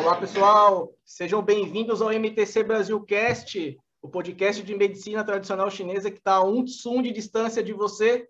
Olá, 0.00 0.16
pessoal. 0.16 0.94
Sejam 1.04 1.42
bem-vindos 1.42 2.00
ao 2.00 2.10
MTC 2.10 2.62
Brasil 2.62 2.98
Cast, 3.02 3.78
o 4.00 4.08
podcast 4.08 4.62
de 4.62 4.74
medicina 4.74 5.22
tradicional 5.22 5.70
chinesa 5.70 6.10
que 6.10 6.16
está 6.16 6.36
a 6.36 6.42
um 6.42 6.64
tsum 6.64 7.02
de 7.02 7.12
distância 7.12 7.62
de 7.62 7.74
você. 7.74 8.26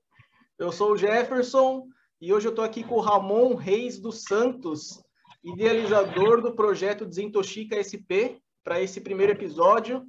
Eu 0.58 0.72
sou 0.72 0.90
o 0.90 0.96
Jefferson 0.96 1.87
e 2.21 2.33
hoje 2.33 2.48
eu 2.48 2.51
estou 2.51 2.64
aqui 2.64 2.83
com 2.83 2.96
o 2.96 3.01
Ramon 3.01 3.54
Reis 3.54 4.01
dos 4.01 4.24
Santos, 4.24 5.01
idealizador 5.44 6.42
do 6.42 6.56
projeto 6.56 7.06
Desintoxica 7.06 7.78
SP, 7.78 8.42
para 8.64 8.82
esse 8.82 9.00
primeiro 9.00 9.30
episódio. 9.30 10.04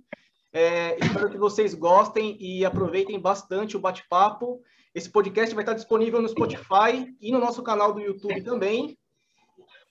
É, 0.51 0.97
espero 0.99 1.29
que 1.29 1.37
vocês 1.37 1.75
gostem 1.75 2.37
e 2.39 2.65
aproveitem 2.65 3.19
bastante 3.19 3.77
o 3.77 3.79
bate-papo. 3.79 4.59
Esse 4.95 5.11
podcast 5.11 5.53
vai 5.53 5.61
estar 5.61 5.75
disponível 5.75 6.23
no 6.23 6.27
Spotify 6.27 7.15
e 7.21 7.31
no 7.31 7.37
nosso 7.37 7.61
canal 7.61 7.93
do 7.93 8.01
YouTube 8.01 8.41
também. 8.41 8.97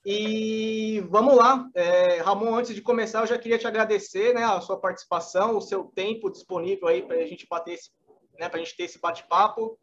E 0.04 1.00
vamos 1.10 1.36
lá, 1.36 1.68
é, 1.74 2.22
Ramon, 2.22 2.54
antes 2.54 2.74
de 2.74 2.80
começar, 2.80 3.20
eu 3.20 3.26
já 3.26 3.38
queria 3.38 3.58
te 3.58 3.66
agradecer 3.66 4.34
né, 4.34 4.42
a 4.42 4.60
sua 4.60 4.80
participação, 4.80 5.56
o 5.56 5.60
seu 5.60 5.84
tempo 5.84 6.30
disponível 6.30 6.88
aí 6.88 7.02
para 7.02 7.16
a 7.16 7.26
gente 7.26 7.46
bater 7.48 7.74
esse, 7.74 7.90
né, 8.38 8.48
para 8.48 8.60
a 8.60 8.64
gente 8.64 8.76
ter 8.76 8.84
esse 8.84 8.98
bate-papo. 8.98 9.78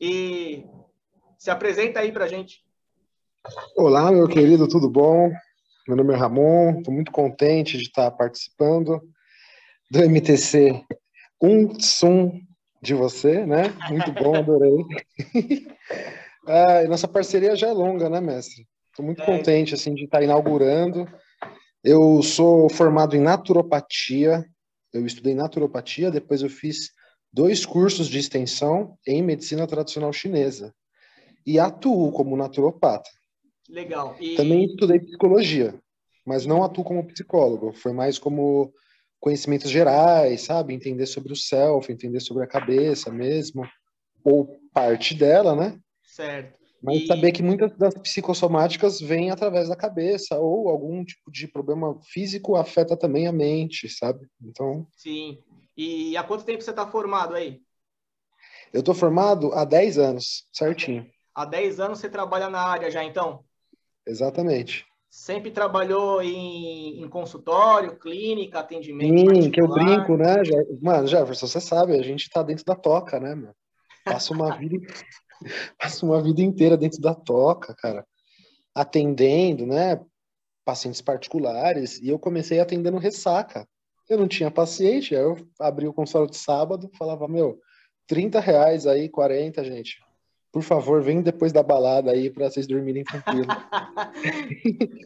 E 0.00 0.64
se 1.38 1.50
apresenta 1.50 2.00
aí 2.00 2.10
para 2.10 2.24
a 2.24 2.28
gente. 2.28 2.64
Olá, 3.76 4.10
meu 4.10 4.26
querido, 4.26 4.66
tudo 4.66 4.90
bom? 4.90 5.30
Meu 5.86 5.96
nome 5.96 6.14
é 6.14 6.16
Ramon, 6.16 6.78
estou 6.78 6.92
muito 6.92 7.12
contente 7.12 7.76
de 7.76 7.84
estar 7.84 8.10
participando 8.10 9.00
do 9.90 10.02
MTC 10.02 10.84
Um 11.40 11.78
Sum 11.78 12.40
de 12.82 12.94
você, 12.94 13.46
né? 13.46 13.64
Muito 13.88 14.10
bom, 14.12 14.34
adorei. 14.34 14.84
ah, 16.48 16.82
nossa 16.88 17.06
parceria 17.06 17.54
já 17.54 17.68
é 17.68 17.72
longa, 17.72 18.08
né, 18.08 18.20
mestre? 18.20 18.66
Estou 18.94 19.04
muito 19.04 19.22
é. 19.22 19.26
contente 19.26 19.74
assim 19.74 19.92
de 19.92 20.04
estar 20.04 20.22
inaugurando. 20.22 21.04
Eu 21.82 22.22
sou 22.22 22.70
formado 22.70 23.16
em 23.16 23.20
naturopatia. 23.20 24.44
Eu 24.92 25.04
estudei 25.04 25.34
naturopatia, 25.34 26.12
depois 26.12 26.42
eu 26.42 26.48
fiz 26.48 26.92
dois 27.32 27.66
cursos 27.66 28.06
de 28.06 28.20
extensão 28.20 28.96
em 29.04 29.20
medicina 29.20 29.66
tradicional 29.66 30.12
chinesa 30.12 30.72
e 31.44 31.58
atuo 31.58 32.12
como 32.12 32.36
naturopata. 32.36 33.10
Legal. 33.68 34.16
E... 34.20 34.36
Também 34.36 34.64
estudei 34.64 35.00
psicologia, 35.00 35.74
mas 36.24 36.46
não 36.46 36.62
atuo 36.62 36.84
como 36.84 37.04
psicólogo. 37.08 37.72
Foi 37.72 37.92
mais 37.92 38.16
como 38.16 38.72
conhecimentos 39.18 39.72
gerais, 39.72 40.42
sabe? 40.42 40.72
Entender 40.72 41.06
sobre 41.06 41.32
o 41.32 41.36
self, 41.36 41.90
entender 41.90 42.20
sobre 42.20 42.44
a 42.44 42.48
cabeça 42.48 43.10
mesmo, 43.10 43.66
ou 44.22 44.56
parte 44.72 45.16
dela, 45.16 45.56
né? 45.56 45.76
Certo. 46.04 46.63
Mas 46.84 47.02
e... 47.02 47.06
saber 47.06 47.32
que 47.32 47.42
muitas 47.42 47.74
das 47.78 47.94
psicossomáticas 47.94 49.00
vêm 49.00 49.30
através 49.30 49.70
da 49.70 49.76
cabeça, 49.76 50.38
ou 50.38 50.68
algum 50.68 51.02
tipo 51.02 51.30
de 51.30 51.48
problema 51.48 51.98
físico 52.02 52.56
afeta 52.56 52.94
também 52.94 53.26
a 53.26 53.32
mente, 53.32 53.88
sabe? 53.88 54.28
Então. 54.42 54.86
Sim. 54.94 55.38
E 55.74 56.14
há 56.16 56.22
quanto 56.22 56.44
tempo 56.44 56.62
você 56.62 56.70
está 56.70 56.86
formado 56.86 57.34
aí? 57.34 57.60
Eu 58.72 58.80
estou 58.80 58.94
formado 58.94 59.52
há 59.54 59.64
10 59.64 59.98
anos, 59.98 60.46
certinho. 60.52 61.06
Há 61.34 61.46
10 61.46 61.80
anos 61.80 61.98
você 61.98 62.08
trabalha 62.08 62.50
na 62.50 62.60
área 62.60 62.90
já, 62.90 63.02
então? 63.02 63.42
Exatamente. 64.06 64.84
Sempre 65.08 65.50
trabalhou 65.50 66.20
em, 66.22 67.00
em 67.00 67.08
consultório, 67.08 67.96
clínica, 67.96 68.58
atendimento 68.58 69.16
Sim, 69.16 69.26
particular. 69.26 69.50
que 69.50 69.60
eu 69.60 69.68
brinco, 69.68 70.16
né? 70.16 70.34
Mano, 70.82 71.06
Jefferson, 71.06 71.46
você 71.46 71.60
sabe, 71.60 71.94
a 71.94 72.02
gente 72.02 72.28
tá 72.28 72.42
dentro 72.42 72.64
da 72.64 72.74
toca, 72.74 73.18
né, 73.18 73.34
mano? 73.34 73.54
Passa 74.04 74.34
uma 74.34 74.54
vida, 74.58 74.76
passa 75.78 76.04
uma 76.04 76.22
vida 76.22 76.42
inteira 76.42 76.76
dentro 76.76 77.00
da 77.00 77.14
toca, 77.14 77.74
cara. 77.74 78.06
Atendendo, 78.74 79.66
né? 79.66 80.00
Pacientes 80.64 81.00
particulares. 81.00 82.00
E 82.00 82.08
eu 82.08 82.18
comecei 82.18 82.60
atendendo 82.60 82.98
ressaca. 82.98 83.66
Eu 84.08 84.18
não 84.18 84.28
tinha 84.28 84.50
paciente, 84.50 85.14
aí 85.14 85.22
eu 85.22 85.36
abri 85.58 85.88
o 85.88 85.92
consultório 85.92 86.30
de 86.30 86.36
sábado, 86.36 86.90
falava, 86.98 87.26
meu, 87.26 87.58
30 88.06 88.38
reais 88.38 88.86
aí, 88.86 89.08
40, 89.08 89.64
gente 89.64 90.04
por 90.54 90.62
favor, 90.62 91.02
vem 91.02 91.20
depois 91.20 91.52
da 91.52 91.64
balada 91.64 92.12
aí 92.12 92.30
para 92.30 92.48
vocês 92.48 92.64
dormirem 92.64 93.02
tranquilo. 93.02 93.48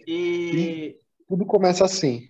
e... 0.07 0.13
e... 0.93 0.97
tudo 1.27 1.47
começa 1.47 1.87
assim. 1.87 2.29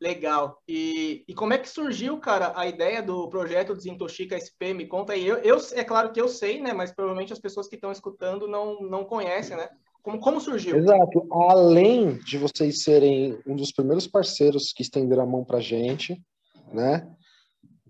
Legal. 0.00 0.58
E, 0.68 1.24
e 1.26 1.34
como 1.34 1.52
é 1.52 1.58
que 1.58 1.68
surgiu, 1.68 2.18
cara, 2.18 2.52
a 2.56 2.66
ideia 2.66 3.02
do 3.02 3.28
projeto 3.28 3.74
Desintoxica 3.74 4.36
SP? 4.36 4.74
Me 4.74 4.86
conta 4.86 5.12
aí. 5.12 5.26
Eu, 5.26 5.38
eu, 5.38 5.58
é 5.72 5.84
claro 5.84 6.12
que 6.12 6.20
eu 6.20 6.28
sei, 6.28 6.60
né? 6.60 6.72
Mas 6.72 6.92
provavelmente 6.92 7.32
as 7.32 7.38
pessoas 7.38 7.68
que 7.68 7.76
estão 7.76 7.92
escutando 7.92 8.48
não, 8.48 8.80
não 8.82 9.04
conhecem, 9.04 9.56
né? 9.56 9.68
Como, 10.02 10.20
como 10.20 10.40
surgiu? 10.40 10.76
Exato. 10.76 11.26
Além 11.32 12.18
de 12.18 12.36
vocês 12.36 12.82
serem 12.82 13.38
um 13.46 13.56
dos 13.56 13.72
primeiros 13.72 14.06
parceiros 14.06 14.72
que 14.72 14.82
estenderam 14.82 15.22
a 15.22 15.26
mão 15.26 15.44
pra 15.44 15.60
gente, 15.60 16.20
né? 16.72 17.10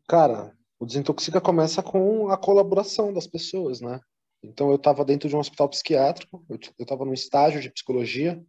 Cara, 0.09 0.53
o 0.79 0.87
Desintoxica 0.87 1.41
começa 1.41 1.83
com 1.83 2.29
a 2.29 2.37
colaboração 2.37 3.13
das 3.13 3.27
pessoas, 3.27 3.81
né? 3.81 3.99
Então 4.43 4.69
eu 4.69 4.77
estava 4.77 5.05
dentro 5.05 5.29
de 5.29 5.35
um 5.35 5.39
hospital 5.39 5.69
psiquiátrico, 5.69 6.45
eu 6.49 6.59
estava 6.79 7.05
num 7.05 7.15
estágio 7.15 7.61
de 7.61 7.71
psicologia, 7.71 8.41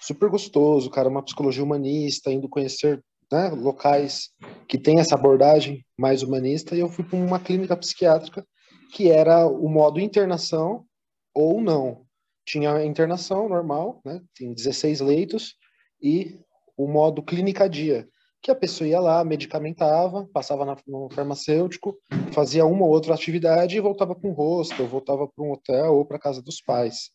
super 0.00 0.28
gostoso, 0.28 0.90
cara, 0.90 1.08
uma 1.08 1.22
psicologia 1.22 1.62
humanista, 1.62 2.32
indo 2.32 2.48
conhecer 2.48 3.02
né, 3.30 3.48
locais 3.50 4.30
que 4.66 4.78
tem 4.78 4.98
essa 4.98 5.14
abordagem 5.14 5.84
mais 5.98 6.22
humanista, 6.22 6.74
e 6.74 6.80
eu 6.80 6.88
fui 6.88 7.04
para 7.04 7.18
uma 7.18 7.38
clínica 7.38 7.76
psiquiátrica 7.76 8.44
que 8.92 9.08
era 9.08 9.46
o 9.46 9.68
modo 9.68 10.00
internação 10.00 10.84
ou 11.32 11.60
não. 11.60 12.04
Tinha 12.44 12.84
internação 12.84 13.48
normal, 13.48 14.00
né, 14.04 14.20
tem 14.34 14.52
16 14.52 15.00
leitos, 15.00 15.54
e 16.02 16.38
o 16.76 16.88
modo 16.88 17.22
clínica 17.22 17.68
dia, 17.68 18.08
que 18.42 18.50
a 18.50 18.54
pessoa 18.54 18.88
ia 18.88 18.98
lá, 18.98 19.22
medicamentava, 19.22 20.26
passava 20.32 20.64
na, 20.64 20.76
no 20.86 21.08
farmacêutico, 21.10 21.96
fazia 22.32 22.64
uma 22.64 22.84
ou 22.84 22.90
outra 22.90 23.14
atividade 23.14 23.76
e 23.76 23.80
voltava 23.80 24.14
para 24.14 24.28
um 24.28 24.32
hostel, 24.32 24.88
voltava 24.88 25.28
para 25.28 25.44
um 25.44 25.52
hotel 25.52 25.94
ou 25.94 26.06
para 26.06 26.18
casa 26.18 26.40
dos 26.42 26.60
pais. 26.60 27.10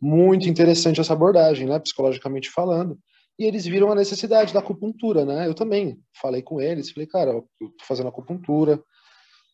Muito 0.00 0.48
interessante 0.48 1.00
essa 1.00 1.12
abordagem, 1.12 1.66
né, 1.66 1.78
psicologicamente 1.78 2.50
falando. 2.50 2.98
E 3.38 3.44
eles 3.44 3.64
viram 3.64 3.90
a 3.90 3.94
necessidade 3.94 4.52
da 4.52 4.60
acupuntura, 4.60 5.24
né? 5.24 5.46
Eu 5.46 5.54
também 5.54 5.98
falei 6.20 6.42
com 6.42 6.60
eles, 6.60 6.90
falei, 6.90 7.06
cara, 7.06 7.30
eu 7.30 7.48
tô 7.58 7.84
fazendo 7.86 8.08
acupuntura, 8.08 8.82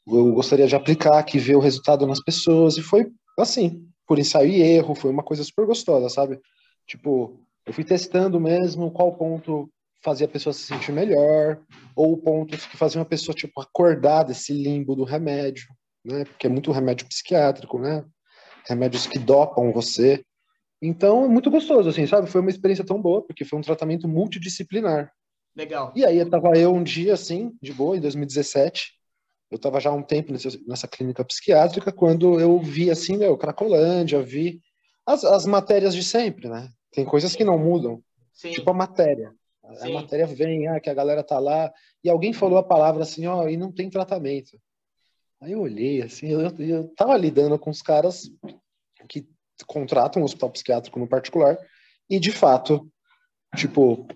eu 0.07 0.33
gostaria 0.33 0.67
de 0.67 0.75
aplicar 0.75 1.19
aqui, 1.19 1.39
ver 1.39 1.57
o 1.57 1.61
resultado 1.61 2.07
nas 2.07 2.21
pessoas, 2.23 2.77
e 2.77 2.83
foi 2.83 3.07
assim, 3.39 3.87
por 4.07 4.19
ensaio 4.19 4.51
e 4.51 4.61
erro, 4.61 4.95
foi 4.95 5.11
uma 5.11 5.23
coisa 5.23 5.45
super 5.45 5.67
gostosa, 5.67 6.09
sabe? 6.09 6.41
Tipo, 6.87 7.39
eu 7.65 7.73
fui 7.73 7.85
testando 7.85 8.41
mesmo 8.41 8.91
qual 8.91 9.17
ponto 9.17 9.69
fazia 10.03 10.27
a 10.27 10.31
pessoa 10.31 10.53
se 10.53 10.63
sentir 10.63 10.93
melhor, 10.93 11.61
ou 11.95 12.17
pontos 12.17 12.67
que 12.67 12.77
faziam 12.77 13.03
a 13.03 13.07
pessoa, 13.07 13.35
tipo, 13.35 13.61
acordar 13.61 14.23
desse 14.23 14.53
limbo 14.53 14.95
do 14.95 15.05
remédio, 15.05 15.67
né? 16.05 16.25
Porque 16.25 16.47
é 16.47 16.51
muito 16.51 16.71
remédio 16.71 17.09
psiquiátrico, 17.09 17.79
né? 17.79 18.05
Remédios 18.69 19.07
que 19.07 19.19
dopam 19.19 19.73
você. 19.73 20.25
Então, 20.81 21.25
é 21.25 21.29
muito 21.29 21.51
gostoso, 21.51 21.89
assim, 21.89 22.07
sabe? 22.07 22.29
Foi 22.29 22.41
uma 22.41 22.51
experiência 22.51 22.85
tão 22.85 23.01
boa, 23.01 23.23
porque 23.23 23.45
foi 23.45 23.59
um 23.59 23.63
tratamento 23.63 24.09
multidisciplinar. 24.09 25.11
Legal. 25.55 25.93
E 25.97 26.05
aí, 26.05 26.19
eu 26.19 26.29
tava 26.29 26.57
eu 26.57 26.75
um 26.75 26.83
dia, 26.83 27.15
assim, 27.15 27.53
de 27.63 27.73
boa, 27.73 27.97
em 27.97 28.01
2017, 28.01 28.93
eu 29.51 29.59
tava 29.59 29.81
já 29.81 29.91
há 29.91 29.95
um 29.95 30.03
tempo 30.03 30.33
nessa, 30.33 30.49
nessa 30.67 30.89
clínica 30.89 31.25
psiquiátrica, 31.25 31.93
quando 31.93 32.41
eu 32.41 32.59
vi, 32.59 32.91
assim, 32.91 33.17
meu, 33.17 33.39
Cracolândia, 33.39 34.21
vi 34.21 34.61
as, 35.07 35.25
as 35.25 35.47
matérias 35.47 35.95
de 35.95 36.03
sempre, 36.03 36.49
né? 36.49 36.69
Tem 36.91 37.05
coisas 37.05 37.35
que 37.37 37.45
não 37.45 37.59
mudam. 37.59 38.03
Sim. 38.33 38.51
Tipo 38.51 38.71
a 38.71 38.75
matéria. 38.75 39.33
Sim. 39.75 39.91
A 39.91 40.01
matéria 40.01 40.27
vem, 40.27 40.69
ah, 40.69 40.81
que 40.81 40.91
a 40.91 40.95
galera 40.95 41.23
tá 41.23 41.39
lá, 41.39 41.73
e 42.03 42.11
alguém 42.11 42.33
falou 42.33 42.59
a 42.59 42.63
palavra 42.63 43.03
assim, 43.03 43.27
ó, 43.27 43.49
e 43.49 43.57
não 43.57 43.73
tem 43.73 43.89
tratamento. 43.89 44.59
Aí 45.41 45.53
eu 45.53 45.61
olhei, 45.61 46.03
assim, 46.03 46.29
eu, 46.29 46.41
eu 46.59 46.89
tava 46.97 47.17
lidando 47.17 47.59
com 47.59 47.71
os 47.71 47.83
caras 47.83 48.31
que 49.09 49.27
contratam 49.67 50.23
um 50.23 50.25
hospital 50.25 50.51
psiquiátrico 50.51 50.99
no 50.99 51.09
particular, 51.09 51.57
e 52.09 52.19
de 52.19 52.33
fato, 52.33 52.91
tipo, 53.55 54.07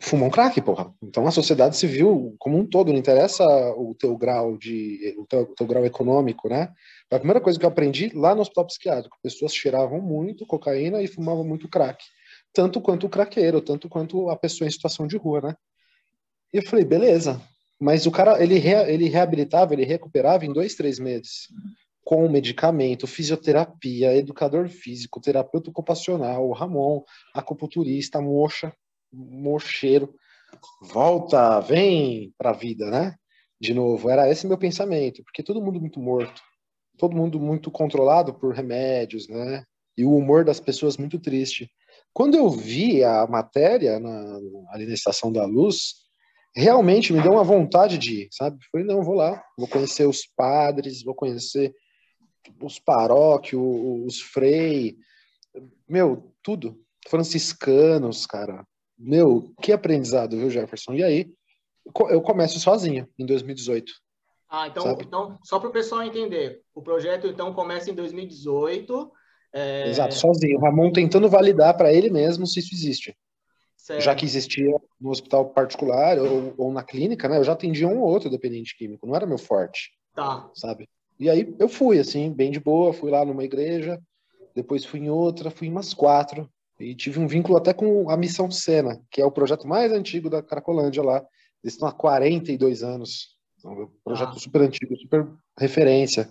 fumam 0.00 0.30
crack, 0.30 0.60
porra. 0.60 0.92
Então 1.02 1.26
a 1.26 1.30
sociedade 1.30 1.76
civil, 1.76 2.34
como 2.38 2.58
um 2.58 2.66
todo, 2.66 2.92
não 2.92 2.98
interessa 2.98 3.44
o 3.76 3.94
teu 3.94 4.16
grau 4.16 4.56
de, 4.56 5.14
o 5.18 5.26
teu, 5.26 5.46
teu 5.54 5.66
grau 5.66 5.84
econômico, 5.84 6.48
né? 6.48 6.72
A 7.10 7.18
primeira 7.18 7.40
coisa 7.40 7.58
que 7.58 7.64
eu 7.64 7.70
aprendi 7.70 8.10
lá 8.14 8.34
no 8.34 8.42
hospital 8.42 8.66
psiquiátrico, 8.66 9.18
pessoas 9.22 9.54
cheiravam 9.54 10.00
muito 10.00 10.46
cocaína 10.46 11.02
e 11.02 11.08
fumavam 11.08 11.44
muito 11.44 11.68
crack 11.68 12.02
tanto 12.52 12.80
quanto 12.80 13.06
o 13.06 13.10
craqueiro, 13.10 13.60
tanto 13.60 13.88
quanto 13.88 14.30
a 14.30 14.36
pessoa 14.36 14.66
em 14.66 14.70
situação 14.70 15.06
de 15.06 15.16
rua, 15.16 15.40
né? 15.40 15.56
E 16.52 16.58
eu 16.58 16.62
falei, 16.62 16.84
beleza. 16.84 17.40
Mas 17.78 18.06
o 18.06 18.10
cara, 18.10 18.42
ele, 18.42 18.58
re, 18.58 18.72
ele 18.92 19.08
reabilitava, 19.08 19.72
ele 19.72 19.84
recuperava 19.84 20.44
em 20.44 20.52
dois, 20.52 20.74
três 20.74 20.98
meses. 20.98 21.48
Com 22.02 22.28
medicamento, 22.28 23.06
fisioterapia, 23.06 24.16
educador 24.16 24.68
físico, 24.68 25.20
terapeuta 25.20 25.70
ocupacional, 25.70 26.50
Ramon, 26.52 27.02
acupunturista, 27.34 28.20
mocha, 28.20 28.72
mocheiro. 29.12 30.14
Volta, 30.80 31.60
vem 31.60 32.32
pra 32.36 32.52
vida, 32.52 32.90
né? 32.90 33.14
De 33.60 33.74
novo, 33.74 34.08
era 34.08 34.30
esse 34.30 34.46
meu 34.46 34.56
pensamento, 34.56 35.22
porque 35.22 35.42
todo 35.42 35.60
mundo 35.60 35.80
muito 35.80 36.00
morto, 36.00 36.40
todo 36.96 37.16
mundo 37.16 37.38
muito 37.38 37.70
controlado 37.70 38.32
por 38.32 38.54
remédios, 38.54 39.28
né? 39.28 39.64
E 39.96 40.04
o 40.04 40.16
humor 40.16 40.44
das 40.44 40.60
pessoas 40.60 40.96
muito 40.96 41.18
triste. 41.18 41.70
Quando 42.12 42.36
eu 42.36 42.48
vi 42.48 43.04
a 43.04 43.26
matéria 43.26 44.00
na, 44.00 44.38
ali 44.70 44.86
na 44.86 44.94
Estação 44.94 45.32
da 45.32 45.44
Luz, 45.44 46.07
realmente 46.58 47.12
me 47.12 47.22
deu 47.22 47.32
uma 47.32 47.44
vontade 47.44 47.96
de 47.96 48.22
ir, 48.22 48.28
sabe? 48.32 48.58
Falei, 48.72 48.86
não, 48.86 49.02
vou 49.02 49.14
lá, 49.14 49.42
vou 49.56 49.68
conhecer 49.68 50.06
os 50.06 50.26
padres, 50.36 51.02
vou 51.02 51.14
conhecer 51.14 51.72
os 52.60 52.78
paróquios, 52.78 53.62
os 54.06 54.20
frei, 54.20 54.96
meu, 55.88 56.32
tudo. 56.42 56.78
Franciscanos, 57.08 58.26
cara. 58.26 58.66
Meu, 58.98 59.52
que 59.62 59.72
aprendizado, 59.72 60.36
viu, 60.36 60.50
Jefferson? 60.50 60.94
E 60.94 61.02
aí, 61.02 61.32
eu 62.10 62.20
começo 62.20 62.58
sozinho, 62.58 63.08
em 63.18 63.24
2018. 63.24 63.92
Ah, 64.50 64.66
então, 64.66 64.98
então 65.00 65.38
só 65.44 65.58
para 65.58 65.68
o 65.68 65.72
pessoal 65.72 66.02
entender, 66.02 66.62
o 66.74 66.82
projeto 66.82 67.26
então 67.26 67.54
começa 67.54 67.90
em 67.90 67.94
2018. 67.94 69.12
É... 69.52 69.88
Exato, 69.88 70.14
sozinho. 70.14 70.58
O 70.58 70.60
Ramon 70.60 70.90
tentando 70.90 71.28
validar 71.28 71.76
para 71.76 71.92
ele 71.92 72.10
mesmo 72.10 72.46
se 72.46 72.58
isso 72.60 72.74
existe. 72.74 73.16
Certo. 73.88 74.02
Já 74.02 74.14
que 74.14 74.26
existia 74.26 74.70
no 75.00 75.08
hospital 75.08 75.46
particular 75.46 76.18
ou, 76.18 76.52
ou, 76.58 76.70
na 76.70 76.82
clínica, 76.82 77.26
né? 77.26 77.38
Eu 77.38 77.44
já 77.44 77.54
atendia 77.54 77.88
um 77.88 78.02
ou 78.02 78.10
outro 78.10 78.28
dependente 78.28 78.76
químico, 78.76 79.06
não 79.06 79.16
era 79.16 79.24
meu 79.24 79.38
forte. 79.38 79.92
Tá. 80.14 80.46
Sabe? 80.54 80.86
E 81.18 81.30
aí 81.30 81.56
eu 81.58 81.70
fui, 81.70 81.98
assim, 81.98 82.30
bem 82.30 82.50
de 82.50 82.60
boa, 82.60 82.92
fui 82.92 83.10
lá 83.10 83.24
numa 83.24 83.42
igreja, 83.42 83.98
depois 84.54 84.84
fui 84.84 85.00
em 85.00 85.08
outra, 85.08 85.50
fui 85.50 85.68
em 85.68 85.70
umas 85.70 85.94
quatro, 85.94 86.50
e 86.78 86.94
tive 86.94 87.18
um 87.18 87.26
vínculo 87.26 87.56
até 87.56 87.72
com 87.72 88.10
a 88.10 88.16
Missão 88.18 88.50
Sena, 88.50 89.00
que 89.10 89.22
é 89.22 89.24
o 89.24 89.32
projeto 89.32 89.66
mais 89.66 89.90
antigo 89.90 90.28
da 90.28 90.42
Cracolândia 90.42 91.02
lá. 91.02 91.24
Eles 91.64 91.72
estão 91.72 91.88
há 91.88 91.92
42 91.92 92.82
anos. 92.82 93.38
Então, 93.58 93.72
é 93.72 93.84
um 93.84 93.90
projeto 94.04 94.34
ah. 94.36 94.38
super 94.38 94.60
antigo, 94.60 94.94
super 94.98 95.26
referência. 95.58 96.28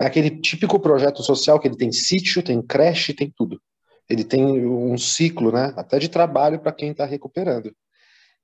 É 0.00 0.06
aquele 0.06 0.30
típico 0.30 0.78
projeto 0.78 1.24
social 1.24 1.58
que 1.58 1.66
ele 1.66 1.76
tem 1.76 1.90
sítio, 1.90 2.40
tem 2.40 2.62
creche, 2.62 3.12
tem 3.12 3.34
tudo. 3.36 3.60
Ele 4.10 4.24
tem 4.24 4.44
um 4.44 4.98
ciclo, 4.98 5.52
né? 5.52 5.72
Até 5.76 6.00
de 6.00 6.08
trabalho 6.08 6.58
para 6.58 6.72
quem 6.72 6.90
está 6.90 7.04
recuperando. 7.04 7.72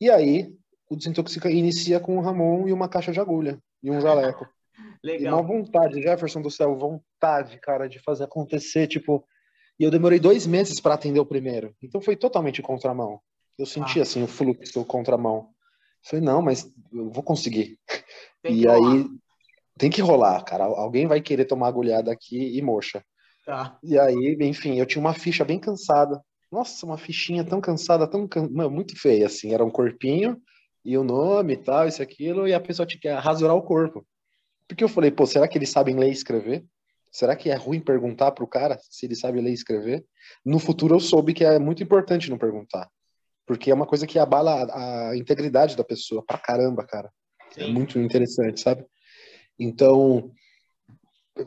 E 0.00 0.08
aí, 0.08 0.54
o 0.88 0.94
Desintoxica 0.94 1.50
inicia 1.50 1.98
com 1.98 2.16
o 2.16 2.20
Ramon 2.20 2.68
e 2.68 2.72
uma 2.72 2.88
caixa 2.88 3.10
de 3.10 3.18
agulha 3.18 3.58
e 3.82 3.90
um 3.90 4.00
jaleco. 4.00 4.46
Legal. 5.02 5.32
E 5.32 5.34
uma 5.34 5.42
vontade, 5.42 6.00
Jefferson 6.00 6.40
do 6.40 6.50
céu, 6.50 6.76
vontade, 6.76 7.58
cara, 7.58 7.88
de 7.88 7.98
fazer 7.98 8.24
acontecer, 8.24 8.86
tipo. 8.86 9.26
E 9.78 9.84
eu 9.84 9.90
demorei 9.90 10.20
dois 10.20 10.46
meses 10.46 10.80
para 10.80 10.94
atender 10.94 11.18
o 11.18 11.26
primeiro. 11.26 11.74
Então 11.82 12.00
foi 12.00 12.14
totalmente 12.14 12.62
contramão. 12.62 13.20
Eu 13.58 13.66
senti, 13.66 13.98
ah. 13.98 14.02
assim, 14.02 14.22
o 14.22 14.26
fluxo 14.26 14.84
contramão. 14.84 15.48
Falei, 16.02 16.24
não, 16.24 16.40
mas 16.40 16.70
eu 16.92 17.10
vou 17.10 17.22
conseguir. 17.22 17.78
Tem 18.42 18.54
e 18.54 18.68
aí 18.68 18.78
rolar. 18.78 19.08
tem 19.76 19.90
que 19.90 20.00
rolar, 20.00 20.44
cara. 20.44 20.64
Alguém 20.64 21.06
vai 21.06 21.20
querer 21.20 21.46
tomar 21.46 21.68
agulhada 21.68 22.12
aqui 22.12 22.56
e 22.56 22.62
moxa. 22.62 23.02
Tá. 23.46 23.78
E 23.80 23.96
aí, 23.96 24.36
enfim, 24.40 24.76
eu 24.78 24.84
tinha 24.84 25.00
uma 25.00 25.14
ficha 25.14 25.44
bem 25.44 25.60
cansada. 25.60 26.20
Nossa, 26.50 26.84
uma 26.84 26.98
fichinha 26.98 27.44
tão 27.44 27.60
cansada, 27.60 28.06
tão 28.06 28.26
can... 28.26 28.48
muito 28.48 29.00
feia, 29.00 29.26
assim. 29.26 29.54
Era 29.54 29.64
um 29.64 29.70
corpinho 29.70 30.36
e 30.84 30.98
o 30.98 31.04
nome 31.04 31.54
e 31.54 31.56
tal, 31.56 31.86
isso 31.86 32.02
aquilo, 32.02 32.48
e 32.48 32.52
a 32.52 32.60
pessoa 32.60 32.86
tinha 32.86 33.00
que 33.00 33.08
rasurar 33.08 33.54
o 33.54 33.62
corpo. 33.62 34.04
Porque 34.66 34.82
eu 34.82 34.88
falei, 34.88 35.12
pô, 35.12 35.24
será 35.26 35.46
que 35.46 35.56
eles 35.56 35.70
sabem 35.70 35.96
ler 35.96 36.08
e 36.08 36.12
escrever? 36.12 36.64
Será 37.10 37.36
que 37.36 37.48
é 37.48 37.54
ruim 37.54 37.80
perguntar 37.80 38.32
pro 38.32 38.48
cara 38.48 38.78
se 38.90 39.06
ele 39.06 39.14
sabe 39.14 39.40
ler 39.40 39.50
e 39.50 39.54
escrever? 39.54 40.04
No 40.44 40.58
futuro 40.58 40.96
eu 40.96 41.00
soube 41.00 41.32
que 41.32 41.44
é 41.44 41.58
muito 41.58 41.82
importante 41.82 42.28
não 42.28 42.36
perguntar. 42.36 42.90
Porque 43.46 43.70
é 43.70 43.74
uma 43.74 43.86
coisa 43.86 44.08
que 44.08 44.18
abala 44.18 44.64
a, 44.64 45.10
a 45.10 45.16
integridade 45.16 45.76
da 45.76 45.84
pessoa 45.84 46.24
pra 46.26 46.36
caramba, 46.36 46.84
cara. 46.84 47.12
É 47.56 47.60
Sim. 47.60 47.70
É 47.70 47.72
muito 47.72 47.98
interessante, 48.00 48.60
sabe? 48.60 48.84
Então, 49.58 50.32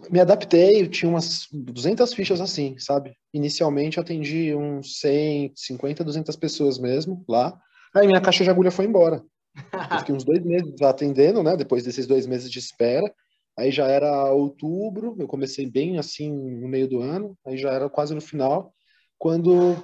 me 0.10 0.20
adaptei, 0.20 0.82
eu 0.82 0.90
tinha 0.90 1.10
umas 1.10 1.48
200 1.52 2.14
fichas 2.14 2.42
assim, 2.42 2.78
sabe? 2.78 3.16
Inicialmente 3.34 3.98
eu 3.98 4.04
atendi 4.04 4.54
uns 4.56 5.00
100, 5.00 5.54
50, 5.56 6.04
200 6.04 6.36
pessoas 6.36 6.78
mesmo 6.78 7.24
lá. 7.28 7.60
Aí 7.96 8.06
minha 8.06 8.22
caixa 8.22 8.44
de 8.44 8.50
agulha 8.50 8.72
foi 8.72 8.86
embora. 8.86 9.24
Eu 9.92 10.00
fiquei 10.00 10.16
uns 10.16 10.24
dois 10.24 10.44
meses 10.44 10.82
atendendo, 10.82 11.42
né? 11.42 11.58
Depois 11.58 11.84
desses 11.84 12.06
dois 12.06 12.28
meses 12.28 12.52
de 12.52 12.60
espera. 12.60 13.12
Aí 13.58 13.72
já 13.72 13.88
era 13.88 14.32
outubro, 14.32 15.16
eu 15.20 15.28
comecei 15.28 15.66
bem 15.70 15.98
assim 15.98 16.32
no 16.32 16.68
meio 16.68 16.88
do 16.88 17.02
ano, 17.02 17.38
aí 17.46 17.58
já 17.58 17.72
era 17.72 17.90
quase 17.90 18.16
no 18.16 18.22
final, 18.22 18.74
quando 19.18 19.76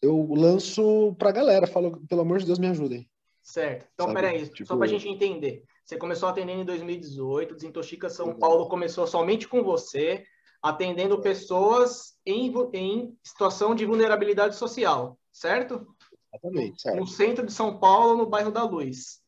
eu 0.00 0.32
lanço 0.32 1.14
pra 1.18 1.30
galera, 1.30 1.66
falo, 1.66 2.00
pelo 2.08 2.22
amor 2.22 2.38
de 2.38 2.46
Deus, 2.46 2.58
me 2.58 2.68
ajudem. 2.68 3.06
Certo. 3.42 3.86
Então, 3.92 4.06
Sabe? 4.06 4.20
peraí, 4.20 4.48
tipo... 4.48 4.66
só 4.66 4.76
pra 4.76 4.86
gente 4.86 5.06
entender. 5.06 5.64
Você 5.90 5.96
começou 5.96 6.28
atendendo 6.28 6.62
em 6.62 6.64
2018, 6.64 7.56
Desintoxica 7.56 8.08
São 8.08 8.28
uhum. 8.28 8.38
Paulo 8.38 8.68
começou 8.68 9.08
somente 9.08 9.48
com 9.48 9.64
você, 9.64 10.22
atendendo 10.62 11.20
pessoas 11.20 12.14
em, 12.24 12.54
em 12.74 13.18
situação 13.24 13.74
de 13.74 13.84
vulnerabilidade 13.84 14.54
social, 14.54 15.18
certo? 15.32 15.84
Exatamente, 16.32 16.80
certo. 16.80 16.96
No 16.96 17.08
centro 17.08 17.44
de 17.44 17.52
São 17.52 17.80
Paulo, 17.80 18.18
no 18.18 18.30
bairro 18.30 18.52
da 18.52 18.62
Luz. 18.62 19.18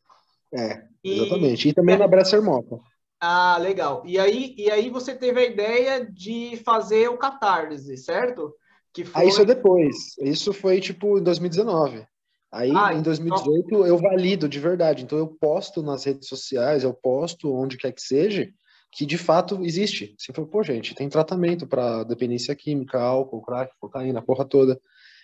É, 0.55 0.85
exatamente. 1.03 1.67
E, 1.67 1.71
e 1.73 1.75
também 1.75 1.97
é... 1.97 1.99
na 1.99 2.07
Bresser 2.07 2.41
Moca. 2.41 2.79
Ah, 3.21 3.59
legal. 3.59 4.05
E 4.07 4.17
aí, 4.17 4.55
e 4.57 4.71
aí 4.71 4.89
você 4.89 5.17
teve 5.17 5.41
a 5.41 5.45
ideia 5.45 6.07
de 6.09 6.57
fazer 6.65 7.09
o 7.09 7.19
Catarse, 7.19 7.97
certo? 7.97 8.55
Que 8.95 9.05
foi... 9.05 9.21
Ah, 9.21 9.25
isso 9.25 9.43
é 9.43 9.45
depois. 9.45 10.17
Isso 10.21 10.53
foi, 10.53 10.81
tipo, 10.81 11.19
em 11.19 11.25
2019. 11.25 12.07
Aí, 12.53 12.71
ah, 12.77 12.93
em 12.93 13.01
2018, 13.01 13.67
então... 13.67 13.87
eu 13.87 13.97
valido 13.97 14.47
de 14.47 14.61
verdade. 14.61 15.03
Então, 15.03 15.17
eu 15.17 15.27
posto 15.27 15.83
nas 15.83 16.05
redes 16.05 16.29
sociais, 16.29 16.85
eu 16.85 16.93
posto 16.93 17.51
onde 17.51 17.79
quer 17.79 17.93
que 17.93 18.03
seja, 18.03 18.53
que 18.93 19.07
de 19.07 19.17
fato 19.17 19.65
existe. 19.65 20.15
Você 20.19 20.35
falou, 20.35 20.51
pô, 20.51 20.63
gente, 20.63 20.95
tem 20.95 21.09
tratamento 21.09 21.67
para 21.67 22.05
dependência 22.05 22.55
química, 22.55 23.01
álcool, 23.01 23.41
crack, 23.41 23.73
cocaína, 23.81 24.19
a 24.19 24.23
porra 24.23 24.45
toda. 24.45 24.79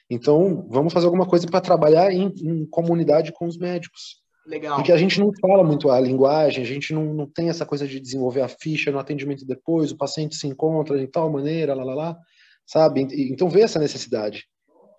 Então, 0.09 0.67
vamos 0.71 0.91
fazer 0.91 1.05
alguma 1.05 1.27
coisa 1.27 1.47
para 1.47 1.61
trabalhar 1.61 2.11
em, 2.11 2.33
em, 2.43 2.65
comunidade 2.65 3.31
com 3.31 3.47
os 3.47 3.59
médicos. 3.59 4.23
Legal. 4.47 4.77
Porque 4.77 4.91
a 4.91 4.97
gente 4.97 5.21
não 5.21 5.31
fala 5.39 5.63
muito 5.63 5.91
a 5.91 6.01
linguagem, 6.01 6.65
a 6.65 6.67
gente 6.67 6.95
não, 6.95 7.13
não 7.13 7.27
tem 7.27 7.51
essa 7.51 7.67
coisa 7.67 7.87
de 7.87 8.01
desenvolver 8.01 8.41
a 8.41 8.49
ficha 8.49 8.91
no 8.91 8.99
atendimento 8.99 9.45
depois, 9.45 9.93
o 9.93 9.99
paciente 9.99 10.35
se 10.35 10.47
encontra 10.47 10.99
de 10.99 11.07
tal 11.07 11.31
maneira, 11.31 11.75
lá, 11.75 11.85
lá, 11.85 11.95
lá, 11.95 12.19
sabe? 12.65 13.03
Então, 13.03 13.51
veio 13.51 13.67
essa 13.67 13.79
necessidade. 13.79 14.47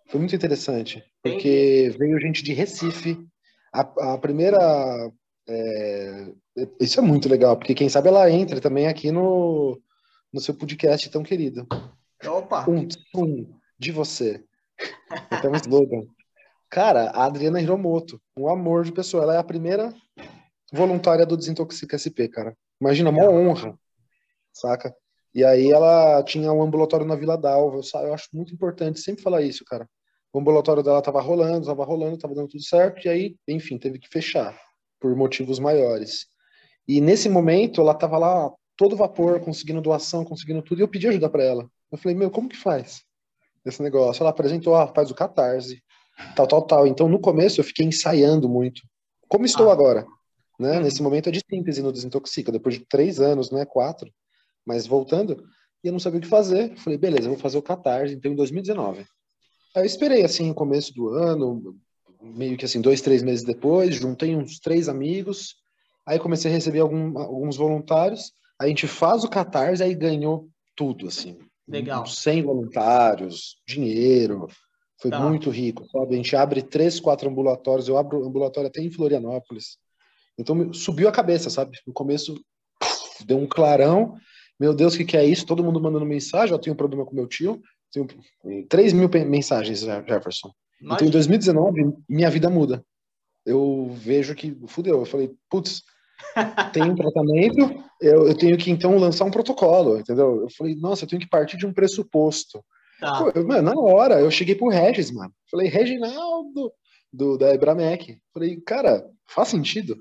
Foi 0.10 0.20
muito 0.20 0.36
interessante, 0.36 1.04
porque 1.22 1.94
veio 2.00 2.20
gente 2.20 2.44
de 2.44 2.52
Recife. 2.52 3.18
A, 3.72 4.14
a 4.14 4.18
primeira. 4.18 4.58
É, 5.48 6.32
isso 6.80 7.00
é 7.00 7.04
muito 7.04 7.30
legal, 7.30 7.56
porque 7.56 7.76
quem 7.76 7.88
sabe 7.90 8.08
ela 8.08 8.30
entra 8.30 8.60
também 8.60 8.88
aqui 8.88 9.12
no, 9.12 9.80
no 10.34 10.42
seu 10.42 10.56
podcast 10.56 11.08
tão 11.12 11.22
querido. 11.22 11.68
Opa! 12.26 12.68
Um, 12.68 12.88
um 13.16 13.54
de 13.78 13.92
você. 13.92 14.44
Então, 15.32 15.54
slogan. 15.54 16.08
Cara, 16.72 17.12
a 17.12 17.26
Adriana 17.26 17.62
Hiromoto, 17.62 18.20
um 18.36 18.50
amor 18.50 18.84
de 18.86 18.92
pessoa. 18.92 19.24
Ela 19.24 19.36
é 19.36 19.38
a 19.38 19.44
primeira 19.44 19.94
voluntária 20.74 21.26
do 21.26 21.38
Desintoxica 21.38 21.98
SP, 22.02 22.28
cara. 22.30 22.58
Imagina, 22.82 23.12
uma 23.12 23.30
honra, 23.30 23.78
saca? 24.54 24.94
E 25.34 25.44
aí 25.44 25.72
ela 25.72 26.24
tinha 26.24 26.52
um 26.52 26.62
ambulatório 26.64 27.06
na 27.06 27.16
Vila 27.16 27.38
Dalva. 27.38 27.80
Eu 28.04 28.14
acho 28.14 28.28
muito 28.34 28.54
importante 28.54 29.00
sempre 29.00 29.22
falar 29.22 29.42
isso, 29.42 29.64
cara. 29.66 29.88
O 30.32 30.40
ambulatório 30.40 30.84
dela 30.84 31.02
tava 31.02 31.22
rolando, 31.22 31.66
tava 31.66 31.84
rolando, 31.84 32.18
tava 32.18 32.36
dando 32.36 32.50
tudo 32.50 32.64
certo, 32.64 33.06
e 33.06 33.10
aí, 33.10 33.36
enfim, 33.48 33.78
teve 33.78 34.00
que 34.00 34.08
fechar 34.10 34.60
por 35.00 35.16
motivos 35.16 35.60
maiores. 35.60 36.28
E 36.88 37.02
nesse 37.02 37.30
momento, 37.30 37.82
ela 37.82 37.94
tava 37.94 38.18
lá 38.18 38.52
todo 38.78 38.96
vapor, 38.96 39.40
conseguindo 39.40 39.82
doação, 39.82 40.24
conseguindo 40.24 40.62
tudo, 40.62 40.80
e 40.80 40.84
eu 40.84 40.88
pedi 40.88 41.08
ajuda 41.08 41.30
para 41.30 41.44
ela. 41.44 41.70
Eu 41.92 41.98
falei, 41.98 42.16
meu, 42.16 42.30
como 42.30 42.50
que 42.50 42.58
faz? 42.58 43.04
esse 43.66 43.82
negócio. 43.82 44.22
Ela 44.22 44.30
apresentou, 44.30 44.76
ah, 44.76 44.88
faz 44.88 45.12
o 45.12 45.16
catarse, 45.16 45.82
tal, 46.36 46.48
tal, 46.48 46.62
tal. 46.62 46.88
Então, 46.88 47.08
no 47.08 47.20
começo, 47.20 47.60
eu 47.60 47.64
fiquei 47.64 47.86
ensaiando 47.86 48.48
muito. 48.48 48.82
Como 49.28 49.46
estou 49.46 49.70
ah. 49.70 49.74
agora? 49.74 50.06
Né? 50.60 50.78
Uhum. 50.78 50.84
Nesse 50.84 51.02
momento 51.02 51.30
é 51.30 51.32
de 51.32 51.42
síntese 51.50 51.82
no 51.82 51.92
Desintoxica, 51.92 52.52
depois 52.52 52.76
de 52.76 52.86
três 52.86 53.20
anos, 53.20 53.52
né? 53.52 53.66
Quatro. 53.66 54.12
Mas 54.66 54.86
voltando, 54.86 55.44
e 55.84 55.88
eu 55.88 55.92
não 55.92 56.00
sabia 56.00 56.20
o 56.20 56.22
que 56.22 56.28
fazer. 56.28 56.76
Falei, 56.78 56.98
beleza, 56.98 57.28
eu 57.28 57.34
vou 57.34 57.40
fazer 57.40 57.58
o 57.58 57.62
catarse, 57.62 58.14
então, 58.14 58.32
em 58.32 58.36
2019. 58.36 59.06
Aí 59.80 59.84
eu 59.84 59.88
esperei, 59.88 60.26
assim, 60.26 60.50
no 60.50 60.54
começo 60.54 60.94
do 60.94 61.10
ano, 61.10 61.76
meio 62.22 62.58
que 62.58 62.66
assim, 62.66 62.82
dois, 62.82 63.00
três 63.00 63.24
meses 63.24 63.46
depois, 63.46 63.96
juntei 63.96 64.36
uns 64.36 64.60
três 64.60 64.90
amigos, 64.90 65.56
aí 66.06 66.20
comecei 66.20 66.52
a 66.52 66.54
receber 66.54 66.80
algum, 66.80 67.18
alguns 67.18 67.56
voluntários, 67.56 68.34
a 68.60 68.68
gente 68.68 68.88
faz 68.88 69.24
o 69.24 69.30
catarse, 69.30 69.82
aí 69.82 69.96
ganhou 69.96 70.50
tudo, 70.76 71.08
assim. 71.08 71.38
Legal. 71.66 72.06
100 72.06 72.44
voluntários, 72.44 73.56
dinheiro. 73.66 74.48
Foi 75.02 75.12
tá. 75.12 75.20
muito 75.22 75.50
rico, 75.50 75.88
sabe? 75.90 76.14
A 76.14 76.18
gente 76.18 76.36
abre 76.36 76.62
três, 76.62 77.00
quatro 77.00 77.30
ambulatórios. 77.30 77.88
Eu 77.88 77.98
abro 77.98 78.26
ambulatório 78.26 78.68
até 78.68 78.82
em 78.82 78.92
Florianópolis. 78.92 79.78
Então 80.38 80.74
subiu 80.74 81.08
a 81.08 81.12
cabeça, 81.12 81.50
sabe? 81.50 81.78
No 81.88 81.94
começo 81.94 82.36
deu 83.26 83.38
um 83.38 83.48
clarão. 83.48 84.16
Meu 84.60 84.74
Deus, 84.74 84.94
o 84.94 84.98
que, 84.98 85.06
que 85.06 85.16
é 85.16 85.24
isso? 85.24 85.46
Todo 85.46 85.64
mundo 85.64 85.80
mandando 85.80 86.06
mensagem. 86.06 86.52
Eu 86.54 86.60
tenho 86.60 86.74
um 86.74 86.78
problema 86.78 87.06
com 87.06 87.16
meu 87.16 87.28
tio. 87.28 87.62
Tenho 87.92 88.08
3 88.68 88.94
mil 88.94 89.10
mensagens, 89.28 89.82
Jefferson. 89.82 90.52
Mas... 90.82 90.96
Então 90.96 91.08
em 91.08 91.12
2019, 91.12 91.94
minha 92.08 92.30
vida 92.30 92.50
muda. 92.50 92.84
Eu 93.46 93.90
vejo 93.92 94.36
que 94.36 94.58
fudeu. 94.68 95.00
Eu 95.00 95.06
falei, 95.06 95.32
putz, 95.50 95.84
tem 96.74 96.84
um 96.84 96.96
tratamento, 96.96 97.84
eu, 98.02 98.28
eu, 98.28 98.38
tenho 98.38 98.58
que 98.58 98.70
então 98.70 98.98
lançar 98.98 99.26
um 99.26 99.32
protocolo, 99.32 100.00
entendeu? 100.00 100.42
Eu 100.42 100.50
falei, 100.50 100.76
nossa, 100.76 101.04
eu 101.04 101.10
tenho 101.10 101.22
que 101.22 101.30
partir 101.30 101.58
de 101.58 101.66
um 101.66 101.74
pressuposto. 101.74 102.64
Tá. 103.00 103.32
Pô, 103.32 103.44
mano, 103.44 103.62
na 103.62 103.80
hora, 103.80 104.20
eu 104.20 104.30
cheguei 104.30 104.56
pro 104.56 104.68
Regis, 104.68 105.12
mano. 105.12 105.34
Falei, 105.50 105.68
Reginaldo, 105.68 106.72
do, 107.12 107.38
da 107.38 107.54
Ebramec. 107.54 108.18
Falei, 108.34 108.60
cara, 108.62 109.06
faz 109.28 109.48
sentido? 109.50 109.98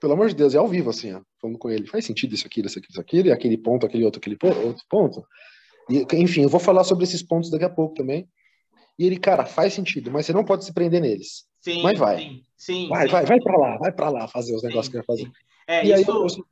Pelo 0.00 0.14
amor 0.14 0.28
de 0.28 0.34
Deus, 0.34 0.54
é 0.54 0.58
ao 0.58 0.68
vivo, 0.68 0.90
assim, 0.90 1.12
ó, 1.12 1.20
falando 1.40 1.58
com 1.58 1.70
ele. 1.70 1.86
Faz 1.86 2.04
sentido 2.04 2.34
isso 2.34 2.46
aqui, 2.46 2.60
isso 2.60 2.78
aqui, 2.78 2.90
isso 2.90 3.00
aqui, 3.00 3.30
aquele 3.30 3.56
ponto, 3.56 3.86
aquele 3.86 4.04
outro, 4.04 4.18
aquele 4.18 4.36
outro 4.64 4.84
ponto. 4.88 5.24
E, 5.88 6.06
enfim, 6.14 6.42
eu 6.42 6.48
vou 6.48 6.60
falar 6.60 6.84
sobre 6.84 7.04
esses 7.04 7.22
pontos 7.22 7.50
daqui 7.50 7.64
a 7.64 7.70
pouco 7.70 7.94
também. 7.94 8.28
E 8.98 9.06
ele, 9.06 9.18
cara, 9.18 9.44
faz 9.44 9.72
sentido, 9.74 10.10
mas 10.10 10.26
você 10.26 10.32
não 10.32 10.44
pode 10.44 10.64
se 10.64 10.72
prender 10.72 11.00
neles. 11.00 11.44
Sim, 11.60 11.82
mas 11.82 11.98
vai. 11.98 12.18
Sim, 12.18 12.42
sim. 12.56 12.88
Vai, 12.88 13.06
sim. 13.06 13.12
vai, 13.12 13.24
vai 13.24 13.40
pra 13.40 13.56
lá, 13.56 13.76
vai 13.78 13.92
pra 13.92 14.08
lá 14.10 14.28
fazer 14.28 14.54
os 14.54 14.62
negócios 14.62 14.88
que 14.88 14.96
vai 14.96 15.04
fazer. 15.04 15.30
É, 15.66 15.84
e 15.84 15.92
isso... 15.92 16.12
aí, 16.12 16.44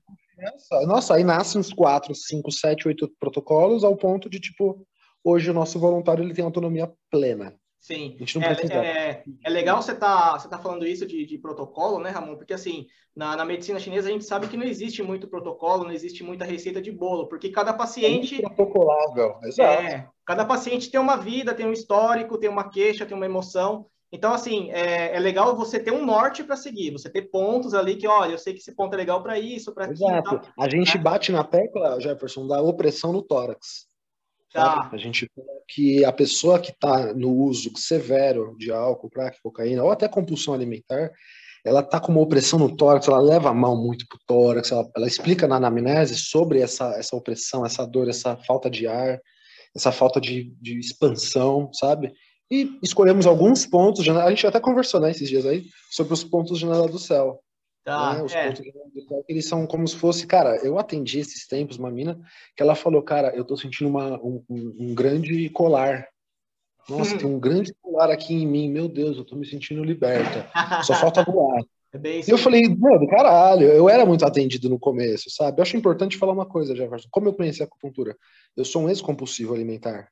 eu, 0.81 0.87
nossa, 0.87 1.15
aí 1.15 1.25
nascem 1.25 1.61
uns 1.61 1.73
4, 1.73 2.15
5, 2.15 2.51
7, 2.51 2.89
8 2.89 3.13
protocolos 3.19 3.85
ao 3.85 3.97
ponto 3.97 4.31
de, 4.31 4.41
tipo, 4.41 4.87
hoje 5.23 5.51
o 5.51 5.55
nosso 5.55 5.79
voluntário 5.79 6.25
ele 6.25 6.33
tem 6.33 6.45
autonomia 6.45 6.91
plena. 7.11 7.55
Sim. 7.81 8.15
É, 8.43 8.77
é, 8.77 9.25
é, 9.43 9.51
legal 9.51 9.81
você 9.81 9.95
tá, 9.95 10.39
você 10.39 10.49
tá 10.49 10.59
falando 10.59 10.87
isso 10.87 11.07
de, 11.07 11.25
de 11.25 11.39
protocolo, 11.39 11.99
né, 11.99 12.11
Ramon? 12.11 12.37
Porque, 12.37 12.53
assim, 12.53 12.87
na, 13.17 13.35
na, 13.35 13.45
medicina 13.45 13.81
chinesa 13.81 14.09
a 14.09 14.13
gente 14.13 14.25
sabe 14.25 14.49
que 14.49 14.57
não 14.57 14.67
existe 14.67 15.03
muito 15.03 15.27
protocolo, 15.27 15.85
não 15.85 15.91
existe 15.91 16.23
muita 16.23 16.45
receita 16.45 16.81
de 16.81 16.93
bolo, 16.93 17.27
porque 17.27 17.49
cada 17.49 17.73
paciente... 17.73 18.37
É 18.45 18.49
protocolável, 18.51 19.39
exato. 19.45 19.83
É, 19.83 20.07
cada 20.27 20.45
paciente 20.45 20.91
tem 20.91 21.01
uma 21.01 21.17
vida, 21.17 21.55
tem 21.55 21.67
um 21.67 21.73
histórico, 21.73 22.37
tem 22.37 22.51
uma 22.51 22.69
queixa, 22.69 23.07
tem 23.07 23.17
uma 23.17 23.27
emoção. 23.27 23.87
Então, 24.13 24.35
assim, 24.35 24.71
é, 24.73 25.17
é 25.17 25.19
legal 25.19 25.57
você 25.57 25.81
ter 25.81 25.93
um 25.93 26.05
norte 26.05 26.45
para 26.45 26.57
seguir, 26.57 26.91
você 26.91 27.09
ter 27.09 27.31
pontos 27.31 27.73
ali 27.73 27.97
que, 27.97 28.07
olha, 28.07 28.33
eu 28.33 28.39
sei 28.39 28.53
que 28.53 28.59
esse 28.61 28.75
ponto 28.75 28.93
é 28.93 28.97
legal 28.97 29.23
para 29.23 29.39
isso, 29.39 29.73
para 29.73 29.87
aquilo. 29.87 30.11
Exato. 30.11 30.53
A 30.59 30.69
gente 30.69 30.99
né? 30.99 31.03
bate 31.03 31.33
na 31.33 31.45
tecla, 31.45 31.99
Jefferson, 31.99 32.47
da 32.47 32.61
opressão 32.61 33.13
no 33.13 33.23
tórax. 33.23 33.90
Tá. 34.53 34.91
A 34.93 34.97
gente 34.97 35.31
que 35.69 36.05
a 36.05 36.13
pessoa 36.13 36.59
que 36.59 36.73
está 36.73 37.15
no 37.15 37.31
uso 37.31 37.71
severo 37.77 38.57
de 38.59 38.73
álcool, 38.73 39.09
crack, 39.09 39.41
cocaína, 39.41 39.85
ou 39.85 39.91
até 39.91 40.09
compulsão 40.09 40.53
alimentar, 40.53 41.13
ela 41.65 41.81
está 41.81 42.01
com 42.01 42.11
uma 42.11 42.21
opressão 42.21 42.59
no 42.59 42.75
tórax, 42.75 43.07
ela 43.07 43.21
leva 43.21 43.51
a 43.51 43.55
mão 43.55 43.77
muito 43.77 44.07
para 44.09 44.17
o 44.17 44.21
tórax, 44.27 44.73
ela, 44.73 44.89
ela, 44.97 45.07
explica 45.07 45.47
na 45.47 45.57
anamnese 45.57 46.17
sobre 46.17 46.61
essa, 46.61 46.95
essa 46.99 47.15
opressão, 47.15 47.65
essa 47.65 47.87
dor, 47.87 48.09
essa 48.09 48.37
falta 48.37 48.69
de 48.69 48.87
ar, 48.87 49.21
essa 49.77 49.93
falta 49.93 50.21
de, 50.21 50.53
de 50.61 50.79
expansão, 50.79 51.71
sabe? 51.73 52.13
E 52.51 52.79
escolhemos 52.83 53.27
alguns 53.27 53.65
pontos, 53.65 54.09
a 54.09 54.31
gente 54.31 54.47
até 54.47 54.59
conversou 54.59 55.01
né, 55.01 55.11
esses 55.11 55.29
dias 55.29 55.47
aí, 55.47 55.67
sobre 55.91 56.13
os 56.13 56.25
pontos 56.25 56.59
de 56.59 56.63
janela 56.63 56.89
do 56.89 56.99
céu. 56.99 57.41
Tá, 57.85 58.15
né? 58.15 58.23
Os 58.23 58.33
é. 58.35 58.53
eles 59.29 59.47
são 59.47 59.67
como 59.67 59.89
se 59.89 59.97
fosse, 59.97 60.27
cara, 60.27 60.57
eu 60.57 60.79
atendi 60.79 61.19
esses 61.19 61.47
tempos 61.47 61.79
uma 61.79 61.91
mina 61.91 62.21
que 62.55 62.63
ela 62.63 62.75
falou, 62.75 63.03
cara, 63.03 63.35
eu 63.35 63.45
tô 63.45 63.57
sentindo 63.57 63.89
uma, 63.89 64.17
um, 64.23 64.45
um 64.49 64.95
grande 64.95 65.49
colar. 65.51 66.07
Nossa, 66.89 67.15
hum. 67.15 67.19
tem 67.19 67.27
um 67.27 67.39
grande 67.39 67.73
colar 67.81 68.11
aqui 68.11 68.35
em 68.35 68.47
mim, 68.47 68.69
meu 68.69 68.89
Deus, 68.89 69.17
eu 69.17 69.25
tô 69.25 69.35
me 69.35 69.47
sentindo 69.47 69.83
liberta. 69.83 70.51
Só 70.83 70.95
falta 71.01 71.25
voar. 71.25 71.63
É 71.93 71.99
e 72.21 72.31
eu 72.31 72.39
falei, 72.39 72.63
mano, 72.69 73.09
caralho, 73.09 73.67
eu 73.67 73.89
era 73.89 74.07
muito 74.07 74.25
atendido 74.25 74.69
no 74.69 74.79
começo, 74.79 75.29
sabe? 75.29 75.59
Eu 75.59 75.63
acho 75.63 75.77
importante 75.77 76.17
falar 76.17 76.33
uma 76.33 76.47
coisa, 76.47 76.77
Jefferson. 76.77 77.09
Como 77.11 77.29
eu 77.29 77.35
conheci 77.35 77.63
a 77.63 77.67
acupuntura? 77.67 78.17
Eu 78.57 78.65
sou 78.65 78.83
um 78.83 78.89
ex-compulsivo 78.89 79.55
alimentar. 79.55 80.09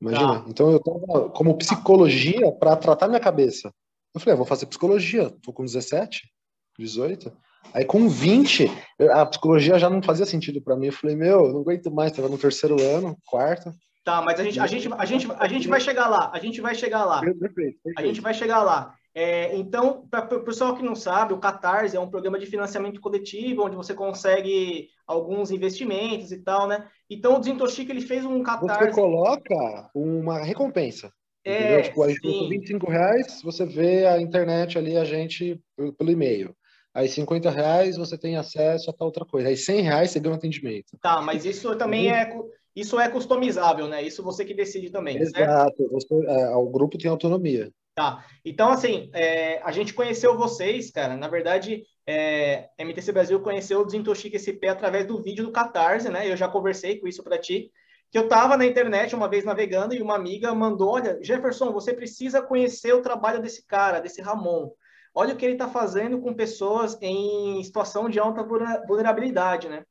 Imagina? 0.00 0.40
Tá. 0.40 0.48
Então 0.48 0.70
eu 0.70 0.80
tava 0.80 1.30
como 1.30 1.58
psicologia 1.58 2.50
para 2.52 2.76
tratar 2.76 3.08
minha 3.08 3.20
cabeça. 3.20 3.70
Eu 4.14 4.20
falei, 4.20 4.34
ah, 4.34 4.36
vou 4.36 4.46
fazer 4.46 4.66
psicologia, 4.66 5.30
tô 5.42 5.52
com 5.52 5.64
17. 5.64 6.22
18. 6.78 7.32
Aí 7.74 7.84
com 7.84 8.08
20, 8.08 8.70
a 9.10 9.26
psicologia 9.26 9.78
já 9.78 9.90
não 9.90 10.02
fazia 10.02 10.24
sentido 10.24 10.60
para 10.60 10.76
mim. 10.76 10.86
Eu 10.86 10.92
falei, 10.92 11.16
meu, 11.16 11.52
não 11.52 11.60
aguento 11.60 11.90
mais, 11.90 12.12
tava 12.12 12.28
no 12.28 12.38
terceiro 12.38 12.80
ano, 12.80 13.16
quarto. 13.26 13.72
Tá, 14.04 14.22
mas 14.22 14.40
a 14.40 14.44
gente, 14.44 14.58
a 14.58 14.66
gente, 14.66 14.88
a 14.96 15.04
gente, 15.04 15.28
a 15.38 15.48
gente 15.48 15.68
vai 15.68 15.80
chegar 15.80 16.08
lá, 16.08 16.30
a 16.32 16.38
gente 16.38 16.60
vai 16.60 16.74
chegar 16.74 17.04
lá. 17.04 17.20
A 17.96 18.02
gente 18.02 18.20
vai 18.20 18.32
chegar 18.32 18.62
lá. 18.62 18.94
É, 19.14 19.54
então, 19.56 20.06
para 20.08 20.36
o 20.36 20.44
pessoal 20.44 20.76
que 20.76 20.82
não 20.82 20.94
sabe, 20.94 21.34
o 21.34 21.38
Catarse 21.38 21.96
é 21.96 22.00
um 22.00 22.08
programa 22.08 22.38
de 22.38 22.46
financiamento 22.46 23.00
coletivo, 23.00 23.64
onde 23.64 23.76
você 23.76 23.92
consegue 23.92 24.88
alguns 25.06 25.50
investimentos 25.50 26.30
e 26.30 26.38
tal, 26.38 26.68
né? 26.68 26.86
Então, 27.10 27.34
o 27.34 27.38
Desintoxica, 27.40 27.90
ele 27.90 28.00
fez 28.00 28.24
um 28.24 28.42
Catarse... 28.42 28.84
Você 28.84 28.92
coloca 28.92 29.90
uma 29.94 30.38
recompensa. 30.38 31.12
É, 31.44 31.82
tipo, 31.82 32.02
a 32.02 32.08
gente 32.08 32.48
25 32.48 32.90
reais, 32.90 33.42
você 33.42 33.66
vê 33.66 34.06
a 34.06 34.20
internet 34.20 34.78
ali, 34.78 34.96
a 34.96 35.04
gente, 35.04 35.60
pelo 35.98 36.10
e-mail. 36.10 36.54
Aí 36.94 37.08
50 37.08 37.50
reais 37.50 37.96
você 37.96 38.16
tem 38.18 38.36
acesso 38.36 38.90
a 38.90 38.92
tal 38.92 39.06
outra 39.06 39.24
coisa. 39.24 39.48
Aí 39.48 39.56
100 39.56 39.82
reais 39.82 40.10
você 40.10 40.20
ganha 40.20 40.34
um 40.34 40.38
atendimento. 40.38 40.98
Tá, 41.00 41.20
mas 41.20 41.44
isso 41.44 41.74
também 41.76 42.10
é 42.12 42.30
isso 42.78 43.00
é 43.00 43.08
customizável, 43.08 43.88
né? 43.88 44.02
Isso 44.02 44.22
você 44.22 44.44
que 44.44 44.54
decide 44.54 44.90
também. 44.90 45.18
Exato. 45.18 45.88
Você, 45.90 46.14
é, 46.14 46.54
o 46.54 46.68
grupo 46.70 46.96
tem 46.96 47.10
autonomia. 47.10 47.72
Tá. 47.92 48.24
Então, 48.44 48.70
assim, 48.70 49.10
é, 49.12 49.60
a 49.64 49.72
gente 49.72 49.92
conheceu 49.92 50.38
vocês, 50.38 50.88
cara. 50.92 51.16
Na 51.16 51.26
verdade, 51.26 51.82
é, 52.06 52.68
MTC 52.78 53.10
Brasil 53.10 53.40
conheceu 53.40 53.80
o 53.80 53.84
Desintoxica 53.84 54.38
SP 54.38 54.70
através 54.70 55.04
do 55.04 55.20
vídeo 55.20 55.44
do 55.44 55.50
Catarse, 55.50 56.08
né? 56.08 56.30
Eu 56.30 56.36
já 56.36 56.46
conversei 56.46 57.00
com 57.00 57.08
isso 57.08 57.24
para 57.24 57.36
ti. 57.36 57.72
Que 58.12 58.16
eu 58.16 58.24
estava 58.24 58.56
na 58.56 58.64
internet 58.64 59.12
uma 59.14 59.28
vez 59.28 59.44
navegando 59.44 59.92
e 59.92 60.00
uma 60.00 60.14
amiga 60.14 60.54
mandou: 60.54 60.90
Olha, 60.90 61.18
Jefferson, 61.20 61.72
você 61.72 61.92
precisa 61.92 62.40
conhecer 62.40 62.92
o 62.92 63.02
trabalho 63.02 63.42
desse 63.42 63.66
cara, 63.66 63.98
desse 63.98 64.22
Ramon. 64.22 64.70
Olha 65.18 65.34
o 65.34 65.36
que 65.36 65.44
ele 65.44 65.54
está 65.54 65.66
fazendo 65.66 66.20
com 66.20 66.32
pessoas 66.32 66.96
em 67.02 67.60
situação 67.64 68.08
de 68.08 68.20
alta 68.20 68.46
vulnerabilidade, 68.86 69.68
né? 69.68 69.82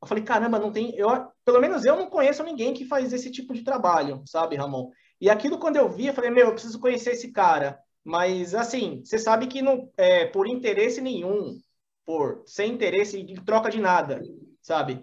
Eu 0.00 0.06
falei, 0.06 0.22
caramba, 0.22 0.60
não 0.60 0.70
tem. 0.70 0.94
Eu, 0.96 1.08
pelo 1.44 1.60
menos 1.60 1.84
eu 1.84 1.96
não 1.96 2.08
conheço 2.08 2.44
ninguém 2.44 2.72
que 2.72 2.84
faz 2.84 3.12
esse 3.12 3.28
tipo 3.32 3.52
de 3.52 3.64
trabalho, 3.64 4.22
sabe, 4.26 4.54
Ramon? 4.54 4.92
E 5.20 5.28
aquilo, 5.28 5.58
quando 5.58 5.74
eu 5.74 5.88
vi, 5.88 6.06
eu 6.06 6.14
falei, 6.14 6.30
meu, 6.30 6.46
eu 6.46 6.52
preciso 6.52 6.78
conhecer 6.78 7.14
esse 7.14 7.32
cara. 7.32 7.76
Mas, 8.04 8.54
assim, 8.54 9.02
você 9.04 9.18
sabe 9.18 9.48
que 9.48 9.60
não, 9.60 9.90
é, 9.96 10.26
por 10.26 10.46
interesse 10.46 11.00
nenhum, 11.00 11.58
por 12.04 12.44
sem 12.46 12.72
interesse 12.72 13.24
de 13.24 13.44
troca 13.44 13.68
de 13.68 13.80
nada, 13.80 14.22
sabe? 14.62 15.02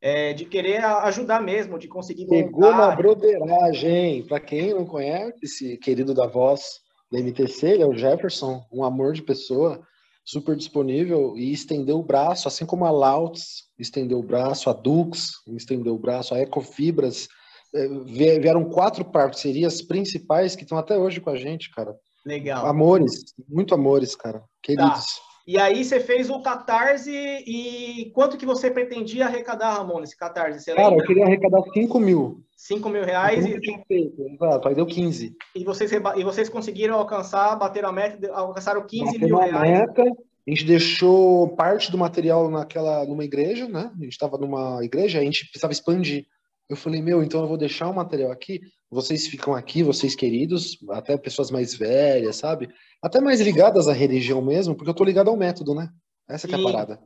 É, 0.00 0.32
de 0.32 0.44
querer 0.44 0.84
ajudar 0.84 1.40
mesmo, 1.40 1.78
de 1.78 1.86
conseguir. 1.86 2.26
Pegou 2.26 2.68
uma 2.68 2.96
broderagem. 2.96 4.26
Para 4.26 4.40
quem 4.40 4.74
não 4.74 4.84
conhece 4.84 5.38
esse 5.40 5.76
querido 5.76 6.12
da 6.12 6.26
voz, 6.26 6.80
da 7.10 7.18
MTC, 7.18 7.66
ele 7.66 7.82
é 7.82 7.86
o 7.86 7.96
Jefferson, 7.96 8.64
um 8.72 8.84
amor 8.84 9.12
de 9.12 9.22
pessoa, 9.22 9.80
super 10.24 10.54
disponível 10.54 11.36
e 11.36 11.52
estendeu 11.52 11.98
o 11.98 12.04
braço, 12.04 12.46
assim 12.46 12.64
como 12.64 12.84
a 12.84 12.90
Lauts 12.90 13.64
estendeu 13.78 14.18
o 14.18 14.22
braço, 14.22 14.70
a 14.70 14.72
Dux 14.72 15.32
estendeu 15.48 15.94
o 15.94 15.98
braço, 15.98 16.34
a 16.34 16.40
Ecofibras. 16.40 17.28
É, 17.74 17.88
vieram 18.04 18.64
quatro 18.64 19.04
parcerias 19.04 19.80
principais 19.80 20.56
que 20.56 20.62
estão 20.62 20.78
até 20.78 20.98
hoje 20.98 21.20
com 21.20 21.30
a 21.30 21.36
gente, 21.36 21.70
cara. 21.70 21.94
Legal. 22.24 22.66
Amores, 22.66 23.34
muito 23.48 23.74
amores, 23.74 24.14
cara. 24.14 24.42
Queridos. 24.62 25.16
Tá. 25.16 25.29
E 25.46 25.58
aí 25.58 25.84
você 25.84 25.98
fez 26.00 26.30
o 26.30 26.40
Catarse 26.40 27.10
e 27.10 28.10
quanto 28.14 28.36
que 28.36 28.46
você 28.46 28.70
pretendia 28.70 29.26
arrecadar, 29.26 29.74
Ramon, 29.74 30.00
nesse 30.00 30.16
Catarse? 30.16 30.60
Você 30.60 30.74
Cara, 30.74 30.88
lembra? 30.88 31.04
eu 31.04 31.06
queria 31.06 31.24
arrecadar 31.24 31.62
5 31.72 32.00
mil. 32.00 32.44
5 32.56 32.88
mil 32.90 33.04
reais 33.04 33.44
e... 33.46 33.58
Feito, 33.88 34.22
exato, 34.28 34.68
aí 34.68 34.74
deu 34.74 34.86
15. 34.86 35.34
E 35.56 35.64
vocês, 35.64 35.90
e 35.92 36.24
vocês 36.24 36.48
conseguiram 36.48 36.96
alcançar, 36.96 37.56
bater 37.56 37.84
a 37.84 37.92
meta, 37.92 38.30
alcançaram 38.32 38.86
15 38.86 39.04
Bateu 39.04 39.28
mil 39.28 39.38
reais. 39.38 39.70
Meta, 39.70 40.02
a 40.02 40.50
gente 40.50 40.64
deixou 40.64 41.48
parte 41.56 41.90
do 41.90 41.98
material 41.98 42.50
naquela, 42.50 43.04
numa 43.06 43.24
igreja, 43.24 43.68
né? 43.68 43.90
A 43.98 44.02
gente 44.04 44.12
estava 44.12 44.36
numa 44.36 44.84
igreja, 44.84 45.18
a 45.18 45.22
gente 45.22 45.44
precisava 45.46 45.72
expandir. 45.72 46.26
Eu 46.70 46.76
falei, 46.76 47.02
meu, 47.02 47.20
então 47.20 47.42
eu 47.42 47.48
vou 47.48 47.58
deixar 47.58 47.88
o 47.88 47.94
material 47.94 48.30
aqui, 48.30 48.60
vocês 48.88 49.26
ficam 49.26 49.56
aqui, 49.56 49.82
vocês 49.82 50.14
queridos, 50.14 50.78
até 50.90 51.16
pessoas 51.18 51.50
mais 51.50 51.74
velhas, 51.74 52.36
sabe? 52.36 52.70
Até 53.02 53.20
mais 53.20 53.40
ligadas 53.40 53.88
à 53.88 53.92
religião 53.92 54.40
mesmo, 54.40 54.76
porque 54.76 54.88
eu 54.88 54.94
tô 54.94 55.02
ligado 55.02 55.28
ao 55.28 55.36
método, 55.36 55.74
né? 55.74 55.90
Essa 56.28 56.46
que 56.46 56.54
é 56.54 56.58
a 56.58 56.62
parada. 56.62 57.00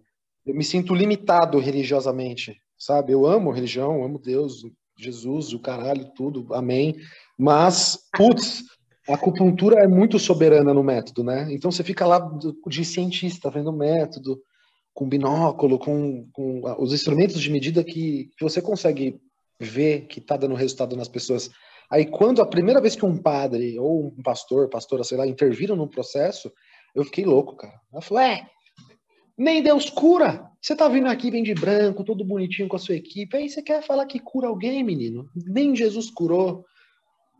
Eu 0.44 0.54
me 0.54 0.62
sinto 0.62 0.94
limitado 0.94 1.58
religiosamente, 1.58 2.54
sabe? 2.78 3.12
Eu 3.12 3.24
amo 3.24 3.50
religião, 3.50 4.04
amo 4.04 4.18
Deus, 4.18 4.66
Jesus, 4.98 5.54
o 5.54 5.58
caralho, 5.58 6.12
tudo, 6.14 6.46
amém. 6.52 6.96
Mas, 7.38 7.98
putz, 8.14 8.64
a 9.08 9.14
acupuntura 9.14 9.80
é 9.80 9.88
muito 9.88 10.18
soberana 10.18 10.74
no 10.74 10.84
método, 10.84 11.24
né? 11.24 11.48
Então 11.50 11.72
você 11.72 11.82
fica 11.82 12.06
lá 12.06 12.20
de 12.66 12.84
cientista, 12.84 13.48
vendo 13.48 13.70
o 13.70 13.76
método, 13.76 14.38
com 14.92 15.08
binóculo, 15.08 15.78
com, 15.78 16.28
com 16.34 16.60
os 16.78 16.92
instrumentos 16.92 17.40
de 17.40 17.50
medida 17.50 17.82
que, 17.82 18.28
que 18.36 18.44
você 18.44 18.60
consegue 18.60 19.18
ver 19.58 20.06
que 20.06 20.18
está 20.18 20.36
dando 20.36 20.54
resultado 20.54 20.96
nas 20.96 21.08
pessoas. 21.08 21.50
Aí, 21.90 22.06
quando 22.06 22.42
a 22.42 22.46
primeira 22.46 22.80
vez 22.80 22.96
que 22.96 23.04
um 23.04 23.16
padre 23.16 23.78
ou 23.78 24.06
um 24.06 24.22
pastor, 24.22 24.68
pastora, 24.68 25.04
sei 25.04 25.18
lá, 25.18 25.26
interviram 25.26 25.76
no 25.76 25.88
processo, 25.88 26.50
eu 26.94 27.04
fiquei 27.04 27.24
louco, 27.24 27.56
cara. 27.56 27.80
Eu 27.92 28.00
falei, 28.00 28.26
é, 28.26 28.46
nem 29.36 29.62
Deus 29.62 29.90
cura. 29.90 30.48
Você 30.60 30.74
tá 30.74 30.88
vindo 30.88 31.08
aqui, 31.08 31.30
vem 31.30 31.42
de 31.42 31.54
branco, 31.54 32.04
todo 32.04 32.24
bonitinho 32.24 32.68
com 32.68 32.76
a 32.76 32.78
sua 32.78 32.94
equipe. 32.94 33.36
Aí 33.36 33.48
você 33.48 33.62
quer 33.62 33.82
falar 33.82 34.06
que 34.06 34.18
cura 34.18 34.48
alguém, 34.48 34.82
menino? 34.82 35.28
Nem 35.34 35.76
Jesus 35.76 36.10
curou. 36.10 36.64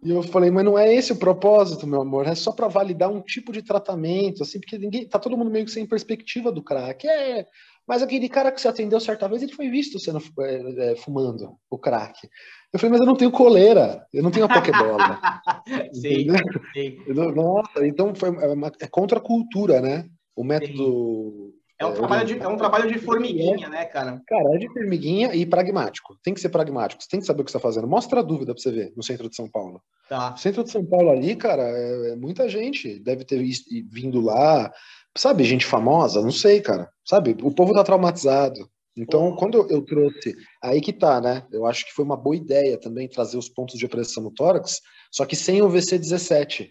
E 0.02 0.10
eu 0.10 0.22
falei, 0.22 0.50
mas 0.50 0.64
não 0.64 0.78
é 0.78 0.92
esse 0.92 1.12
o 1.12 1.16
propósito, 1.16 1.86
meu 1.86 2.02
amor. 2.02 2.26
É 2.26 2.34
só 2.34 2.52
para 2.52 2.68
validar 2.68 3.10
um 3.10 3.22
tipo 3.22 3.52
de 3.52 3.62
tratamento, 3.62 4.42
assim, 4.42 4.60
porque 4.60 4.76
ninguém, 4.76 5.08
tá 5.08 5.18
todo 5.18 5.36
mundo 5.36 5.50
meio 5.50 5.64
que 5.64 5.70
sem 5.70 5.86
perspectiva 5.86 6.52
do 6.52 6.62
crack. 6.62 7.08
É 7.08 7.46
Mas 7.86 8.02
aquele 8.02 8.28
cara 8.28 8.50
que 8.50 8.60
você 8.60 8.68
atendeu 8.68 8.98
certa 8.98 9.28
vez, 9.28 9.42
ele 9.42 9.52
foi 9.52 9.68
visto 9.68 9.98
sendo 9.98 10.20
é, 10.40 10.92
é, 10.92 10.96
fumando 10.96 11.56
o 11.70 11.78
crack. 11.78 12.28
Eu 12.72 12.78
falei, 12.78 12.92
mas 12.92 13.00
eu 13.00 13.06
não 13.06 13.16
tenho 13.16 13.30
coleira, 13.30 14.06
eu 14.12 14.22
não 14.22 14.30
tenho 14.30 14.46
a 14.46 14.48
pokebola. 14.48 15.20
sim, 15.92 16.26
sim. 16.72 16.96
Nossa, 17.34 17.86
então 17.86 18.14
foi, 18.14 18.30
é, 18.30 18.48
uma, 18.48 18.72
é 18.80 18.86
contra 18.86 19.18
a 19.18 19.22
cultura, 19.22 19.80
né? 19.80 20.08
O 20.34 20.42
método 20.42 21.54
é 21.78 21.84
um, 21.84 21.90
é, 21.90 21.92
trabalho 21.92 22.26
de, 22.26 22.38
é 22.38 22.48
um 22.48 22.56
trabalho 22.56 22.92
de 22.92 22.98
formiguinha, 22.98 23.68
né, 23.68 23.84
cara? 23.84 24.22
Cara, 24.26 24.54
é 24.54 24.58
de 24.58 24.72
formiguinha 24.72 25.34
e 25.34 25.44
pragmático. 25.44 26.16
Tem 26.22 26.32
que 26.32 26.40
ser 26.40 26.48
pragmático. 26.48 27.02
Você 27.02 27.08
tem 27.08 27.20
que 27.20 27.26
saber 27.26 27.42
o 27.42 27.44
que 27.44 27.50
você 27.50 27.56
está 27.56 27.68
fazendo. 27.68 27.88
Mostra 27.88 28.20
a 28.20 28.22
dúvida 28.22 28.54
para 28.54 28.62
você 28.62 28.70
ver 28.70 28.92
no 28.96 29.02
centro 29.02 29.28
de 29.28 29.34
São 29.34 29.50
Paulo. 29.50 29.82
Tá. 30.08 30.30
No 30.30 30.38
centro 30.38 30.62
de 30.62 30.70
São 30.70 30.84
Paulo 30.84 31.10
ali, 31.10 31.34
cara, 31.34 31.62
é, 31.62 32.12
é 32.12 32.16
muita 32.16 32.48
gente 32.48 33.00
deve 33.00 33.24
ter 33.24 33.42
vindo 33.90 34.20
lá. 34.20 34.72
Sabe, 35.16 35.44
gente 35.44 35.64
famosa? 35.64 36.20
Não 36.20 36.32
sei, 36.32 36.60
cara. 36.60 36.90
Sabe, 37.04 37.36
o 37.42 37.54
povo 37.54 37.72
tá 37.72 37.84
traumatizado. 37.84 38.68
Então, 38.96 39.34
quando 39.34 39.66
eu 39.70 39.82
trouxe, 39.82 40.34
aí 40.62 40.80
que 40.80 40.92
tá, 40.92 41.20
né? 41.20 41.44
Eu 41.52 41.66
acho 41.66 41.84
que 41.84 41.92
foi 41.92 42.04
uma 42.04 42.16
boa 42.16 42.36
ideia 42.36 42.78
também 42.78 43.08
trazer 43.08 43.36
os 43.36 43.48
pontos 43.48 43.76
de 43.76 43.84
opressão 43.84 44.22
no 44.22 44.30
tórax, 44.32 44.80
só 45.10 45.24
que 45.24 45.34
sem 45.34 45.62
o 45.62 45.68
VC17. 45.68 46.70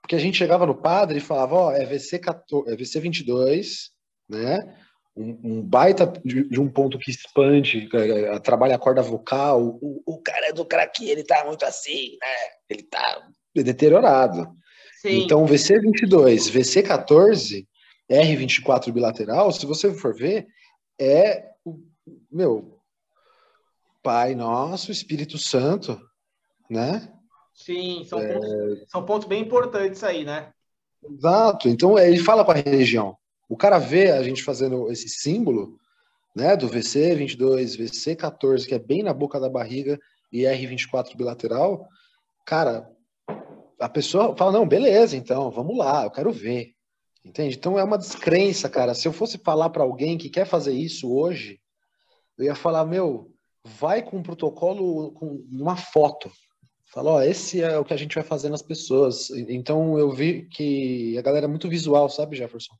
Porque 0.00 0.14
a 0.14 0.18
gente 0.18 0.38
chegava 0.38 0.64
no 0.64 0.80
padre 0.80 1.18
e 1.18 1.20
falava, 1.20 1.54
ó, 1.56 1.68
oh, 1.68 1.72
é 1.72 1.84
VC, 1.84 2.20
14, 2.20 2.72
é 2.72 2.76
VC 2.76 3.00
22, 3.00 3.90
né? 4.28 4.76
Um, 5.16 5.40
um 5.42 5.62
baita 5.62 6.06
de, 6.24 6.48
de, 6.48 6.60
um 6.60 6.68
ponto 6.68 6.98
que 6.98 7.10
expande, 7.10 7.88
é, 7.92 8.38
trabalha 8.38 8.76
a 8.76 8.78
corda 8.78 9.02
vocal. 9.02 9.60
O, 9.82 10.02
o 10.06 10.22
cara 10.22 10.52
do 10.52 10.64
craque, 10.64 11.10
ele 11.10 11.24
tá 11.24 11.44
muito 11.44 11.64
assim, 11.64 12.16
né? 12.20 12.36
Ele 12.70 12.82
tá 12.84 13.26
deteriorado. 13.54 14.48
Sim. 15.00 15.24
Então, 15.24 15.44
VC22, 15.44 16.52
VC14, 16.52 17.66
R24 18.10 18.92
bilateral, 18.92 19.50
se 19.52 19.66
você 19.66 19.92
for 19.92 20.14
ver, 20.14 20.46
é 20.98 21.50
o 21.64 21.78
meu 22.30 22.80
Pai 24.02 24.34
Nosso, 24.34 24.92
Espírito 24.92 25.36
Santo, 25.38 26.00
né? 26.70 27.12
Sim, 27.52 28.04
são, 28.04 28.20
é... 28.20 28.34
pontos, 28.34 28.90
são 28.90 29.04
pontos 29.04 29.28
bem 29.28 29.42
importantes 29.42 30.04
aí, 30.04 30.24
né? 30.24 30.52
Exato. 31.02 31.68
Então, 31.68 31.98
ele 31.98 32.18
fala 32.18 32.44
com 32.44 32.52
a 32.52 32.54
religião. 32.54 33.16
O 33.48 33.56
cara 33.56 33.78
vê 33.78 34.10
a 34.10 34.22
gente 34.22 34.42
fazendo 34.42 34.90
esse 34.90 35.08
símbolo, 35.08 35.78
né, 36.34 36.56
do 36.56 36.68
VC 36.68 37.14
22, 37.14 37.76
VC 37.76 38.14
14, 38.14 38.66
que 38.66 38.74
é 38.74 38.78
bem 38.78 39.02
na 39.02 39.14
boca 39.14 39.40
da 39.40 39.48
barriga, 39.48 39.98
e 40.32 40.42
R24 40.42 41.16
bilateral, 41.16 41.88
cara, 42.44 42.90
a 43.80 43.88
pessoa 43.88 44.36
fala, 44.36 44.52
não, 44.52 44.68
beleza, 44.68 45.16
então, 45.16 45.50
vamos 45.50 45.76
lá, 45.76 46.04
eu 46.04 46.10
quero 46.10 46.30
ver. 46.32 46.75
Entende? 47.26 47.56
Então 47.56 47.76
é 47.76 47.82
uma 47.82 47.98
descrença, 47.98 48.68
cara. 48.68 48.94
Se 48.94 49.08
eu 49.08 49.12
fosse 49.12 49.36
falar 49.36 49.70
para 49.70 49.82
alguém 49.82 50.16
que 50.16 50.30
quer 50.30 50.46
fazer 50.46 50.72
isso 50.72 51.12
hoje, 51.12 51.58
eu 52.38 52.44
ia 52.44 52.54
falar, 52.54 52.86
meu, 52.86 53.32
vai 53.64 54.00
com 54.00 54.18
um 54.18 54.22
protocolo, 54.22 55.10
com 55.10 55.44
uma 55.50 55.76
foto. 55.76 56.30
Fala, 56.86 57.10
ó, 57.10 57.22
esse 57.22 57.60
é 57.60 57.76
o 57.76 57.84
que 57.84 57.92
a 57.92 57.96
gente 57.96 58.14
vai 58.14 58.22
fazer 58.22 58.48
nas 58.48 58.62
pessoas. 58.62 59.30
Então 59.30 59.98
eu 59.98 60.12
vi 60.12 60.48
que 60.48 61.18
a 61.18 61.22
galera 61.22 61.46
é 61.46 61.48
muito 61.48 61.68
visual, 61.68 62.08
sabe, 62.08 62.36
Jefferson? 62.36 62.74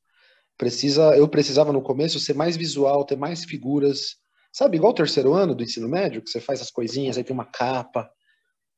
Precisa, 0.56 1.16
eu 1.16 1.28
precisava 1.28 1.72
no 1.72 1.82
começo 1.82 2.20
ser 2.20 2.34
mais 2.34 2.56
visual, 2.56 3.04
ter 3.04 3.16
mais 3.16 3.44
figuras. 3.44 4.16
Sabe, 4.52 4.76
igual 4.76 4.92
o 4.92 4.94
terceiro 4.94 5.34
ano 5.34 5.56
do 5.56 5.64
ensino 5.64 5.88
médio, 5.88 6.22
que 6.22 6.30
você 6.30 6.40
faz 6.40 6.62
as 6.62 6.70
coisinhas, 6.70 7.18
aí 7.18 7.24
tem 7.24 7.34
uma 7.34 7.44
capa. 7.44 8.08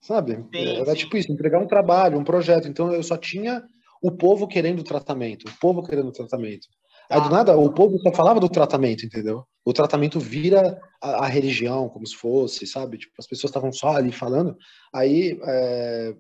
Sabe? 0.01 0.37
Sim, 0.55 0.77
Era 0.79 0.93
sim. 0.93 0.97
tipo 0.97 1.17
isso, 1.19 1.31
entregar 1.31 1.61
um 1.61 1.67
trabalho, 1.67 2.19
um 2.19 2.25
projeto. 2.25 2.67
Então 2.67 2.91
eu 2.91 3.03
só 3.03 3.19
tinha 3.19 3.63
o 4.03 4.11
povo 4.11 4.47
querendo 4.47 4.83
tratamento, 4.83 5.49
o 5.49 5.59
povo 5.61 5.83
querendo 5.83 6.13
tratamento. 6.13 6.67
Aí 7.11 7.21
do 7.21 7.31
tá. 7.31 7.37
nada, 7.37 7.57
o 7.57 7.73
povo 7.73 7.99
só 8.01 8.13
falava 8.13 8.39
do 8.39 8.49
tratamento, 8.49 9.07
entendeu? 9.07 9.45
O 9.65 9.73
tratamento 9.73 10.21
vira 10.21 10.79
a, 11.03 11.25
a 11.25 11.27
religião, 11.27 11.89
como 11.89 12.07
se 12.07 12.15
fosse, 12.15 12.67
sabe? 12.67 12.99
Tipo, 12.99 13.15
as 13.19 13.27
pessoas 13.27 13.51
estavam 13.51 13.73
só 13.73 13.97
ali 13.97 14.13
falando. 14.13 14.57
Aí, 14.95 15.39
é... 15.43 16.15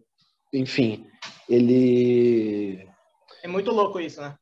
enfim, 0.52 1.06
ele. 1.48 2.88
É 3.42 3.48
muito 3.48 3.70
louco 3.70 4.00
isso, 4.00 4.20
né? 4.20 4.34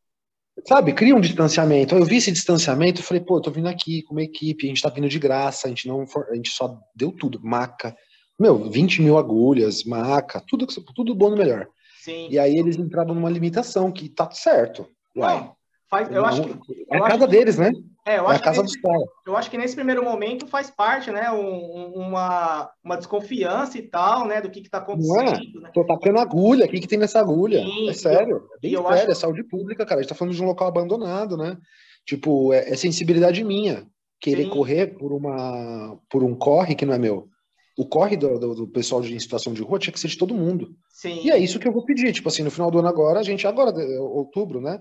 Sabe, 0.67 0.95
cria 0.95 1.15
um 1.15 1.21
distanciamento. 1.21 1.95
Eu 1.95 2.05
vi 2.05 2.17
esse 2.17 2.33
distanciamento 2.33 3.01
e 3.01 3.05
falei, 3.05 3.23
pô, 3.23 3.37
eu 3.37 3.43
tô 3.43 3.51
vindo 3.51 3.69
aqui 3.69 4.03
com 4.03 4.15
uma 4.15 4.23
equipe, 4.23 4.65
a 4.65 4.69
gente 4.69 4.81
tá 4.81 4.89
vindo 4.89 5.09
de 5.09 5.19
graça, 5.19 5.67
a 5.67 5.69
gente 5.69 5.87
não 5.87 6.05
a 6.31 6.35
gente 6.35 6.51
só 6.51 6.79
deu 6.95 7.13
tudo, 7.13 7.41
maca. 7.43 7.95
Meu, 8.39 8.71
20 8.71 9.03
mil 9.03 9.19
agulhas, 9.19 9.85
maca, 9.85 10.43
tudo, 10.47 10.67
tudo 10.95 11.15
bom 11.15 11.31
no 11.31 11.37
melhor. 11.37 11.69
Sim. 12.07 12.29
E 12.31 12.39
aí 12.39 12.57
eles 12.57 12.77
entraram 12.77 13.13
numa 13.13 13.29
limitação 13.29 13.91
que 13.91 14.09
tá 14.09 14.31
certo. 14.31 14.89
Uai. 15.17 15.41
Não, 15.41 15.57
faz, 15.91 16.09
eu 16.09 16.23
não, 16.23 16.25
acho 16.25 16.43
que. 16.43 16.87
É 16.89 16.99
a 16.99 17.01
casa 17.01 17.27
que, 17.27 17.33
deles, 17.33 17.59
né? 17.59 17.73
É, 18.07 18.19
eu 18.19 18.29
é 18.29 18.31
acho 18.31 18.41
a 18.41 18.45
casa 18.45 18.57
que 18.59 18.63
nesse, 18.63 18.81
dos 18.81 18.83
caras. 18.83 19.09
Eu 19.27 19.37
acho 19.37 19.51
que 19.51 19.59
nesse 19.59 19.75
primeiro 19.75 20.05
momento 20.05 20.47
faz 20.47 20.71
parte, 20.71 21.11
né? 21.11 21.33
Um, 21.33 21.95
uma, 21.97 22.71
uma 22.85 22.97
desconfiança 22.97 23.77
e 23.77 23.83
tal, 23.83 24.25
né? 24.25 24.41
Do 24.41 24.49
que, 24.49 24.61
que 24.61 24.71
tá 24.71 24.79
acontecendo. 24.79 25.17
Não 25.17 25.33
é? 25.33 25.63
Né? 25.63 25.71
Tô 25.75 25.85
tacando 25.85 26.21
agulha, 26.21 26.67
o 26.67 26.69
que, 26.69 26.79
que 26.79 26.87
tem 26.87 26.99
nessa 26.99 27.19
agulha? 27.19 27.59
Sim, 27.59 27.89
é 27.89 27.93
sério. 27.93 28.49
É 28.55 28.61
bem 28.61 28.71
sério, 28.71 28.89
acho... 28.89 29.11
é 29.11 29.15
saúde 29.15 29.43
pública, 29.43 29.85
cara. 29.85 29.99
A 29.99 30.03
gente 30.03 30.11
tá 30.11 30.15
falando 30.15 30.35
de 30.35 30.41
um 30.41 30.47
local 30.47 30.69
abandonado, 30.69 31.37
né? 31.37 31.59
Tipo, 32.05 32.53
é, 32.53 32.71
é 32.71 32.77
sensibilidade 32.77 33.43
minha. 33.43 33.85
Querer 34.21 34.45
Sim. 34.45 34.51
correr 34.51 34.97
por, 34.97 35.13
uma, 35.13 35.99
por 36.09 36.23
um 36.23 36.37
corre 36.37 36.77
que 36.77 36.87
não 36.87 36.95
é 36.95 36.99
meu. 36.99 37.29
O 37.77 37.87
corre 37.87 38.17
do, 38.17 38.39
do, 38.39 38.55
do, 38.55 38.69
pessoal 38.69 39.03
de, 39.03 39.15
em 39.15 39.19
situação 39.19 39.53
de 39.53 39.63
rua 39.63 39.79
tinha 39.79 39.93
que 39.93 40.01
ser 40.01 40.09
de 40.09 40.17
todo 40.17 40.35
mundo. 40.35 40.75
Sim. 40.91 41.21
E 41.23 41.31
é 41.31 41.39
isso 41.39 41.59
que 41.59 41.69
eu 41.69 41.73
vou 41.73 41.85
pedir. 41.85 42.13
Tipo 42.13 42.29
assim, 42.29 42.43
no 42.43 42.51
final 42.51 42.71
do 42.71 42.79
ano 42.79 42.89
agora, 42.89 43.21
a 43.21 43.23
gente, 43.23 43.47
agora, 43.47 43.71
outubro, 44.01 44.61
né? 44.61 44.81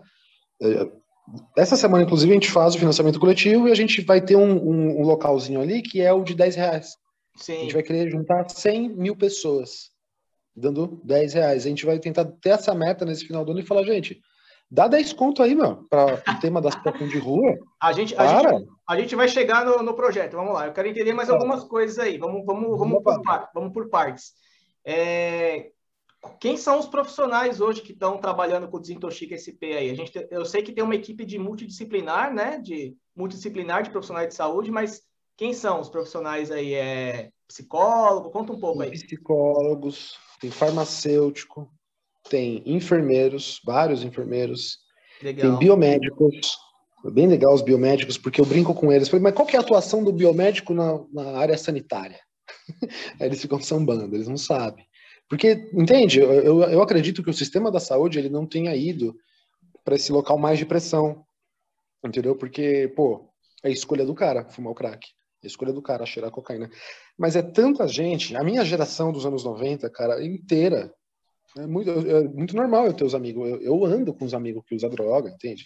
Essa 1.58 1.76
semana, 1.76 2.04
inclusive, 2.04 2.32
a 2.32 2.36
gente 2.36 2.50
faz 2.50 2.76
o 2.76 2.80
financiamento 2.80 3.20
coletivo 3.20 3.68
e 3.68 3.72
a 3.72 3.76
gente 3.76 4.02
vai 4.02 4.22
ter 4.22 4.36
um, 4.36 4.56
um, 4.56 5.02
um 5.02 5.04
localzinho 5.04 5.60
ali 5.60 5.82
que 5.82 6.02
é 6.02 6.14
o 6.14 6.24
de 6.24 6.36
10 6.36 6.56
reais. 6.56 6.96
Sim. 7.36 7.58
A 7.58 7.60
gente 7.62 7.74
vai 7.74 7.84
querer 7.84 8.10
juntar 8.10 8.48
100 8.50 8.96
mil 8.96 9.16
pessoas, 9.16 9.90
dando 10.56 11.02
10 11.04 11.34
reais. 11.34 11.66
A 11.66 11.70
gente 11.70 11.86
vai 11.86 12.00
tentar 12.00 12.26
ter 12.26 12.50
essa 12.50 12.74
meta 12.74 13.04
nesse 13.04 13.26
final 13.26 13.44
do 13.44 13.52
ano 13.52 13.60
e 13.60 13.66
falar, 13.66 13.84
gente, 13.84 14.22
dá 14.70 14.88
10 14.88 15.14
conto 15.14 15.42
aí, 15.42 15.56
meu, 15.56 15.86
para 15.90 16.16
o 16.16 16.40
tema 16.40 16.62
das 16.62 16.74
situação 16.74 17.08
de 17.08 17.18
rua. 17.18 17.58
A 17.82 17.92
gente, 17.92 18.16
a 18.16 18.28
gente, 18.28 18.68
a 18.88 19.00
gente 19.00 19.16
vai 19.16 19.28
chegar 19.28 19.66
no, 19.66 19.82
no 19.84 19.96
projeto, 19.96 20.36
vamos 20.36 20.54
lá. 20.54 20.68
Eu 20.68 20.74
quero 20.74 20.88
entender 20.88 21.14
mais 21.14 21.30
algumas 21.30 21.64
coisas 21.64 21.98
aí. 22.00 22.18
Vamos, 22.18 22.46
vamos, 22.46 22.78
vamos, 22.78 23.04
por, 23.04 23.22
vamos 23.54 23.74
por 23.74 23.90
partes. 23.90 24.34
É, 24.86 25.72
quem 26.40 26.58
são 26.58 26.80
os 26.80 26.88
profissionais 26.88 27.62
hoje 27.62 27.82
que 27.82 27.92
estão 27.92 28.18
trabalhando 28.18 28.68
com 28.68 28.78
o 28.78 28.80
Desintoxica 28.80 29.36
SP 29.38 29.74
aí? 29.76 29.90
A 29.90 29.94
gente, 29.94 30.28
eu 30.30 30.46
sei 30.46 30.62
que 30.62 30.72
tem 30.72 30.84
uma 30.84 30.96
equipe 30.96 31.26
de 31.26 31.38
multidisciplinar, 31.38 32.34
né? 32.34 32.60
De 32.60 32.96
multidisciplinar 33.16 33.84
de 33.84 33.90
profissionais 33.90 34.30
de 34.30 34.36
saúde, 34.36 34.72
mas 34.72 35.02
quem 35.38 35.54
são 35.54 35.80
os 35.80 35.90
profissionais 35.90 36.52
aí? 36.52 36.74
É 36.74 37.30
psicólogo? 37.48 38.32
Conta 38.32 38.54
um 38.54 38.60
pouco 38.60 38.80
tem 38.80 38.92
aí. 38.92 38.94
Psicólogos, 38.94 40.18
tem 40.40 40.52
farmacêutico, 40.52 41.70
tem 42.30 42.64
enfermeiros, 42.66 43.62
vários 43.66 44.04
enfermeiros, 44.04 44.80
legal. 45.22 45.52
tem 45.52 45.60
biomédicos. 45.60 46.58
Bem 47.14 47.28
legal 47.28 47.54
os 47.54 47.62
biomédicos, 47.62 48.18
porque 48.18 48.42
eu 48.42 48.46
brinco 48.46 48.74
com 48.74 48.92
eles. 48.92 49.10
Mas 49.12 49.34
qual 49.34 49.48
que 49.48 49.56
é 49.56 49.60
a 49.60 49.62
atuação 49.62 50.04
do 50.04 50.12
biomédico 50.12 50.74
na, 50.74 51.04
na 51.14 51.38
área 51.38 51.56
sanitária? 51.56 52.20
Aí 53.20 53.28
eles 53.28 53.42
ficam 53.42 53.62
sambando, 53.62 54.16
eles 54.16 54.28
não 54.28 54.38
sabem. 54.38 54.86
Porque, 55.30 55.70
entende, 55.74 56.20
eu, 56.20 56.62
eu 56.64 56.82
acredito 56.82 57.24
que 57.24 57.30
o 57.30 57.34
sistema 57.34 57.72
da 57.72 57.80
saúde 57.80 58.18
ele 58.18 58.30
não 58.30 58.46
tenha 58.46 58.76
ido 58.76 59.16
para 59.84 59.96
esse 59.96 60.12
local 60.12 60.38
mais 60.38 60.58
de 60.58 60.66
pressão, 60.66 61.24
entendeu? 62.04 62.36
Porque, 62.36 62.92
pô, 62.96 63.30
é 63.64 63.68
a 63.70 63.72
escolha 63.72 64.06
do 64.06 64.14
cara 64.14 64.48
fumar 64.50 64.72
o 64.72 64.76
crack, 64.76 65.08
é 65.44 65.46
a 65.46 65.48
escolha 65.48 65.74
do 65.74 65.82
cara 65.82 66.06
cheirar 66.06 66.32
cocaína. 66.32 66.70
Mas 67.18 67.36
é 67.36 67.42
tanta 67.42 67.88
gente, 67.88 68.36
a 68.36 68.44
minha 68.44 68.64
geração 68.64 69.12
dos 69.12 69.26
anos 69.26 69.44
90, 69.44 69.90
cara, 69.90 70.24
inteira, 70.24 70.94
é 71.58 71.68
muito, 71.68 71.90
é 71.90 72.24
muito 72.28 72.56
normal 72.56 72.86
eu 72.86 72.94
ter 72.94 73.04
os 73.04 73.16
amigos, 73.16 73.48
eu, 73.48 73.62
eu 73.62 73.86
ando 73.86 74.14
com 74.14 74.26
os 74.26 74.34
amigos 74.34 74.64
que 74.68 74.76
usam 74.76 74.90
droga, 74.90 75.30
entende? 75.30 75.64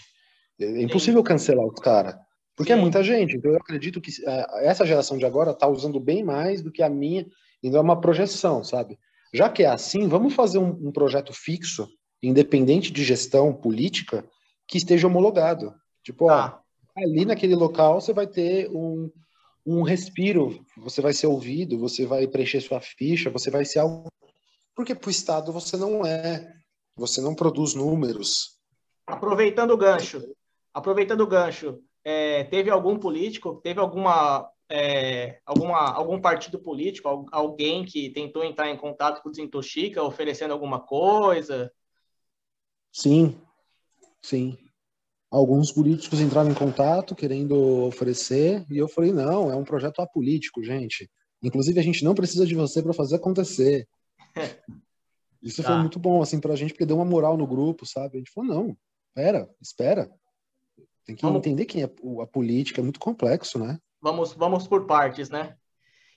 É 0.59 0.81
impossível 0.81 1.23
cancelar 1.23 1.65
os 1.65 1.79
caras. 1.79 2.15
Porque 2.55 2.73
é 2.73 2.75
Sim. 2.75 2.79
é 2.79 2.83
muita 2.83 3.01
gente. 3.01 3.37
Então 3.37 3.51
eu 3.51 3.57
acredito 3.57 4.01
que 4.01 4.11
é, 4.27 4.67
essa 4.67 4.85
geração 4.85 5.17
de 5.17 5.25
agora 5.25 5.51
está 5.51 5.67
usando 5.67 5.99
bem 5.99 6.23
mais 6.23 6.61
do 6.61 6.71
que 6.71 6.83
a 6.83 6.89
minha, 6.89 7.25
e 7.63 7.69
não 7.69 7.79
é 7.79 7.81
uma 7.81 8.01
projeção, 8.01 8.63
sabe? 8.63 8.99
Já 9.33 9.49
que 9.49 9.63
é 9.63 9.67
assim, 9.67 10.07
vamos 10.07 10.33
fazer 10.33 10.57
um, 10.57 10.87
um 10.87 10.91
projeto 10.91 11.33
fixo, 11.33 11.87
independente 12.21 12.91
de 12.91 13.03
gestão 13.03 13.53
política, 13.53 14.25
que 14.67 14.77
esteja 14.77 15.07
homologado. 15.07 15.73
Tipo, 16.03 16.29
ah. 16.29 16.61
ó, 16.95 17.01
ali 17.01 17.25
naquele 17.25 17.55
local 17.55 18.01
você 18.01 18.13
vai 18.13 18.27
ter 18.27 18.69
um, 18.69 19.09
um 19.65 19.81
respiro, 19.81 20.63
você 20.77 21.01
vai 21.01 21.13
ser 21.13 21.27
ouvido, 21.27 21.79
você 21.79 22.05
vai 22.05 22.27
preencher 22.27 22.61
sua 22.61 22.81
ficha, 22.81 23.29
você 23.29 23.49
vai 23.49 23.65
ser 23.65 23.79
algo. 23.79 24.07
Porque 24.79 24.95
para 24.95 25.09
o 25.09 25.11
Estado 25.11 25.51
você 25.51 25.75
não 25.75 26.05
é, 26.05 26.53
você 26.95 27.19
não 27.19 27.35
produz 27.35 27.73
números. 27.73 28.57
Aproveitando 29.05 29.71
o 29.71 29.77
gancho, 29.77 30.23
aproveitando 30.73 31.19
o 31.19 31.27
gancho, 31.27 31.81
é, 32.01 32.45
teve 32.45 32.69
algum 32.69 32.97
político, 32.97 33.59
teve 33.61 33.77
alguma 33.77 34.49
é, 34.71 35.41
alguma, 35.45 35.91
algum 35.91 36.21
partido 36.21 36.57
político, 36.57 37.25
alguém 37.29 37.83
que 37.83 38.09
tentou 38.11 38.41
entrar 38.41 38.69
em 38.69 38.77
contato 38.77 39.21
com 39.21 39.27
o 39.27 39.31
Desintoxica, 39.33 40.01
oferecendo 40.01 40.53
alguma 40.53 40.79
coisa? 40.79 41.69
Sim, 42.89 43.37
sim. 44.21 44.57
alguns 45.29 45.73
políticos 45.73 46.21
entraram 46.21 46.51
em 46.51 46.55
contato 46.55 47.17
querendo 47.17 47.83
oferecer, 47.83 48.65
e 48.71 48.77
eu 48.77 48.87
falei: 48.87 49.11
não, 49.11 49.51
é 49.51 49.57
um 49.57 49.65
projeto 49.65 50.01
apolítico, 50.01 50.63
gente. 50.63 51.11
Inclusive, 51.43 51.77
a 51.81 51.83
gente 51.83 52.01
não 52.01 52.15
precisa 52.15 52.45
de 52.45 52.55
você 52.55 52.81
para 52.81 52.93
fazer 52.93 53.17
acontecer. 53.17 53.85
Isso 55.41 55.63
tá. 55.63 55.69
foi 55.69 55.77
muito 55.77 55.97
bom, 55.97 56.21
assim, 56.21 56.39
pra 56.39 56.55
gente, 56.55 56.73
porque 56.73 56.85
deu 56.85 56.97
uma 56.97 57.05
moral 57.05 57.37
no 57.37 57.47
grupo, 57.47 57.85
sabe? 57.85 58.17
A 58.17 58.19
gente 58.19 58.31
falou: 58.31 58.49
não, 58.49 58.77
espera, 59.07 59.49
espera. 59.61 60.11
Tem 61.05 61.15
que 61.15 61.21
vamos... 61.21 61.39
entender 61.39 61.65
quem 61.65 61.81
é 61.81 61.85
a 61.85 62.27
política, 62.27 62.81
é 62.81 62.83
muito 62.83 62.99
complexo, 62.99 63.57
né? 63.57 63.79
Vamos, 64.01 64.33
vamos 64.33 64.67
por 64.67 64.85
partes, 64.85 65.29
né? 65.29 65.55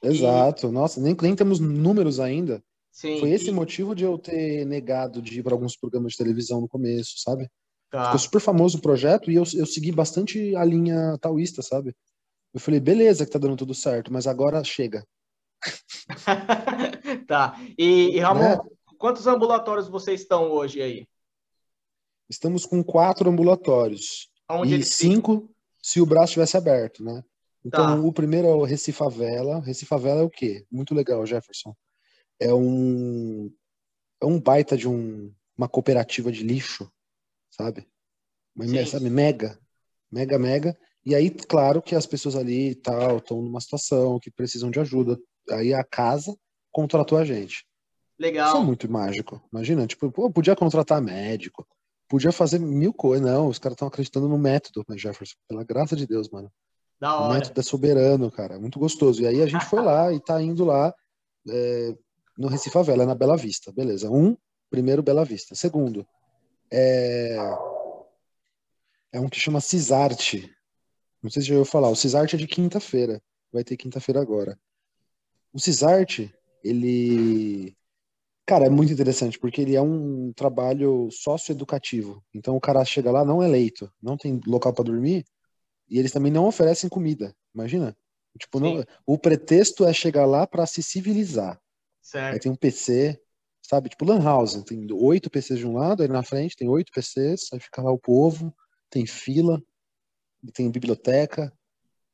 Exato. 0.02 0.68
E... 0.68 0.72
Nossa, 0.72 1.00
nem, 1.00 1.16
nem 1.20 1.36
temos 1.36 1.60
números 1.60 2.20
ainda. 2.20 2.62
Sim, 2.90 3.18
Foi 3.20 3.30
esse 3.30 3.48
e... 3.48 3.52
motivo 3.52 3.94
de 3.94 4.04
eu 4.04 4.18
ter 4.18 4.66
negado 4.66 5.22
de 5.22 5.40
ir 5.40 5.42
para 5.42 5.54
alguns 5.54 5.76
programas 5.76 6.12
de 6.12 6.18
televisão 6.18 6.60
no 6.60 6.68
começo, 6.68 7.14
sabe? 7.16 7.48
Tá. 7.90 8.04
Ficou 8.04 8.18
super 8.18 8.40
famoso 8.40 8.78
o 8.78 8.82
projeto 8.82 9.30
e 9.30 9.34
eu, 9.34 9.44
eu 9.54 9.66
segui 9.66 9.92
bastante 9.92 10.54
a 10.56 10.64
linha 10.64 11.16
taoísta, 11.18 11.62
sabe? 11.62 11.94
Eu 12.52 12.60
falei, 12.60 12.80
beleza 12.80 13.24
que 13.24 13.32
tá 13.32 13.38
dando 13.38 13.56
tudo 13.56 13.74
certo, 13.74 14.12
mas 14.12 14.26
agora 14.26 14.62
chega. 14.62 15.02
tá. 17.32 17.60
E, 17.78 18.16
e 18.16 18.18
Ramon, 18.18 18.44
é. 18.44 18.60
quantos 18.98 19.26
ambulatórios 19.26 19.88
vocês 19.88 20.20
estão 20.20 20.50
hoje 20.50 20.80
aí? 20.82 21.06
Estamos 22.28 22.64
com 22.64 22.82
quatro 22.82 23.28
ambulatórios. 23.28 24.30
E 24.66 24.82
cinco 24.82 25.34
ficam? 25.34 25.54
se 25.82 26.00
o 26.00 26.06
braço 26.06 26.34
tivesse 26.34 26.56
aberto, 26.56 27.02
né? 27.02 27.22
Então, 27.64 27.86
tá. 27.86 28.06
o 28.06 28.12
primeiro 28.12 28.48
é 28.48 28.54
o 28.54 28.64
Recifavela. 28.64 29.60
Recifavela 29.60 30.20
é 30.20 30.24
o 30.24 30.30
quê? 30.30 30.66
Muito 30.70 30.94
legal, 30.94 31.24
Jefferson. 31.24 31.74
É 32.40 32.52
um, 32.52 33.52
é 34.20 34.26
um 34.26 34.40
baita 34.40 34.76
de 34.76 34.88
um, 34.88 35.32
uma 35.56 35.68
cooperativa 35.68 36.30
de 36.32 36.42
lixo 36.42 36.90
sabe? 37.52 37.86
Uma, 38.56 38.86
sabe? 38.86 39.10
Mega, 39.10 39.58
mega, 40.10 40.38
mega. 40.38 40.78
E 41.04 41.14
aí, 41.14 41.30
claro 41.30 41.82
que 41.82 41.94
as 41.94 42.06
pessoas 42.06 42.34
ali 42.34 42.74
tal 42.74 43.18
estão 43.18 43.42
numa 43.42 43.60
situação 43.60 44.18
que 44.18 44.30
precisam 44.30 44.70
de 44.70 44.80
ajuda. 44.80 45.18
Aí 45.50 45.74
a 45.74 45.84
casa 45.84 46.36
contratou 46.72 47.18
a 47.18 47.24
gente. 47.24 47.66
Legal. 48.18 48.48
Isso 48.48 48.56
é 48.56 48.64
muito 48.64 48.90
mágico. 48.90 49.42
Imagina, 49.52 49.86
tipo, 49.86 50.10
pô, 50.10 50.30
podia 50.30 50.56
contratar 50.56 51.00
médico, 51.00 51.66
podia 52.08 52.32
fazer 52.32 52.58
mil 52.58 52.92
coisas. 52.92 53.26
Não, 53.26 53.48
os 53.48 53.58
caras 53.58 53.74
estão 53.74 53.88
acreditando 53.88 54.28
no 54.28 54.38
método, 54.38 54.84
né, 54.88 54.96
Jefferson? 54.96 55.34
Pela 55.48 55.64
graça 55.64 55.94
de 55.94 56.06
Deus, 56.06 56.28
mano. 56.30 56.50
Da 57.00 57.16
hora. 57.16 57.30
O 57.30 57.34
método 57.34 57.60
é 57.60 57.62
soberano, 57.62 58.30
cara. 58.30 58.58
Muito 58.58 58.78
gostoso. 58.78 59.22
E 59.22 59.26
aí 59.26 59.42
a 59.42 59.46
gente 59.46 59.64
foi 59.64 59.82
lá 59.82 60.12
e 60.12 60.20
tá 60.20 60.40
indo 60.40 60.64
lá 60.64 60.94
é, 61.48 61.96
no 62.38 62.48
Recife 62.48 62.70
Favela, 62.70 63.04
na 63.04 63.14
Bela 63.14 63.36
Vista. 63.36 63.72
Beleza. 63.72 64.08
Um, 64.10 64.36
primeiro, 64.70 65.02
Bela 65.02 65.24
Vista. 65.24 65.54
Segundo, 65.54 66.06
é, 66.70 67.36
é 69.12 69.20
um 69.20 69.28
que 69.28 69.40
chama 69.40 69.60
Cisarte. 69.60 70.48
Não 71.20 71.30
sei 71.30 71.42
se 71.42 71.48
já 71.48 71.54
ouviu 71.54 71.70
falar. 71.70 71.88
O 71.88 71.96
Cisarte 71.96 72.36
é 72.36 72.38
de 72.38 72.46
quinta-feira. 72.46 73.20
Vai 73.52 73.64
ter 73.64 73.76
quinta-feira 73.76 74.20
agora. 74.20 74.58
O 75.52 75.58
Cisarte, 75.58 76.32
ele. 76.62 77.76
Cara, 78.46 78.66
é 78.66 78.70
muito 78.70 78.92
interessante, 78.92 79.38
porque 79.38 79.60
ele 79.60 79.76
é 79.76 79.82
um 79.82 80.32
trabalho 80.32 81.08
socioeducativo. 81.10 82.22
Então 82.34 82.56
o 82.56 82.60
cara 82.60 82.84
chega 82.84 83.10
lá, 83.10 83.24
não 83.24 83.42
é 83.42 83.46
leito, 83.46 83.90
não 84.02 84.16
tem 84.16 84.40
local 84.46 84.72
para 84.72 84.84
dormir, 84.84 85.24
e 85.88 85.98
eles 85.98 86.12
também 86.12 86.32
não 86.32 86.46
oferecem 86.46 86.90
comida. 86.90 87.34
Imagina? 87.54 87.96
Tipo, 88.38 88.58
não, 88.58 88.84
o 89.06 89.18
pretexto 89.18 89.84
é 89.84 89.92
chegar 89.92 90.26
lá 90.26 90.46
para 90.46 90.66
se 90.66 90.82
civilizar. 90.82 91.60
Certo. 92.00 92.34
Aí 92.34 92.40
tem 92.40 92.50
um 92.50 92.56
PC, 92.56 93.20
sabe? 93.62 93.88
Tipo 93.88 94.04
Lan 94.04 94.22
House, 94.22 94.62
tem 94.64 94.86
oito 94.90 95.30
PCs 95.30 95.58
de 95.58 95.66
um 95.66 95.74
lado, 95.74 96.02
aí 96.02 96.08
na 96.08 96.22
frente 96.22 96.56
tem 96.56 96.68
oito 96.68 96.90
PCs, 96.92 97.52
aí 97.52 97.60
fica 97.60 97.80
lá 97.82 97.92
o 97.92 97.98
povo, 97.98 98.54
tem 98.90 99.06
fila, 99.06 99.62
tem 100.52 100.70
biblioteca. 100.70 101.52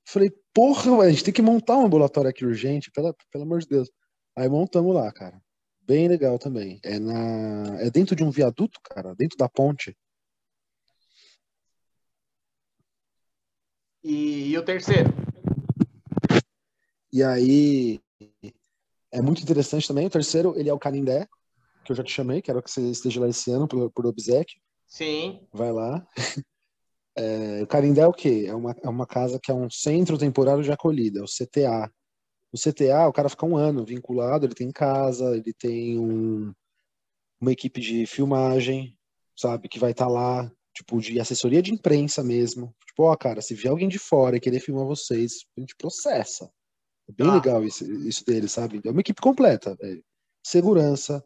Falei, 0.05 0.31
porra, 0.53 1.05
a 1.05 1.11
gente 1.11 1.25
tem 1.25 1.35
que 1.35 1.43
montar 1.43 1.77
um 1.77 1.87
ambulatório 1.87 2.31
aqui 2.31 2.45
urgente, 2.45 2.91
pela, 2.91 3.15
pelo 3.31 3.45
amor 3.45 3.61
de 3.61 3.69
Deus. 3.69 3.91
Aí 4.39 4.49
montamos 4.49 4.95
lá, 4.95 5.11
cara. 5.11 5.43
Bem 5.81 6.07
legal 6.07 6.39
também. 6.39 6.79
É, 6.85 6.97
na, 7.01 7.81
é 7.81 7.91
dentro 7.91 8.15
de 8.15 8.23
um 8.23 8.31
viaduto, 8.31 8.79
cara, 8.85 9.13
dentro 9.17 9.37
da 9.37 9.49
ponte. 9.49 9.97
E, 14.05 14.51
e 14.51 14.57
o 14.57 14.65
terceiro? 14.65 15.11
E 17.13 17.21
aí, 17.21 18.01
é 19.11 19.21
muito 19.21 19.43
interessante 19.43 19.89
também. 19.89 20.07
O 20.07 20.11
terceiro, 20.11 20.57
ele 20.57 20.69
é 20.69 20.73
o 20.73 20.79
Canindé, 20.79 21.27
que 21.85 21.91
eu 21.91 21.97
já 21.97 22.05
te 22.05 22.13
chamei, 22.13 22.41
quero 22.41 22.63
que 22.63 22.71
você 22.71 22.83
esteja 22.83 23.21
lá 23.21 23.29
esse 23.29 23.51
ano 23.51 23.67
por, 23.67 23.91
por 23.91 24.07
obsequio. 24.07 24.61
Sim. 24.87 25.45
Vai 25.53 25.73
lá. 25.73 26.07
É, 27.21 27.65
o 27.65 27.67
Carindé 27.67 28.03
é 28.03 28.07
o 28.07 28.13
quê? 28.13 28.45
É 28.47 28.55
uma, 28.55 28.77
é 28.81 28.89
uma 28.89 29.05
casa 29.05 29.41
que 29.43 29.51
é 29.51 29.55
um 29.55 29.69
centro 29.69 30.17
temporário 30.17 30.63
de 30.63 30.71
acolhida, 30.71 31.19
é 31.19 31.23
o 31.23 31.27
CTA. 31.27 31.91
O 32.53 32.59
CTA, 32.59 33.07
o 33.09 33.13
cara 33.13 33.29
fica 33.29 33.45
um 33.45 33.57
ano 33.57 33.85
vinculado, 33.85 34.47
ele 34.47 34.55
tem 34.55 34.73
casa, 34.73 35.37
ele 35.37 35.53
tem 35.53 35.99
um, 35.99 36.53
uma 37.41 37.53
equipe 37.53 37.81
de 37.81 38.07
filmagem, 38.07 38.97
sabe, 39.37 39.69
que 39.69 39.79
vai 39.79 39.91
estar 39.91 40.07
tá 40.07 40.11
lá, 40.11 40.51
tipo, 40.75 41.01
de 41.01 41.21
assessoria 41.21 41.61
de 41.61 41.73
imprensa 41.73 42.23
mesmo. 42.23 42.75
Tipo, 42.87 43.05
ó, 43.05 43.17
cara, 43.17 43.43
se 43.43 43.55
vier 43.55 43.71
alguém 43.71 43.89
de 43.89 43.99
fora 43.99 44.37
e 44.37 44.41
querer 44.41 44.61
filmar 44.61 44.87
vocês, 44.87 45.45
a 45.57 45.61
gente 45.61 45.77
processa. 45.77 46.51
É 47.09 47.13
bem 47.13 47.29
ah. 47.29 47.35
legal 47.35 47.65
isso, 47.65 47.85
isso 48.07 48.25
dele, 48.25 48.49
sabe? 48.49 48.81
É 48.85 48.91
uma 48.91 49.01
equipe 49.01 49.21
completa. 49.21 49.77
É, 49.83 49.99
segurança, 50.43 51.25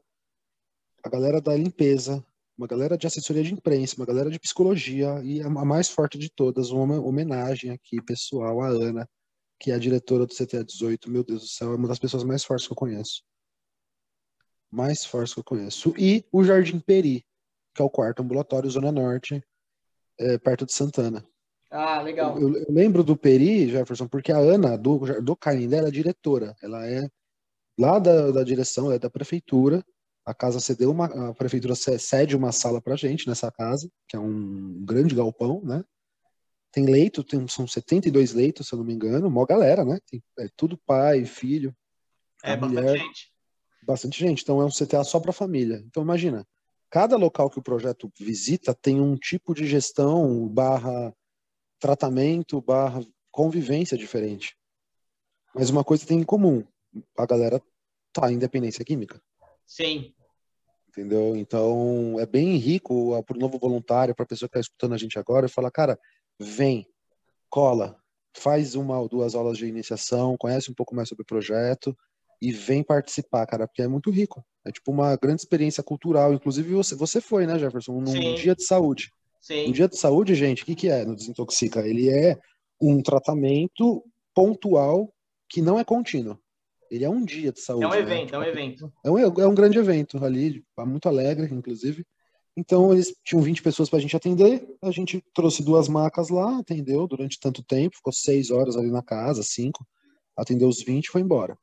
a 1.04 1.08
galera 1.08 1.40
da 1.40 1.56
limpeza, 1.56 2.24
uma 2.56 2.66
galera 2.66 2.96
de 2.96 3.06
assessoria 3.06 3.42
de 3.42 3.52
imprensa, 3.52 3.96
uma 3.96 4.06
galera 4.06 4.30
de 4.30 4.38
psicologia 4.38 5.20
e 5.24 5.40
a 5.40 5.48
mais 5.48 5.88
forte 5.88 6.18
de 6.18 6.30
todas, 6.30 6.70
uma 6.70 7.00
homenagem 7.00 7.70
aqui 7.70 8.00
pessoal 8.02 8.60
à 8.60 8.68
Ana, 8.68 9.08
que 9.62 9.70
é 9.70 9.74
a 9.74 9.78
diretora 9.78 10.26
do 10.26 10.34
CTA 10.34 10.64
18. 10.64 11.08
Meu 11.08 11.22
Deus 11.22 11.42
do 11.42 11.48
céu, 11.48 11.72
é 11.72 11.76
uma 11.76 11.86
das 11.86 12.00
pessoas 12.00 12.24
mais 12.24 12.42
fortes 12.42 12.66
que 12.66 12.72
eu 12.72 12.76
conheço. 12.76 13.22
Mais 14.68 15.04
fortes 15.04 15.32
que 15.32 15.38
eu 15.38 15.44
conheço. 15.44 15.94
E 15.96 16.26
o 16.32 16.42
Jardim 16.42 16.80
Peri, 16.80 17.24
que 17.72 17.80
é 17.80 17.84
o 17.84 17.88
quarto 17.88 18.22
ambulatório, 18.22 18.68
Zona 18.68 18.90
Norte, 18.90 19.40
é, 20.18 20.36
perto 20.36 20.66
de 20.66 20.72
Santana. 20.72 21.24
Ah, 21.70 22.02
legal. 22.02 22.36
Eu, 22.40 22.56
eu, 22.56 22.66
lembro 22.68 23.04
do 23.04 23.16
Peri, 23.16 23.70
Jefferson, 23.70 24.08
porque 24.08 24.32
a 24.32 24.38
Ana, 24.38 24.76
do, 24.76 24.98
do 25.22 25.36
Canindé, 25.36 25.78
ela 25.78 25.88
é 25.88 25.92
diretora. 25.92 26.56
Ela 26.60 26.84
é 26.84 27.08
lá 27.78 28.00
da, 28.00 28.32
da 28.32 28.42
direção, 28.42 28.86
ela 28.86 28.96
é 28.96 28.98
da 28.98 29.08
prefeitura, 29.08 29.84
a 30.26 30.34
casa 30.34 30.58
cedeu 30.58 30.90
uma, 30.90 31.06
a 31.30 31.34
prefeitura 31.34 31.74
cede 31.76 32.34
uma 32.34 32.50
sala 32.50 32.82
para 32.82 32.96
gente 32.96 33.28
nessa 33.28 33.50
casa, 33.50 33.88
que 34.08 34.16
é 34.16 34.18
um 34.18 34.84
grande 34.84 35.14
galpão, 35.14 35.62
né? 35.64 35.84
Tem 36.72 36.86
leito, 36.86 37.22
tem, 37.22 37.46
são 37.48 37.66
72 37.66 38.32
leitos, 38.32 38.66
se 38.66 38.74
eu 38.74 38.78
não 38.78 38.84
me 38.84 38.94
engano, 38.94 39.30
mó 39.30 39.44
galera, 39.44 39.84
né? 39.84 39.98
Tem, 40.10 40.22
é 40.38 40.48
tudo 40.56 40.78
pai, 40.86 41.24
filho. 41.24 41.76
É, 42.42 42.56
mulher, 42.56 42.82
bastante 42.82 42.98
gente. 42.98 43.32
Bastante 43.84 44.18
gente, 44.18 44.42
então 44.42 44.60
é 44.60 44.64
um 44.64 44.70
CTA 44.70 45.04
só 45.04 45.20
para 45.20 45.32
família. 45.32 45.82
Então 45.86 46.02
imagina, 46.02 46.46
cada 46.88 47.16
local 47.16 47.50
que 47.50 47.58
o 47.58 47.62
projeto 47.62 48.10
visita 48.18 48.74
tem 48.74 49.00
um 49.00 49.16
tipo 49.16 49.54
de 49.54 49.66
gestão 49.66 50.48
barra 50.48 51.14
tratamento 51.78 52.60
barra 52.60 53.04
convivência 53.30 53.98
diferente. 53.98 54.56
Mas 55.54 55.68
uma 55.68 55.82
coisa 55.82 56.06
tem 56.06 56.20
em 56.20 56.24
comum, 56.24 56.64
a 57.18 57.26
galera 57.26 57.60
tá 58.12 58.32
em 58.32 58.38
dependência 58.38 58.84
química. 58.84 59.20
Sim. 59.66 60.14
Entendeu? 60.88 61.34
Então, 61.34 62.20
é 62.20 62.26
bem 62.26 62.56
rico 62.56 63.22
para 63.24 63.36
o 63.36 63.40
novo 63.40 63.58
voluntário, 63.58 64.14
para 64.14 64.24
a 64.24 64.26
pessoa 64.26 64.48
que 64.48 64.58
está 64.58 64.60
escutando 64.60 64.94
a 64.94 64.98
gente 64.98 65.18
agora, 65.18 65.46
e 65.46 65.48
fala, 65.48 65.70
cara, 65.70 65.98
vem, 66.38 66.86
cola, 67.48 67.96
faz 68.34 68.74
uma 68.74 68.98
ou 68.98 69.08
duas 69.08 69.34
aulas 69.34 69.58
de 69.58 69.66
iniciação, 69.66 70.36
conhece 70.36 70.70
um 70.70 70.74
pouco 70.74 70.94
mais 70.94 71.08
sobre 71.08 71.22
o 71.22 71.26
projeto 71.26 71.96
e 72.40 72.50
vem 72.50 72.82
participar, 72.82 73.46
cara, 73.46 73.66
porque 73.66 73.82
é 73.82 73.88
muito 73.88 74.10
rico. 74.10 74.44
É 74.64 74.70
tipo 74.70 74.90
uma 74.90 75.16
grande 75.16 75.42
experiência 75.42 75.82
cultural. 75.82 76.32
Inclusive, 76.32 76.74
você, 76.74 76.94
você 76.94 77.20
foi, 77.20 77.46
né, 77.46 77.58
Jefferson, 77.58 78.00
num 78.00 78.06
Sim. 78.06 78.34
dia 78.34 78.54
de 78.54 78.64
saúde. 78.64 79.12
Sim. 79.40 79.68
Um 79.68 79.72
dia 79.72 79.88
de 79.88 79.98
saúde, 79.98 80.34
gente, 80.34 80.62
o 80.62 80.66
que, 80.66 80.74
que 80.74 80.88
é 80.88 81.04
no 81.04 81.16
Desintoxica? 81.16 81.86
Ele 81.86 82.08
é 82.08 82.38
um 82.80 83.02
tratamento 83.02 84.04
pontual 84.34 85.12
que 85.48 85.60
não 85.60 85.78
é 85.78 85.84
contínuo. 85.84 86.38
Ele 86.90 87.04
é 87.04 87.08
um 87.08 87.24
dia 87.24 87.52
de 87.52 87.60
saúde. 87.60 87.84
É 87.84 87.88
um 87.88 87.90
né? 87.90 87.98
evento, 87.98 88.32
né? 88.32 88.36
é 88.36 88.40
um 88.40 88.44
evento. 88.44 88.92
É 89.04 89.10
um, 89.10 89.18
é 89.18 89.46
um 89.46 89.54
grande 89.54 89.78
evento 89.78 90.24
ali, 90.24 90.64
muito 90.78 91.08
alegre, 91.08 91.52
inclusive. 91.52 92.04
Então, 92.56 92.92
eles 92.92 93.14
tinham 93.24 93.42
20 93.42 93.62
pessoas 93.62 93.88
para 93.88 93.98
a 93.98 94.02
gente 94.02 94.16
atender. 94.16 94.66
A 94.82 94.90
gente 94.90 95.24
trouxe 95.34 95.62
duas 95.62 95.88
macas 95.88 96.28
lá, 96.28 96.58
atendeu 96.58 97.06
durante 97.06 97.40
tanto 97.40 97.62
tempo, 97.62 97.96
ficou 97.96 98.12
seis 98.12 98.50
horas 98.50 98.76
ali 98.76 98.90
na 98.90 99.02
casa, 99.02 99.42
cinco. 99.42 99.86
Atendeu 100.36 100.68
os 100.68 100.82
20 100.82 101.06
e 101.06 101.10
foi 101.10 101.20
embora. 101.22 101.58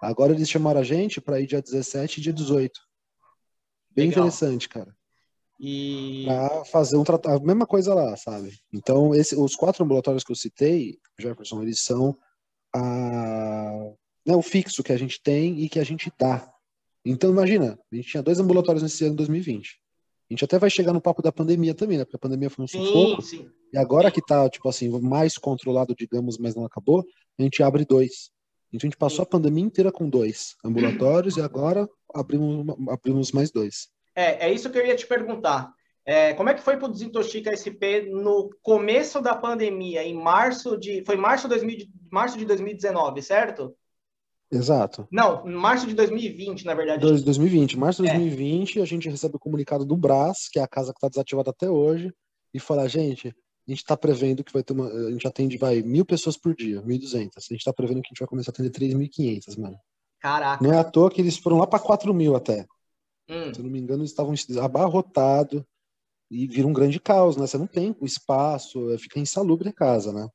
Agora 0.00 0.32
eles 0.32 0.48
chamaram 0.48 0.80
a 0.80 0.84
gente 0.84 1.20
para 1.20 1.40
ir 1.40 1.46
dia 1.46 1.60
17 1.60 2.18
e 2.18 2.22
dia 2.22 2.32
18. 2.32 2.80
Bem 3.90 4.08
Legal. 4.08 4.24
interessante, 4.26 4.68
cara. 4.68 4.94
E... 5.58 6.24
Pra 6.24 6.64
fazer 6.64 6.96
um 6.96 7.04
tratamento, 7.04 7.42
a 7.42 7.46
mesma 7.46 7.66
coisa 7.66 7.92
lá, 7.92 8.16
sabe? 8.16 8.58
Então, 8.72 9.14
esse, 9.14 9.36
os 9.36 9.54
quatro 9.54 9.84
ambulatórios 9.84 10.24
que 10.24 10.32
eu 10.32 10.36
citei, 10.36 10.98
Jefferson, 11.18 11.62
eles 11.62 11.80
são 11.80 12.16
a 12.74 13.92
né, 14.24 14.34
o 14.34 14.42
fixo 14.42 14.82
que 14.82 14.92
a 14.92 14.96
gente 14.96 15.20
tem 15.22 15.60
e 15.60 15.68
que 15.68 15.78
a 15.78 15.84
gente 15.84 16.10
dá. 16.18 16.50
Então, 17.04 17.30
imagina, 17.30 17.78
a 17.92 17.96
gente 17.96 18.08
tinha 18.08 18.22
dois 18.22 18.38
ambulatórios 18.38 18.82
nesse 18.82 19.04
ano 19.04 19.16
2020. 19.16 19.80
A 20.30 20.32
gente 20.32 20.44
até 20.44 20.58
vai 20.58 20.70
chegar 20.70 20.92
no 20.92 21.00
papo 21.00 21.20
da 21.22 21.32
pandemia 21.32 21.74
também, 21.74 21.98
né? 21.98 22.04
Porque 22.04 22.16
a 22.16 22.20
pandemia 22.20 22.48
foi 22.48 22.64
um 22.64 22.68
sufoco. 22.68 23.20
Sim, 23.20 23.38
sim. 23.38 23.50
E 23.72 23.76
agora 23.76 24.12
que 24.12 24.24
tá, 24.24 24.48
tipo 24.48 24.68
assim, 24.68 24.88
mais 25.00 25.36
controlado, 25.36 25.94
digamos, 25.94 26.38
mas 26.38 26.54
não 26.54 26.64
acabou, 26.64 27.04
a 27.38 27.42
gente 27.42 27.62
abre 27.62 27.84
dois. 27.84 28.30
Então 28.72 28.86
a 28.86 28.90
gente 28.90 28.96
passou 28.96 29.24
a 29.24 29.26
pandemia 29.26 29.64
inteira 29.64 29.90
com 29.90 30.08
dois 30.08 30.54
ambulatórios 30.64 31.36
e 31.36 31.40
agora 31.40 31.88
abrimos, 32.14 32.64
abrimos 32.88 33.32
mais 33.32 33.50
dois. 33.50 33.88
É, 34.14 34.46
é 34.46 34.52
isso 34.52 34.70
que 34.70 34.78
eu 34.78 34.86
ia 34.86 34.94
te 34.94 35.06
perguntar. 35.06 35.72
É, 36.06 36.32
como 36.34 36.48
é 36.48 36.54
que 36.54 36.62
foi 36.62 36.76
para 36.76 36.86
o 36.86 36.90
Desintoxica 36.90 37.54
SP 37.54 38.06
no 38.08 38.50
começo 38.62 39.20
da 39.20 39.34
pandemia, 39.34 40.04
em 40.04 40.14
março 40.14 40.76
de. 40.76 41.04
Foi 41.04 41.16
março, 41.16 41.48
2000, 41.48 41.86
março 42.10 42.38
de 42.38 42.44
2019, 42.44 43.20
certo? 43.22 43.74
Exato. 44.50 45.06
Não, 45.12 45.46
março 45.46 45.86
de 45.86 45.94
2020, 45.94 46.64
na 46.64 46.74
verdade. 46.74 47.00
2020. 47.22 47.78
Março 47.78 48.02
de 48.02 48.08
2020, 48.08 48.78
é. 48.80 48.82
a 48.82 48.84
gente 48.84 49.08
recebe 49.08 49.36
o 49.36 49.38
comunicado 49.38 49.84
do 49.84 49.96
Brás, 49.96 50.48
que 50.50 50.58
é 50.58 50.62
a 50.62 50.68
casa 50.68 50.92
que 50.92 50.98
está 50.98 51.08
desativada 51.08 51.50
até 51.50 51.70
hoje, 51.70 52.12
e 52.52 52.58
fala, 52.58 52.88
gente, 52.88 53.28
a 53.28 53.70
gente 53.70 53.78
está 53.78 53.96
prevendo 53.96 54.42
que 54.42 54.52
vai 54.52 54.64
ter 54.64 54.72
uma. 54.72 54.88
A 54.88 55.10
gente 55.12 55.26
atende, 55.26 55.56
vai, 55.56 55.82
mil 55.82 56.04
pessoas 56.04 56.36
por 56.36 56.54
dia, 56.54 56.82
1.200. 56.82 57.30
A 57.36 57.40
gente 57.40 57.58
está 57.58 57.72
prevendo 57.72 58.02
que 58.02 58.08
a 58.08 58.10
gente 58.10 58.18
vai 58.18 58.28
começar 58.28 58.50
a 58.50 58.54
atender 58.54 58.70
3.500, 58.70 59.56
mano. 59.56 59.78
Caraca. 60.18 60.62
Não 60.62 60.72
é 60.72 60.78
à 60.78 60.84
toa 60.84 61.10
que 61.10 61.20
eles 61.20 61.38
foram 61.38 61.58
lá 61.58 61.66
para 61.66 61.78
4 61.78 62.12
mil 62.12 62.34
até. 62.34 62.66
Hum. 63.28 63.54
Se 63.54 63.60
eu 63.60 63.64
não 63.64 63.70
me 63.70 63.78
engano, 63.78 64.02
eles 64.02 64.10
estavam 64.10 64.34
abarrotados 64.62 65.62
e 66.28 66.48
vira 66.48 66.66
um 66.66 66.72
grande 66.72 66.98
caos, 66.98 67.36
né? 67.36 67.46
Você 67.46 67.56
não 67.56 67.68
tem 67.68 67.96
o 68.00 68.04
espaço, 68.04 68.98
fica 68.98 69.20
insalubre 69.20 69.68
a 69.68 69.72
casa, 69.72 70.12
né? 70.12 70.28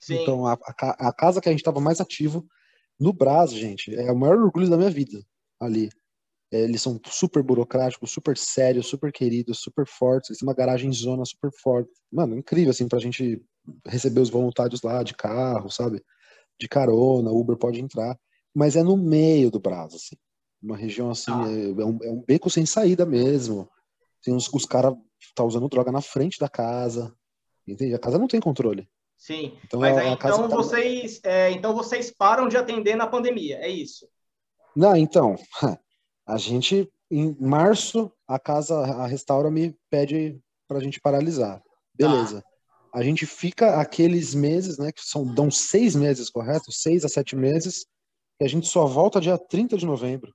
Sim. 0.00 0.22
Então, 0.22 0.46
a, 0.46 0.54
a, 0.54 1.08
a 1.08 1.12
casa 1.12 1.42
que 1.42 1.48
a 1.48 1.52
gente 1.52 1.60
estava 1.60 1.80
mais 1.80 2.00
ativo 2.00 2.48
no 3.00 3.12
Brás, 3.12 3.52
gente, 3.52 3.94
é 3.94 4.12
o 4.12 4.16
maior 4.16 4.38
orgulho 4.38 4.68
da 4.68 4.76
minha 4.76 4.90
vida 4.90 5.24
ali. 5.58 5.88
É, 6.52 6.60
eles 6.62 6.82
são 6.82 7.00
super 7.06 7.42
burocráticos, 7.42 8.10
super 8.10 8.36
sérios, 8.36 8.86
super 8.86 9.12
queridos, 9.12 9.60
super 9.60 9.86
fortes. 9.86 10.30
Eles 10.30 10.38
têm 10.40 10.48
uma 10.48 10.54
garagem 10.54 10.92
zona 10.92 11.24
super 11.24 11.50
forte. 11.52 11.90
Mano, 12.12 12.36
incrível, 12.36 12.70
assim, 12.70 12.88
pra 12.88 12.98
gente 12.98 13.40
receber 13.86 14.20
os 14.20 14.30
voluntários 14.30 14.82
lá 14.82 15.02
de 15.02 15.14
carro, 15.14 15.70
sabe? 15.70 16.02
De 16.58 16.68
carona, 16.68 17.30
Uber 17.30 17.56
pode 17.56 17.80
entrar. 17.80 18.18
Mas 18.54 18.74
é 18.74 18.82
no 18.82 18.96
meio 18.96 19.50
do 19.50 19.60
Brás, 19.60 19.94
assim. 19.94 20.16
Uma 20.60 20.76
região 20.76 21.10
assim, 21.10 21.30
ah. 21.30 21.46
é, 21.48 21.82
é, 21.82 21.84
um, 21.84 21.98
é, 22.02 22.10
um, 22.10 22.22
beco 22.26 22.50
sem 22.50 22.66
saída 22.66 23.06
mesmo. 23.06 23.70
Tem 24.22 24.34
uns, 24.34 24.52
os 24.52 24.66
caras 24.66 24.94
tá 25.34 25.44
usando 25.44 25.68
droga 25.68 25.92
na 25.92 26.02
frente 26.02 26.38
da 26.38 26.48
casa. 26.48 27.14
Entende? 27.66 27.94
A 27.94 27.98
casa 27.98 28.18
não 28.18 28.26
tem 28.26 28.40
controle. 28.40 28.88
Sim, 29.20 29.58
então, 29.62 29.80
mas 29.80 29.98
aí, 29.98 30.08
então, 30.08 30.48
tá... 30.48 30.56
vocês, 30.56 31.20
é, 31.22 31.50
então 31.50 31.74
vocês 31.74 32.10
param 32.10 32.48
de 32.48 32.56
atender 32.56 32.96
na 32.96 33.06
pandemia, 33.06 33.58
é 33.58 33.68
isso? 33.68 34.08
Não, 34.74 34.96
então, 34.96 35.36
a 36.26 36.38
gente, 36.38 36.90
em 37.10 37.36
março, 37.38 38.10
a 38.26 38.38
casa, 38.38 38.78
a 38.78 39.06
Restaura 39.06 39.50
me 39.50 39.76
pede 39.90 40.40
para 40.66 40.78
a 40.78 40.82
gente 40.82 40.98
paralisar. 40.98 41.62
Beleza. 41.94 42.42
Ah. 42.94 42.98
A 42.98 43.02
gente 43.02 43.26
fica 43.26 43.78
aqueles 43.78 44.34
meses, 44.34 44.78
né, 44.78 44.90
que 44.90 45.02
são, 45.04 45.26
dão 45.34 45.50
seis 45.50 45.94
meses, 45.94 46.30
correto? 46.30 46.72
Seis 46.72 47.04
a 47.04 47.08
sete 47.08 47.36
meses, 47.36 47.84
e 48.40 48.44
a 48.44 48.48
gente 48.48 48.68
só 48.68 48.86
volta 48.86 49.20
dia 49.20 49.36
30 49.36 49.76
de 49.76 49.84
novembro. 49.84 50.34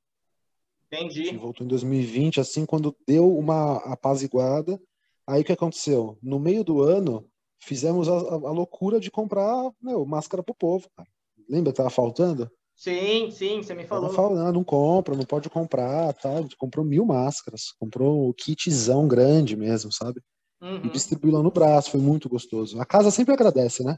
Entendi. 0.91 1.21
A 1.21 1.25
gente 1.25 1.37
voltou 1.37 1.65
em 1.65 1.69
2020, 1.69 2.39
assim, 2.39 2.67
quando 2.67 2.95
deu 3.07 3.35
uma 3.35 3.77
apaziguada. 3.77 4.79
Aí 5.25 5.41
o 5.41 5.43
que 5.43 5.51
aconteceu? 5.51 6.19
No 6.21 6.39
meio 6.39 6.63
do 6.63 6.83
ano, 6.83 7.27
fizemos 7.65 8.07
a, 8.07 8.13
a, 8.13 8.51
loucura 8.51 8.99
de 8.99 9.09
comprar 9.09 9.71
meu, 9.81 10.05
máscara 10.05 10.43
pro 10.43 10.55
povo, 10.55 10.87
cara. 10.95 11.09
Lembra 11.49 11.71
que 11.71 11.77
tava 11.77 11.89
faltando? 11.89 12.49
Sim, 12.75 13.31
sim, 13.31 13.63
você 13.63 13.73
me 13.73 13.85
falou. 13.85 14.09
Falando, 14.09 14.53
não 14.53 14.63
compra, 14.63 15.15
não 15.15 15.25
pode 15.25 15.49
comprar, 15.49 16.13
tá? 16.13 16.29
A 16.29 16.41
gente 16.41 16.57
comprou 16.57 16.85
mil 16.85 17.05
máscaras, 17.05 17.71
comprou 17.79 18.29
o 18.29 18.33
kitzão 18.33 19.07
grande 19.07 19.55
mesmo, 19.55 19.91
sabe? 19.91 20.21
Uhum. 20.61 20.85
E 20.85 20.89
distribuiu 20.89 21.33
lá 21.33 21.41
no 21.41 21.51
braço, 21.51 21.91
foi 21.91 21.99
muito 21.99 22.27
gostoso. 22.27 22.79
A 22.79 22.85
casa 22.85 23.11
sempre 23.11 23.33
agradece, 23.33 23.83
né? 23.83 23.97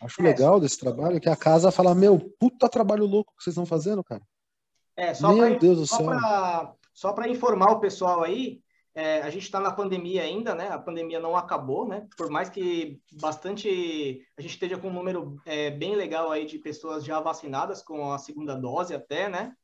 Acho 0.00 0.20
é. 0.20 0.24
legal 0.24 0.60
desse 0.60 0.78
trabalho 0.78 1.20
que 1.20 1.28
a 1.28 1.36
casa 1.36 1.70
fala, 1.70 1.94
meu, 1.94 2.18
puta 2.38 2.68
trabalho 2.68 3.06
louco 3.06 3.32
que 3.36 3.42
vocês 3.42 3.54
estão 3.54 3.64
fazendo, 3.64 4.02
cara. 4.04 4.22
É, 4.96 5.14
só 5.14 5.32
meu 5.32 5.50
pra, 5.50 5.58
Deus 5.58 5.78
do 5.78 5.86
céu. 5.86 6.06
só 6.92 7.12
para 7.12 7.28
informar 7.28 7.72
o 7.72 7.80
pessoal 7.80 8.22
aí, 8.22 8.61
é, 8.94 9.22
a 9.22 9.30
gente 9.30 9.44
está 9.44 9.58
na 9.58 9.72
pandemia 9.72 10.22
ainda, 10.22 10.54
né? 10.54 10.68
A 10.68 10.78
pandemia 10.78 11.18
não 11.18 11.34
acabou, 11.34 11.88
né? 11.88 12.06
Por 12.16 12.28
mais 12.30 12.50
que 12.50 13.00
bastante 13.12 14.20
a 14.36 14.42
gente 14.42 14.52
esteja 14.52 14.76
com 14.76 14.88
um 14.88 14.92
número 14.92 15.40
é, 15.46 15.70
bem 15.70 15.94
legal 15.94 16.30
aí 16.30 16.44
de 16.44 16.58
pessoas 16.58 17.02
já 17.02 17.18
vacinadas 17.18 17.82
com 17.82 18.12
a 18.12 18.18
segunda 18.18 18.54
dose 18.54 18.94
até, 18.94 19.30
né? 19.30 19.54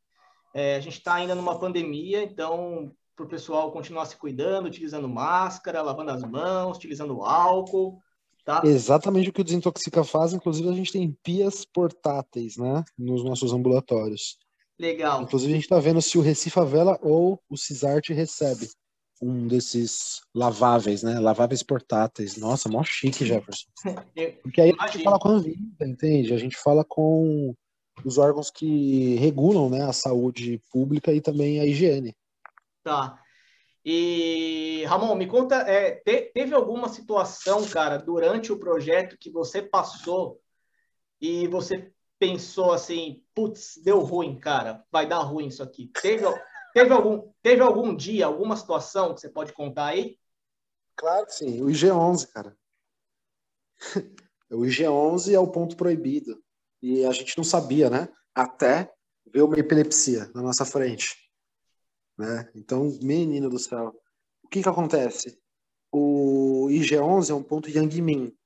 É, 0.54 0.76
a 0.76 0.80
gente 0.80 0.98
está 0.98 1.14
ainda 1.14 1.34
numa 1.34 1.58
pandemia, 1.58 2.22
então 2.22 2.90
para 3.14 3.26
o 3.26 3.28
pessoal 3.28 3.70
continuar 3.70 4.06
se 4.06 4.16
cuidando, 4.16 4.66
utilizando 4.66 5.08
máscara, 5.08 5.82
lavando 5.82 6.12
as 6.12 6.22
mãos, 6.22 6.78
utilizando 6.78 7.22
álcool, 7.22 7.98
tá? 8.44 8.62
Exatamente 8.64 9.28
o 9.28 9.32
que 9.32 9.42
o 9.42 9.44
Desintoxica 9.44 10.04
faz, 10.04 10.32
inclusive 10.32 10.70
a 10.70 10.72
gente 10.72 10.92
tem 10.92 11.14
pias 11.22 11.66
portáteis, 11.66 12.56
né? 12.56 12.82
Nos 12.96 13.22
nossos 13.22 13.52
ambulatórios. 13.52 14.38
Legal. 14.78 15.22
Inclusive 15.22 15.52
a 15.52 15.54
gente 15.56 15.64
está 15.64 15.78
vendo 15.80 16.00
se 16.00 16.16
o 16.16 16.22
Recifavela 16.22 16.98
ou 17.02 17.42
o 17.50 17.56
Cisarte 17.58 18.14
recebe 18.14 18.70
um 19.20 19.46
desses 19.46 20.20
laváveis, 20.34 21.02
né? 21.02 21.18
Laváveis 21.18 21.62
portáteis. 21.62 22.36
Nossa, 22.36 22.68
mó 22.68 22.82
chique, 22.82 23.24
Jefferson. 23.24 23.66
Porque 24.42 24.60
aí 24.60 24.74
a 24.78 24.86
gente 24.86 25.04
fala 25.04 25.18
com 25.18 25.28
a 25.28 25.38
vida, 25.38 25.86
entende? 25.86 26.32
A 26.32 26.38
gente 26.38 26.56
fala 26.56 26.84
com 26.84 27.54
os 28.04 28.18
órgãos 28.18 28.50
que 28.50 29.16
regulam 29.16 29.68
né, 29.68 29.82
a 29.82 29.92
saúde 29.92 30.60
pública 30.70 31.12
e 31.12 31.20
também 31.20 31.60
a 31.60 31.66
higiene. 31.66 32.16
Tá. 32.82 33.20
E, 33.84 34.84
Ramon, 34.86 35.14
me 35.14 35.26
conta, 35.26 35.56
é, 35.62 35.92
te, 35.92 36.30
teve 36.34 36.54
alguma 36.54 36.88
situação, 36.88 37.66
cara, 37.68 37.96
durante 37.96 38.52
o 38.52 38.58
projeto 38.58 39.16
que 39.18 39.30
você 39.30 39.62
passou 39.62 40.40
e 41.20 41.46
você 41.48 41.90
pensou 42.18 42.72
assim, 42.72 43.22
putz, 43.34 43.80
deu 43.82 44.00
ruim, 44.00 44.38
cara, 44.38 44.84
vai 44.90 45.06
dar 45.06 45.20
ruim 45.20 45.46
isso 45.46 45.62
aqui. 45.62 45.90
Teve, 46.02 46.24
Teve 46.72 46.92
algum, 46.92 47.32
teve 47.42 47.62
algum 47.62 47.94
dia, 47.94 48.26
alguma 48.26 48.56
situação 48.56 49.14
que 49.14 49.20
você 49.20 49.28
pode 49.28 49.52
contar 49.52 49.86
aí? 49.86 50.18
Claro 50.96 51.26
que 51.26 51.34
sim. 51.34 51.62
O 51.62 51.66
IG-11, 51.66 52.28
cara. 52.28 52.56
o 54.50 54.62
IG-11 54.64 55.32
é 55.32 55.38
o 55.38 55.46
ponto 55.46 55.76
proibido. 55.76 56.42
E 56.82 57.04
a 57.04 57.12
gente 57.12 57.36
não 57.36 57.44
sabia, 57.44 57.88
né? 57.88 58.08
Até 58.34 58.92
ver 59.26 59.42
uma 59.42 59.58
epilepsia 59.58 60.30
na 60.34 60.42
nossa 60.42 60.64
frente. 60.64 61.16
Né? 62.16 62.50
Então, 62.54 62.98
menino 63.02 63.48
do 63.48 63.58
céu. 63.58 63.94
O 64.42 64.48
que 64.48 64.62
que 64.62 64.68
acontece? 64.68 65.38
O 65.92 66.68
IG-11 66.70 67.30
é 67.30 67.34
um 67.34 67.42
ponto 67.42 67.70
Yang 67.70 68.02
Min. 68.02 68.36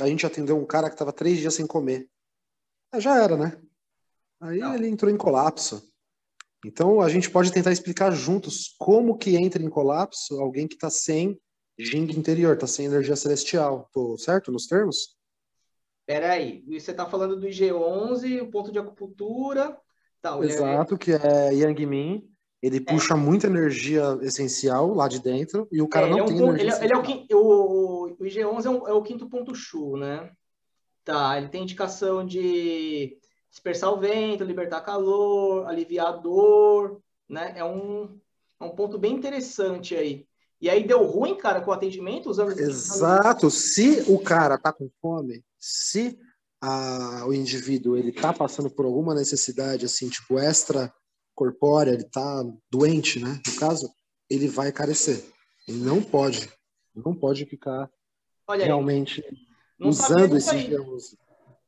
A 0.00 0.06
gente 0.06 0.26
atendeu 0.26 0.56
um 0.56 0.66
cara 0.66 0.88
que 0.88 0.94
estava 0.94 1.12
três 1.12 1.38
dias 1.38 1.54
sem 1.54 1.66
comer. 1.66 2.08
já 2.98 3.22
era, 3.22 3.36
né? 3.36 3.60
Aí 4.40 4.58
não. 4.58 4.74
ele 4.74 4.88
entrou 4.88 5.10
em 5.10 5.16
colapso. 5.16 5.90
Então, 6.64 7.00
a 7.00 7.08
gente 7.08 7.30
pode 7.30 7.52
tentar 7.52 7.72
explicar 7.72 8.10
juntos 8.12 8.74
como 8.78 9.16
que 9.16 9.36
entra 9.36 9.62
em 9.62 9.68
colapso 9.68 10.40
alguém 10.40 10.66
que 10.66 10.74
está 10.74 10.90
sem 10.90 11.38
Jing 11.78 12.10
interior, 12.16 12.54
está 12.54 12.66
sem 12.66 12.86
energia 12.86 13.16
celestial. 13.16 13.88
Tô 13.92 14.16
certo 14.16 14.50
nos 14.50 14.66
termos? 14.66 15.16
Peraí, 16.06 16.64
você 16.66 16.92
está 16.92 17.04
falando 17.04 17.38
do 17.38 17.46
IG11, 17.46 18.42
o 18.42 18.50
ponto 18.50 18.72
de 18.72 18.78
acupuntura. 18.78 19.76
Tá, 20.22 20.38
Exato, 20.38 20.94
é... 20.94 20.98
que 20.98 21.12
é 21.12 21.52
Yang 21.52 21.86
Min. 21.86 22.28
Ele 22.62 22.78
é. 22.78 22.80
puxa 22.80 23.14
muita 23.14 23.46
energia 23.46 24.18
essencial 24.22 24.94
lá 24.94 25.06
de 25.06 25.20
dentro 25.20 25.68
e 25.70 25.82
o 25.82 25.88
cara 25.88 26.06
é, 26.06 26.10
não 26.10 26.18
é 26.18 26.22
um 26.22 26.26
tem 26.26 26.38
ponto, 26.38 26.54
energia. 26.54 26.74
Ele, 26.74 26.82
é, 26.82 26.84
ele 26.84 26.92
é 26.94 26.96
o, 26.96 27.02
quinto, 27.02 27.36
o, 27.36 28.04
o 28.12 28.24
IG11 28.24 28.64
é, 28.64 28.70
um, 28.70 28.88
é 28.88 28.92
o 28.92 29.02
quinto 29.02 29.28
ponto 29.28 29.54
Shu, 29.54 29.96
né? 29.96 30.30
Tá, 31.04 31.36
ele 31.36 31.48
tem 31.48 31.62
indicação 31.62 32.24
de 32.24 33.18
dispersar 33.56 33.90
o 33.90 33.98
vento, 33.98 34.44
libertar 34.44 34.82
calor, 34.82 35.66
aliviar 35.66 36.08
a 36.08 36.12
dor, 36.12 37.00
né? 37.26 37.54
É 37.56 37.64
um, 37.64 38.20
é 38.60 38.64
um 38.64 38.70
ponto 38.70 38.98
bem 38.98 39.14
interessante 39.14 39.96
aí. 39.96 40.26
E 40.60 40.68
aí 40.68 40.86
deu 40.86 41.04
ruim, 41.04 41.36
cara, 41.36 41.60
com 41.60 41.70
o 41.70 41.74
atendimento? 41.74 42.28
Usando... 42.28 42.52
Exato. 42.58 43.50
Se 43.50 44.04
o 44.08 44.18
cara 44.18 44.58
tá 44.58 44.72
com 44.72 44.90
fome, 45.00 45.42
se 45.58 46.18
a, 46.60 47.24
o 47.26 47.32
indivíduo 47.32 47.96
ele 47.96 48.12
tá 48.12 48.32
passando 48.32 48.70
por 48.70 48.84
alguma 48.84 49.14
necessidade, 49.14 49.86
assim, 49.86 50.08
tipo, 50.08 50.38
extra 50.38 50.92
corpórea, 51.34 51.92
ele 51.92 52.04
tá 52.04 52.44
doente, 52.70 53.18
né? 53.20 53.40
No 53.46 53.56
caso, 53.56 53.90
ele 54.28 54.48
vai 54.48 54.70
carecer. 54.70 55.24
Ele 55.66 55.78
não 55.78 56.02
pode, 56.02 56.50
não 56.94 57.14
pode 57.14 57.44
ficar 57.46 57.90
Olha 58.46 58.64
realmente 58.64 59.24
aí, 59.26 59.88
usando 59.88 60.36
esse 60.36 60.54
G11. 60.54 61.16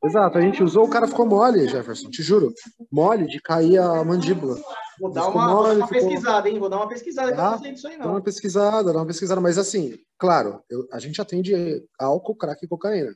Exato, 0.05 0.39
a 0.39 0.41
gente 0.41 0.63
usou, 0.63 0.85
o 0.85 0.91
cara 0.91 1.09
ficou 1.09 1.27
mole, 1.27 1.69
Jefferson, 1.69 2.09
te 2.09 2.23
juro. 2.23 2.53
Mole 2.91 3.27
de 3.27 3.41
cair 3.41 3.79
a 3.79 4.05
mandíbula. 4.05 4.57
Vou 5.01 5.11
dar 5.11 5.29
uma, 5.29 5.49
mole, 5.49 5.77
uma 5.77 5.89
ficou... 5.89 6.09
pesquisada, 6.09 6.49
hein? 6.49 6.59
Vou 6.59 6.69
dar 6.69 6.77
uma 6.77 6.89
pesquisada 6.89 7.33
que 7.33 7.39
eu 7.39 7.45
não 7.45 7.59
sei 7.59 7.73
disso 7.73 7.89
aí, 7.89 7.97
não. 7.97 8.07
Dá 8.07 8.13
uma 8.13 8.21
pesquisada, 8.23 8.93
dá 8.93 8.99
uma 9.01 9.07
pesquisada, 9.07 9.41
mas 9.41 9.59
assim, 9.59 9.99
claro, 10.17 10.63
eu, 10.71 10.87
a 10.93 11.01
gente 11.01 11.21
atende 11.21 11.85
álcool, 11.99 12.37
crack 12.37 12.65
e 12.65 12.69
cocaína. 12.69 13.13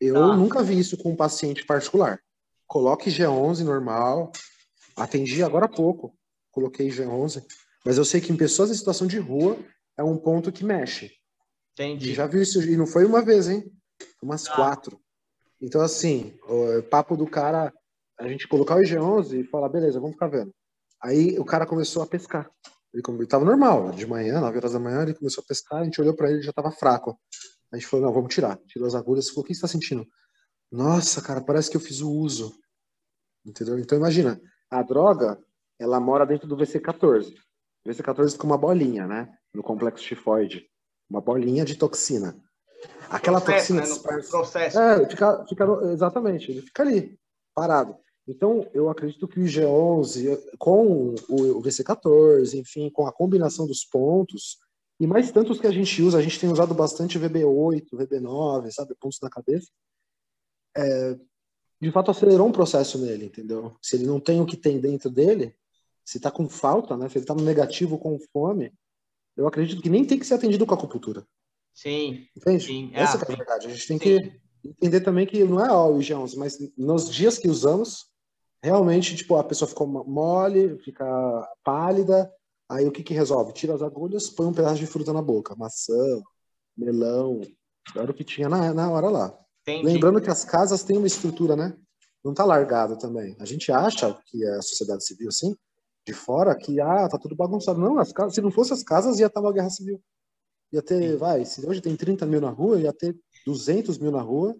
Eu 0.00 0.14
tá. 0.14 0.36
nunca 0.36 0.62
vi 0.62 0.78
isso 0.78 0.96
com 0.96 1.10
um 1.10 1.16
paciente 1.16 1.66
particular. 1.66 2.20
Coloque 2.66 3.10
G11 3.10 3.64
normal. 3.64 4.30
Atendi 4.96 5.42
agora 5.42 5.66
há 5.66 5.68
pouco. 5.68 6.14
Coloquei 6.52 6.88
G11. 6.88 7.44
Mas 7.84 7.98
eu 7.98 8.04
sei 8.04 8.20
que 8.20 8.32
em 8.32 8.36
pessoas 8.36 8.70
em 8.70 8.74
situação 8.74 9.06
de 9.06 9.18
rua, 9.18 9.58
é 9.96 10.04
um 10.04 10.16
ponto 10.16 10.52
que 10.52 10.64
mexe. 10.64 11.10
Entendi. 11.72 12.14
Já 12.14 12.26
viu 12.26 12.42
isso? 12.42 12.62
E 12.62 12.76
não 12.76 12.86
foi 12.86 13.04
uma 13.04 13.22
vez, 13.22 13.48
hein? 13.48 13.64
Umas 14.22 14.48
ah. 14.48 14.54
quatro. 14.54 15.01
Então, 15.62 15.80
assim, 15.80 16.36
o 16.48 16.82
papo 16.82 17.16
do 17.16 17.24
cara, 17.24 17.72
a 18.18 18.26
gente 18.26 18.48
colocar 18.48 18.74
o 18.74 18.80
IG11 18.80 19.40
e 19.40 19.44
falar, 19.44 19.68
beleza, 19.68 20.00
vamos 20.00 20.14
ficar 20.14 20.26
vendo. 20.26 20.52
Aí 21.00 21.38
o 21.38 21.44
cara 21.44 21.64
começou 21.66 22.02
a 22.02 22.06
pescar. 22.06 22.50
Ele, 22.92 23.00
ele 23.08 23.26
tava 23.28 23.44
normal, 23.44 23.92
de 23.92 24.04
manhã, 24.04 24.40
9 24.40 24.56
horas 24.56 24.72
da 24.72 24.80
manhã, 24.80 25.02
ele 25.02 25.14
começou 25.14 25.40
a 25.42 25.46
pescar, 25.46 25.80
a 25.80 25.84
gente 25.84 26.00
olhou 26.00 26.14
para 26.14 26.28
ele, 26.28 26.38
ele 26.38 26.44
já 26.44 26.52
tava 26.52 26.72
fraco. 26.72 27.16
A 27.72 27.76
gente 27.76 27.86
falou, 27.86 28.06
não, 28.06 28.12
vamos 28.12 28.34
tirar. 28.34 28.58
Tirou 28.66 28.88
as 28.88 28.96
agulhas, 28.96 29.28
falou, 29.28 29.44
o 29.44 29.46
que 29.46 29.54
você 29.54 29.60
tá 29.60 29.68
sentindo? 29.68 30.04
Nossa, 30.70 31.22
cara, 31.22 31.40
parece 31.40 31.70
que 31.70 31.76
eu 31.76 31.80
fiz 31.80 32.00
o 32.00 32.10
uso. 32.10 32.52
Entendeu? 33.46 33.78
Então, 33.78 33.96
imagina, 33.96 34.40
a 34.68 34.82
droga, 34.82 35.38
ela 35.78 36.00
mora 36.00 36.26
dentro 36.26 36.48
do 36.48 36.56
VC14. 36.56 37.32
O 37.84 37.88
VC14 37.88 38.32
fica 38.32 38.46
uma 38.46 38.58
bolinha, 38.58 39.06
né? 39.06 39.32
No 39.54 39.62
complexo 39.62 40.04
tifoide. 40.04 40.66
Uma 41.08 41.20
bolinha 41.20 41.64
de 41.64 41.76
toxina. 41.76 42.36
Aquela 43.10 43.40
processo, 43.40 43.74
toxina. 43.74 44.16
Né? 44.16 44.22
processo. 44.28 44.78
É, 44.78 45.08
fica, 45.08 45.44
fica, 45.46 45.64
exatamente, 45.92 46.50
ele 46.50 46.62
fica 46.62 46.82
ali, 46.82 47.18
parado. 47.54 47.96
Então, 48.26 48.68
eu 48.72 48.88
acredito 48.88 49.26
que 49.26 49.40
o 49.40 49.42
IG11, 49.42 50.38
com 50.58 51.14
o 51.28 51.62
VC14, 51.62 52.54
enfim, 52.54 52.88
com 52.90 53.06
a 53.06 53.12
combinação 53.12 53.66
dos 53.66 53.84
pontos, 53.84 54.58
e 55.00 55.06
mais 55.06 55.32
tantos 55.32 55.58
que 55.58 55.66
a 55.66 55.72
gente 55.72 56.00
usa, 56.00 56.18
a 56.18 56.22
gente 56.22 56.38
tem 56.38 56.50
usado 56.50 56.72
bastante 56.74 57.18
VB8, 57.18 57.88
VB9, 57.92 58.70
sabe, 58.70 58.94
pontos 58.94 59.18
na 59.20 59.28
cabeça, 59.28 59.68
é, 60.76 61.18
de 61.80 61.90
fato 61.90 62.12
acelerou 62.12 62.46
um 62.46 62.52
processo 62.52 62.96
nele, 62.98 63.26
entendeu? 63.26 63.76
Se 63.82 63.96
ele 63.96 64.06
não 64.06 64.20
tem 64.20 64.40
o 64.40 64.46
que 64.46 64.56
tem 64.56 64.80
dentro 64.80 65.10
dele, 65.10 65.54
se 66.04 66.18
está 66.18 66.30
com 66.30 66.48
falta, 66.48 66.96
né, 66.96 67.08
se 67.08 67.18
ele 67.18 67.24
está 67.24 67.34
no 67.34 67.42
negativo 67.42 67.98
com 67.98 68.18
fome, 68.32 68.72
eu 69.36 69.46
acredito 69.48 69.82
que 69.82 69.90
nem 69.90 70.04
tem 70.04 70.18
que 70.18 70.26
ser 70.26 70.34
atendido 70.34 70.64
com 70.64 70.74
acupuntura. 70.74 71.26
Sim. 71.74 72.26
Entende? 72.36 72.64
Sim. 72.64 72.90
Essa 72.94 73.16
ah, 73.16 73.20
é 73.20 73.32
a 73.32 73.36
verdade. 73.36 73.66
A 73.66 73.70
gente 73.70 73.86
tem 73.86 73.98
sim. 73.98 74.04
que 74.04 74.40
entender 74.64 75.00
também 75.00 75.26
que 75.26 75.42
não 75.44 75.64
é 75.64 75.72
o 75.72 75.98
IG11, 75.98 76.36
mas 76.36 76.58
nos 76.76 77.10
dias 77.10 77.38
que 77.38 77.48
usamos, 77.48 78.06
realmente, 78.62 79.16
tipo, 79.16 79.36
a 79.36 79.44
pessoa 79.44 79.68
ficou 79.68 79.86
mole, 79.86 80.78
fica 80.78 81.04
pálida, 81.64 82.30
aí 82.68 82.86
o 82.86 82.92
que 82.92 83.02
que 83.02 83.14
resolve? 83.14 83.52
Tira 83.52 83.74
as 83.74 83.82
agulhas, 83.82 84.30
põe 84.30 84.46
um 84.46 84.52
pedaço 84.52 84.76
de 84.76 84.86
fruta 84.86 85.12
na 85.12 85.22
boca, 85.22 85.56
maçã, 85.56 86.22
melão, 86.76 87.40
era 87.96 88.10
o 88.10 88.14
que 88.14 88.24
tinha 88.24 88.48
na, 88.48 88.72
na 88.72 88.90
hora 88.90 89.08
lá. 89.08 89.38
Entendi. 89.62 89.86
Lembrando 89.86 90.20
que 90.20 90.30
as 90.30 90.44
casas 90.44 90.82
têm 90.82 90.96
uma 90.96 91.06
estrutura, 91.06 91.56
né? 91.56 91.76
Não 92.24 92.32
tá 92.32 92.44
largado 92.44 92.96
também. 92.96 93.36
A 93.40 93.44
gente 93.44 93.70
acha 93.72 94.16
que 94.26 94.44
é 94.44 94.56
a 94.56 94.62
sociedade 94.62 95.04
civil 95.04 95.28
assim, 95.28 95.56
de 96.06 96.12
fora, 96.12 96.54
que 96.54 96.80
ah, 96.80 97.08
tá 97.08 97.18
tudo 97.18 97.36
bagunçado. 97.36 97.80
Não, 97.80 97.98
as 97.98 98.12
casas, 98.12 98.34
se 98.34 98.40
não 98.40 98.50
fosse 98.50 98.72
as 98.72 98.82
casas, 98.82 99.18
ia 99.18 99.26
estar 99.26 99.40
uma 99.40 99.52
guerra 99.52 99.70
civil. 99.70 100.00
Ia 100.72 100.82
ter, 100.82 101.16
vai, 101.16 101.44
se 101.44 101.66
hoje 101.66 101.80
tem 101.80 101.94
30 101.94 102.24
mil 102.26 102.40
na 102.40 102.50
rua, 102.50 102.80
ia 102.80 102.92
ter 102.92 103.16
200 103.46 103.98
mil 103.98 104.10
na 104.10 104.22
rua 104.22 104.56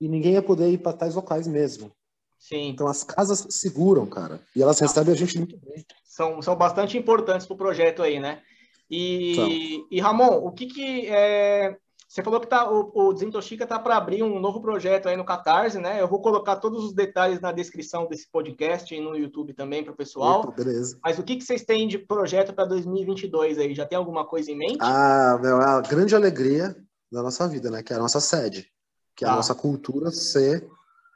e 0.00 0.08
ninguém 0.08 0.34
ia 0.34 0.42
poder 0.42 0.70
ir 0.70 0.78
para 0.78 0.96
tais 0.96 1.14
locais 1.14 1.46
mesmo. 1.46 1.90
Sim. 2.38 2.68
Então 2.68 2.86
as 2.86 3.02
casas 3.02 3.46
seguram, 3.48 4.06
cara. 4.06 4.42
E 4.54 4.62
elas 4.62 4.78
recebem 4.78 5.14
a 5.14 5.16
gente 5.16 5.38
muito 5.38 5.56
bem. 5.58 5.84
São, 6.04 6.42
são 6.42 6.54
bastante 6.54 6.98
importantes 6.98 7.46
para 7.46 7.54
o 7.54 7.58
projeto 7.58 8.02
aí, 8.02 8.20
né? 8.20 8.42
E, 8.90 9.82
e 9.90 9.98
Ramon, 10.00 10.36
o 10.44 10.52
que 10.52 10.66
que 10.66 11.06
é, 11.08 11.76
você 12.14 12.22
falou 12.22 12.40
que 12.40 12.46
tá, 12.46 12.70
o, 12.70 12.92
o 12.94 13.12
Desintoxica 13.12 13.64
está 13.64 13.76
para 13.76 13.96
abrir 13.96 14.22
um 14.22 14.38
novo 14.38 14.60
projeto 14.60 15.08
aí 15.08 15.16
no 15.16 15.24
Catarse, 15.24 15.80
né? 15.80 16.00
Eu 16.00 16.06
vou 16.06 16.22
colocar 16.22 16.54
todos 16.54 16.84
os 16.84 16.94
detalhes 16.94 17.40
na 17.40 17.50
descrição 17.50 18.06
desse 18.06 18.30
podcast 18.30 18.94
e 18.94 19.00
no 19.00 19.16
YouTube 19.16 19.52
também 19.52 19.82
para 19.82 19.92
o 19.92 19.96
pessoal. 19.96 20.42
Opa, 20.42 20.52
beleza. 20.52 20.96
Mas 21.02 21.18
o 21.18 21.24
que, 21.24 21.34
que 21.34 21.42
vocês 21.42 21.64
têm 21.64 21.88
de 21.88 21.98
projeto 21.98 22.52
para 22.52 22.66
2022 22.66 23.58
aí? 23.58 23.74
Já 23.74 23.84
tem 23.84 23.98
alguma 23.98 24.24
coisa 24.24 24.48
em 24.48 24.56
mente? 24.56 24.78
Ah, 24.80 25.40
meu, 25.42 25.60
é 25.60 25.64
a 25.64 25.80
grande 25.80 26.14
alegria 26.14 26.76
da 27.10 27.20
nossa 27.20 27.48
vida, 27.48 27.68
né? 27.68 27.82
Que 27.82 27.92
é 27.92 27.96
a 27.96 27.98
nossa 27.98 28.20
sede. 28.20 28.70
Que 29.16 29.24
é 29.24 29.26
a 29.26 29.32
tá. 29.32 29.36
nossa 29.36 29.54
cultura 29.56 30.12
ser 30.12 30.64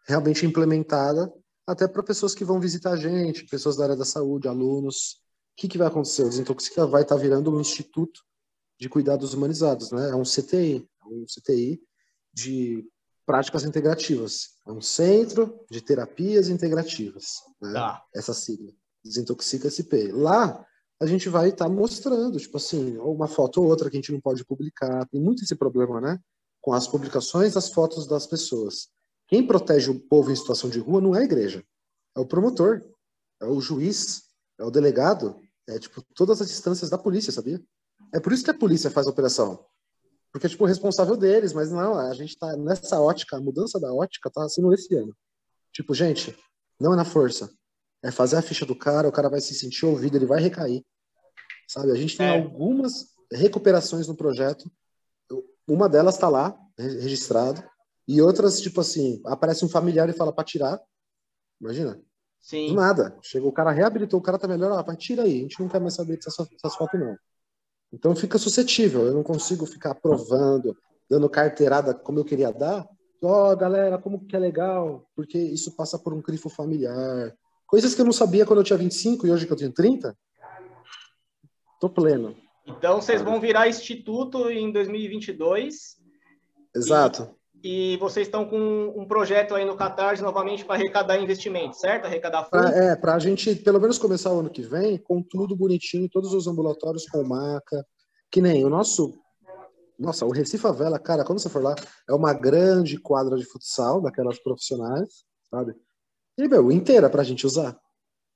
realmente 0.04 0.44
implementada 0.44 1.32
até 1.64 1.86
para 1.86 2.02
pessoas 2.02 2.34
que 2.34 2.44
vão 2.44 2.58
visitar 2.58 2.94
a 2.94 2.96
gente, 2.96 3.46
pessoas 3.46 3.76
da 3.76 3.84
área 3.84 3.96
da 3.96 4.04
saúde, 4.04 4.48
alunos. 4.48 5.20
O 5.52 5.60
que, 5.60 5.68
que 5.68 5.78
vai 5.78 5.86
acontecer? 5.86 6.24
O 6.24 6.28
Desintoxica 6.28 6.84
vai 6.88 7.02
estar 7.02 7.14
tá 7.14 7.20
virando 7.20 7.54
um 7.54 7.60
instituto 7.60 8.26
de 8.78 8.88
cuidados 8.88 9.34
humanizados, 9.34 9.90
né? 9.90 10.10
É 10.10 10.14
um 10.14 10.22
CTI, 10.22 10.88
é 11.02 11.06
um 11.06 11.24
CTI 11.24 11.80
de 12.32 12.86
práticas 13.26 13.64
integrativas. 13.64 14.56
É 14.66 14.72
um 14.72 14.80
centro 14.80 15.64
de 15.70 15.80
terapias 15.80 16.48
integrativas, 16.48 17.42
né? 17.60 17.72
Tá. 17.72 18.02
Essa 18.14 18.32
sigla, 18.32 18.72
Desintoxica 19.04 19.68
SP. 19.68 20.12
Lá 20.12 20.64
a 21.00 21.06
gente 21.06 21.28
vai 21.28 21.50
estar 21.50 21.66
tá 21.66 21.70
mostrando, 21.70 22.38
tipo 22.38 22.56
assim, 22.56 22.96
uma 22.98 23.28
foto 23.28 23.60
ou 23.60 23.68
outra 23.68 23.90
que 23.90 23.96
a 23.96 24.00
gente 24.00 24.12
não 24.12 24.20
pode 24.20 24.44
publicar. 24.44 25.06
Tem 25.08 25.20
muito 25.20 25.44
esse 25.44 25.54
problema, 25.54 26.00
né? 26.00 26.18
Com 26.60 26.72
as 26.72 26.88
publicações 26.88 27.54
das 27.54 27.68
fotos 27.68 28.06
das 28.06 28.26
pessoas. 28.26 28.88
Quem 29.28 29.46
protege 29.46 29.90
o 29.90 30.00
povo 30.00 30.32
em 30.32 30.36
situação 30.36 30.70
de 30.70 30.78
rua 30.78 31.00
não 31.00 31.14
é 31.14 31.20
a 31.20 31.24
igreja, 31.24 31.62
é 32.16 32.20
o 32.20 32.26
promotor, 32.26 32.82
é 33.40 33.44
o 33.44 33.60
juiz, 33.60 34.22
é 34.58 34.64
o 34.64 34.70
delegado, 34.70 35.38
é 35.68 35.78
tipo 35.78 36.02
todas 36.14 36.40
as 36.40 36.50
instâncias 36.50 36.88
da 36.88 36.96
polícia, 36.96 37.30
sabia? 37.30 37.62
É 38.14 38.20
por 38.20 38.32
isso 38.32 38.44
que 38.44 38.50
a 38.50 38.54
polícia 38.54 38.90
faz 38.90 39.06
a 39.06 39.10
operação. 39.10 39.64
Porque 40.32 40.46
é 40.46 40.50
tipo 40.50 40.64
o 40.64 40.66
responsável 40.66 41.16
deles, 41.16 41.52
mas 41.52 41.70
não, 41.70 41.98
a 41.98 42.12
gente 42.14 42.38
tá 42.38 42.56
nessa 42.56 43.00
ótica, 43.00 43.36
a 43.36 43.40
mudança 43.40 43.80
da 43.80 43.92
ótica 43.92 44.30
tá 44.30 44.48
sendo 44.48 44.72
esse 44.72 44.94
ano. 44.94 45.16
Tipo, 45.72 45.94
gente, 45.94 46.36
não 46.78 46.92
é 46.92 46.96
na 46.96 47.04
força. 47.04 47.50
É 48.02 48.10
fazer 48.10 48.36
a 48.36 48.42
ficha 48.42 48.64
do 48.64 48.76
cara, 48.76 49.08
o 49.08 49.12
cara 49.12 49.28
vai 49.28 49.40
se 49.40 49.54
sentir 49.54 49.86
ouvido, 49.86 50.16
ele 50.16 50.26
vai 50.26 50.40
recair. 50.40 50.84
Sabe? 51.66 51.90
A 51.90 51.94
gente 51.94 52.16
tem 52.16 52.26
é. 52.26 52.38
algumas 52.38 53.08
recuperações 53.32 54.06
no 54.06 54.16
projeto. 54.16 54.70
Uma 55.66 55.88
delas 55.88 56.14
está 56.14 56.28
lá, 56.28 56.56
registrado. 56.78 57.62
E 58.06 58.22
outras, 58.22 58.60
tipo 58.60 58.80
assim, 58.80 59.20
aparece 59.26 59.64
um 59.64 59.68
familiar 59.68 60.08
e 60.08 60.14
fala 60.14 60.32
para 60.32 60.44
tirar. 60.44 60.80
Imagina. 61.60 62.00
Sim. 62.40 62.68
Do 62.68 62.74
nada. 62.74 63.18
Chegou 63.22 63.50
o 63.50 63.52
cara, 63.52 63.70
reabilitou, 63.70 64.20
o 64.20 64.22
cara 64.22 64.38
tá 64.38 64.48
melhor, 64.48 64.72
ah, 64.72 64.96
tira 64.96 65.24
aí. 65.24 65.40
A 65.40 65.42
gente 65.42 65.60
não 65.60 65.68
quer 65.68 65.80
mais 65.80 65.94
saber 65.94 66.16
dessas 66.16 66.76
fotos, 66.76 66.98
não. 66.98 67.16
Então 67.92 68.14
fica 68.14 68.38
suscetível. 68.38 69.06
Eu 69.06 69.14
não 69.14 69.22
consigo 69.22 69.66
ficar 69.66 69.92
aprovando, 69.92 70.76
dando 71.08 71.28
carteirada 71.28 71.94
como 71.94 72.18
eu 72.18 72.24
queria 72.24 72.52
dar. 72.52 72.86
Ó, 73.22 73.52
oh, 73.52 73.56
galera, 73.56 73.98
como 73.98 74.24
que 74.24 74.36
é 74.36 74.38
legal? 74.38 75.08
Porque 75.16 75.38
isso 75.38 75.74
passa 75.74 75.98
por 75.98 76.12
um 76.12 76.22
crifo 76.22 76.48
familiar. 76.48 77.34
Coisas 77.66 77.94
que 77.94 78.00
eu 78.00 78.04
não 78.04 78.12
sabia 78.12 78.46
quando 78.46 78.60
eu 78.60 78.64
tinha 78.64 78.78
25 78.78 79.26
e 79.26 79.30
hoje 79.30 79.46
que 79.46 79.52
eu 79.52 79.56
tenho 79.56 79.72
30. 79.72 80.16
Tô 81.80 81.88
pleno. 81.88 82.36
Então 82.66 83.00
vocês 83.00 83.22
vão 83.22 83.40
virar 83.40 83.68
instituto 83.68 84.50
em 84.50 84.70
2022. 84.70 85.96
Exato. 86.74 87.37
E 87.62 87.96
vocês 87.96 88.26
estão 88.26 88.44
com 88.44 88.94
um 88.96 89.06
projeto 89.06 89.54
aí 89.54 89.64
no 89.64 89.76
Catarse 89.76 90.22
novamente 90.22 90.64
para 90.64 90.76
arrecadar 90.76 91.18
investimentos, 91.18 91.80
certo? 91.80 92.04
Arrecadar 92.04 92.44
fundos? 92.44 92.70
é, 92.70 92.94
para 92.94 93.14
a 93.14 93.18
gente 93.18 93.54
pelo 93.56 93.80
menos 93.80 93.98
começar 93.98 94.32
o 94.32 94.40
ano 94.40 94.50
que 94.50 94.62
vem 94.62 94.96
com 94.96 95.22
tudo 95.22 95.56
bonitinho, 95.56 96.08
todos 96.08 96.32
os 96.32 96.46
ambulatórios 96.46 97.06
com 97.08 97.24
maca, 97.24 97.84
que 98.30 98.40
nem 98.40 98.64
o 98.64 98.68
nosso. 98.68 99.18
Nossa, 99.98 100.24
o 100.24 100.30
Recife 100.30 100.62
Favela, 100.62 100.98
cara, 100.98 101.24
quando 101.24 101.40
você 101.40 101.48
for 101.48 101.62
lá, 101.62 101.74
é 102.08 102.14
uma 102.14 102.32
grande 102.32 102.96
quadra 103.00 103.36
de 103.36 103.44
futsal, 103.44 104.00
daquelas 104.00 104.38
profissionais, 104.38 105.24
sabe? 105.50 105.74
E, 106.36 106.46
meu, 106.46 106.70
inteira 106.70 107.10
para 107.10 107.22
a 107.22 107.24
gente 107.24 107.44
usar. 107.44 107.76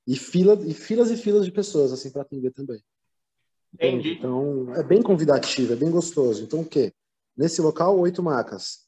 E, 0.05 0.17
fila, 0.17 0.55
e 0.65 0.73
filas 0.73 1.09
e 1.09 1.15
filas 1.15 1.45
de 1.45 1.51
pessoas, 1.53 1.93
assim, 1.93 2.11
para 2.11 2.23
atender 2.23 2.51
também. 2.51 2.83
Entendi. 3.73 4.15
Então, 4.15 4.73
é 4.75 4.83
bem 4.83 5.01
convidativo, 5.01 5.71
é 5.71 5.75
bem 5.77 5.89
gostoso. 5.89 6.43
Então, 6.43 6.59
o 6.59 6.65
quê? 6.65 6.93
Nesse 7.35 7.61
local, 7.61 7.97
oito 7.97 8.21
macas. 8.21 8.82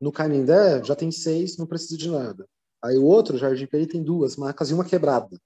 No 0.00 0.12
Canindé 0.12 0.82
já 0.84 0.94
tem 0.94 1.10
seis, 1.10 1.56
não 1.56 1.66
precisa 1.66 1.96
de 1.96 2.10
nada. 2.10 2.46
Aí 2.82 2.96
o 2.96 3.04
outro, 3.04 3.36
Jardim 3.36 3.66
Peri, 3.66 3.86
tem 3.86 4.02
duas 4.02 4.36
macas 4.36 4.70
e 4.70 4.74
uma 4.74 4.84
quebrada. 4.84 5.36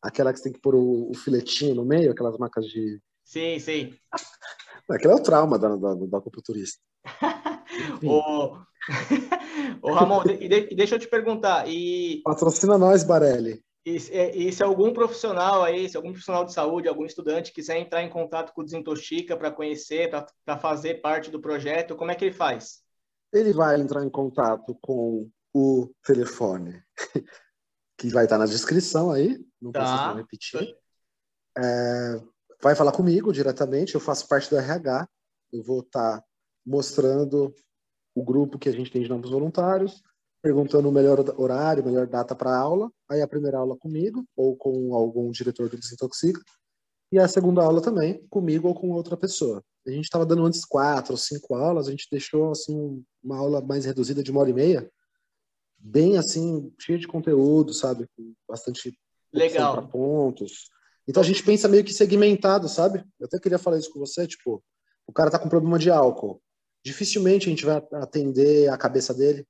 Aquela 0.00 0.32
que 0.32 0.38
você 0.38 0.44
tem 0.44 0.52
que 0.52 0.60
pôr 0.60 0.74
o, 0.74 1.10
o 1.10 1.14
filetinho 1.14 1.74
no 1.74 1.84
meio, 1.84 2.10
aquelas 2.10 2.38
macas 2.38 2.66
de. 2.66 3.00
Sim, 3.24 3.58
sim. 3.58 3.94
Aquele 4.90 5.12
é 5.12 5.16
o 5.16 5.22
trauma 5.22 5.58
da, 5.58 5.76
da, 5.76 5.94
da 5.94 6.18
acupunturista. 6.18 6.80
Ô, 8.02 8.56
Ô, 9.82 9.92
Ramon, 9.92 10.22
e, 10.40 10.48
de, 10.48 10.74
deixa 10.74 10.94
eu 10.94 10.98
te 10.98 11.08
perguntar. 11.08 11.68
E... 11.68 12.22
Patrocina 12.24 12.78
nós, 12.78 13.04
Barelli. 13.04 13.62
E, 13.84 13.96
e, 13.96 14.52
se 14.52 14.62
algum 14.62 14.92
profissional 14.92 15.62
aí, 15.62 15.88
se 15.88 15.96
algum 15.96 16.10
profissional 16.10 16.44
de 16.44 16.52
saúde, 16.52 16.88
algum 16.88 17.06
estudante 17.06 17.52
quiser 17.52 17.78
entrar 17.78 18.02
em 18.02 18.10
contato 18.10 18.52
com 18.52 18.60
o 18.60 18.64
Desintoxica 18.64 19.36
para 19.36 19.50
conhecer, 19.50 20.10
para 20.44 20.58
fazer 20.58 21.00
parte 21.00 21.30
do 21.30 21.40
projeto, 21.40 21.96
como 21.96 22.10
é 22.10 22.14
que 22.14 22.26
ele 22.26 22.34
faz? 22.34 22.82
Ele 23.32 23.52
vai 23.52 23.80
entrar 23.80 24.04
em 24.04 24.10
contato 24.10 24.76
com 24.80 25.30
o 25.54 25.90
telefone 26.04 26.82
que 27.98 28.08
vai 28.10 28.24
estar 28.24 28.38
na 28.38 28.46
descrição 28.46 29.10
aí, 29.10 29.38
não 29.60 29.72
tá. 29.72 29.80
preciso 29.80 30.16
repetir. 30.16 30.76
É, 31.56 32.22
vai 32.62 32.74
falar 32.74 32.92
comigo 32.92 33.32
diretamente, 33.32 33.94
eu 33.94 34.00
faço 34.00 34.28
parte 34.28 34.48
do 34.48 34.56
RH, 34.56 35.08
eu 35.52 35.62
vou 35.62 35.80
estar 35.80 36.22
mostrando 36.64 37.52
o 38.14 38.22
grupo 38.22 38.58
que 38.58 38.68
a 38.68 38.72
gente 38.72 38.90
tem 38.90 39.02
de 39.02 39.08
novos 39.08 39.30
voluntários, 39.30 40.02
perguntando 40.40 40.88
o 40.88 40.92
melhor 40.92 41.18
horário, 41.40 41.84
melhor 41.84 42.06
data 42.06 42.34
para 42.34 42.56
aula, 42.56 42.90
aí 43.08 43.20
a 43.20 43.28
primeira 43.28 43.58
aula 43.58 43.76
comigo 43.76 44.24
ou 44.36 44.56
com 44.56 44.94
algum 44.94 45.30
diretor 45.30 45.68
do 45.68 45.76
Desintoxica, 45.76 46.40
e 47.10 47.18
a 47.18 47.26
segunda 47.26 47.62
aula 47.62 47.80
também 47.80 48.26
comigo 48.28 48.68
ou 48.68 48.74
com 48.74 48.90
outra 48.90 49.16
pessoa. 49.16 49.64
a 49.86 49.90
gente 49.90 50.04
estava 50.04 50.26
dando 50.26 50.44
antes 50.44 50.64
quatro 50.64 51.12
ou 51.12 51.18
cinco 51.18 51.54
aulas, 51.54 51.88
a 51.88 51.90
gente 51.90 52.06
deixou 52.10 52.50
assim 52.50 53.02
uma 53.22 53.38
aula 53.38 53.60
mais 53.60 53.84
reduzida 53.84 54.22
de 54.22 54.30
uma 54.30 54.40
hora 54.40 54.50
e 54.50 54.54
meia, 54.54 54.90
bem 55.78 56.18
assim, 56.18 56.72
cheia 56.78 56.98
de 56.98 57.08
conteúdo, 57.08 57.72
sabe? 57.72 58.06
Com 58.16 58.34
bastante 58.48 58.98
Legal. 59.32 59.88
pontos. 59.88 60.68
Então 61.06 61.22
a 61.22 61.26
gente 61.26 61.42
pensa 61.42 61.68
meio 61.68 61.84
que 61.84 61.92
segmentado, 61.92 62.68
sabe? 62.68 63.02
Eu 63.18 63.26
até 63.26 63.38
queria 63.38 63.58
falar 63.58 63.78
isso 63.78 63.90
com 63.92 63.98
você, 63.98 64.26
tipo, 64.26 64.62
o 65.06 65.12
cara 65.12 65.30
tá 65.30 65.38
com 65.38 65.48
problema 65.48 65.78
de 65.78 65.90
álcool. 65.90 66.42
Dificilmente 66.84 67.46
a 67.46 67.50
gente 67.50 67.64
vai 67.64 67.82
atender 67.94 68.68
a 68.68 68.76
cabeça 68.76 69.14
dele. 69.14 69.46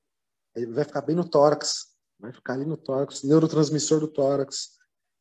Ele 0.54 0.72
vai 0.72 0.84
ficar 0.84 1.02
bem 1.02 1.16
no 1.16 1.28
tórax, 1.28 1.86
vai 2.18 2.32
ficar 2.32 2.54
ali 2.54 2.64
no 2.64 2.76
tórax, 2.76 3.22
neurotransmissor 3.24 4.00
do 4.00 4.08
tórax. 4.08 4.77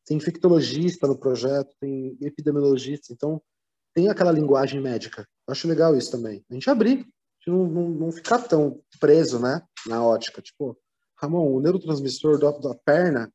Tem 0.07 0.15
infectologista 0.15 1.05
no 1.05 1.17
projeto, 1.17 1.75
tem 1.81 2.17
epidemiologista, 2.21 3.11
então 3.11 3.41
tem 3.93 4.07
aquela 4.07 4.31
linguagem 4.31 4.79
médica. 4.79 5.27
Eu 5.45 5.51
acho 5.51 5.67
legal 5.67 5.97
isso 5.97 6.09
também. 6.11 6.45
A 6.49 6.53
gente 6.53 6.69
abrir, 6.69 6.99
a 6.99 6.99
gente 6.99 7.49
não, 7.49 7.67
não, 7.67 7.89
não 7.89 8.11
ficar 8.11 8.39
tão 8.39 8.81
preso, 8.99 9.37
né, 9.37 9.61
na 9.85 10.01
ótica. 10.03 10.41
Tipo, 10.41 10.77
Ramon, 11.19 11.51
o 11.51 11.59
neurotransmissor 11.59 12.39
da, 12.39 12.51
da 12.51 12.73
perna, 12.73 13.29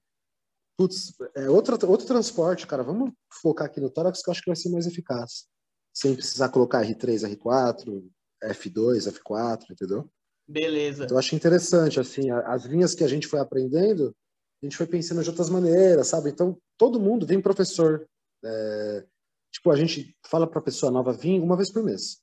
putz, 0.78 1.12
é 1.34 1.50
outro, 1.50 1.76
outro 1.90 2.06
transporte, 2.06 2.66
cara. 2.66 2.82
Vamos 2.82 3.12
focar 3.42 3.66
aqui 3.66 3.80
no 3.80 3.90
tórax 3.90 4.22
que 4.22 4.30
eu 4.30 4.32
acho 4.32 4.40
que 4.40 4.50
vai 4.50 4.56
ser 4.56 4.70
mais 4.70 4.86
eficaz. 4.86 5.46
Sem 5.94 6.14
precisar 6.14 6.48
colocar 6.48 6.82
R3, 6.82 7.36
R4, 7.36 8.02
F2, 8.44 9.12
F4, 9.12 9.70
entendeu? 9.70 10.10
Beleza. 10.48 11.04
Então, 11.04 11.16
eu 11.16 11.18
acho 11.18 11.34
interessante, 11.34 12.00
assim, 12.00 12.30
as 12.30 12.64
linhas 12.64 12.94
que 12.94 13.04
a 13.04 13.08
gente 13.08 13.26
foi 13.26 13.40
aprendendo, 13.40 14.14
a 14.62 14.66
gente 14.66 14.76
foi 14.76 14.86
pensando 14.86 15.22
de 15.22 15.28
outras 15.28 15.50
maneiras, 15.50 16.06
sabe? 16.08 16.30
Então, 16.30 16.56
todo 16.78 17.00
mundo 17.00 17.26
vem 17.26 17.40
professor. 17.40 18.06
É, 18.44 19.04
tipo, 19.50 19.70
a 19.70 19.76
gente 19.76 20.16
fala 20.24 20.46
para 20.46 20.60
a 20.60 20.62
pessoa 20.62 20.92
nova 20.92 21.12
vir 21.12 21.40
uma 21.40 21.56
vez 21.56 21.70
por 21.70 21.82
mês. 21.82 22.20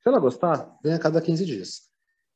Se 0.00 0.08
ela 0.08 0.20
gostar, 0.20 0.78
vem 0.82 0.94
a 0.94 0.98
cada 0.98 1.20
15 1.20 1.44
dias. 1.44 1.82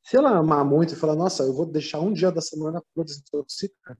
Se 0.03 0.17
ela 0.17 0.31
amar 0.37 0.63
muito 0.65 0.93
e 0.93 0.97
falar, 0.97 1.15
nossa, 1.15 1.43
eu 1.43 1.53
vou 1.53 1.65
deixar 1.65 1.99
um 1.99 2.13
dia 2.13 2.31
da 2.31 2.41
semana 2.41 2.81
para 2.93 3.03
desintoxicar, 3.03 3.97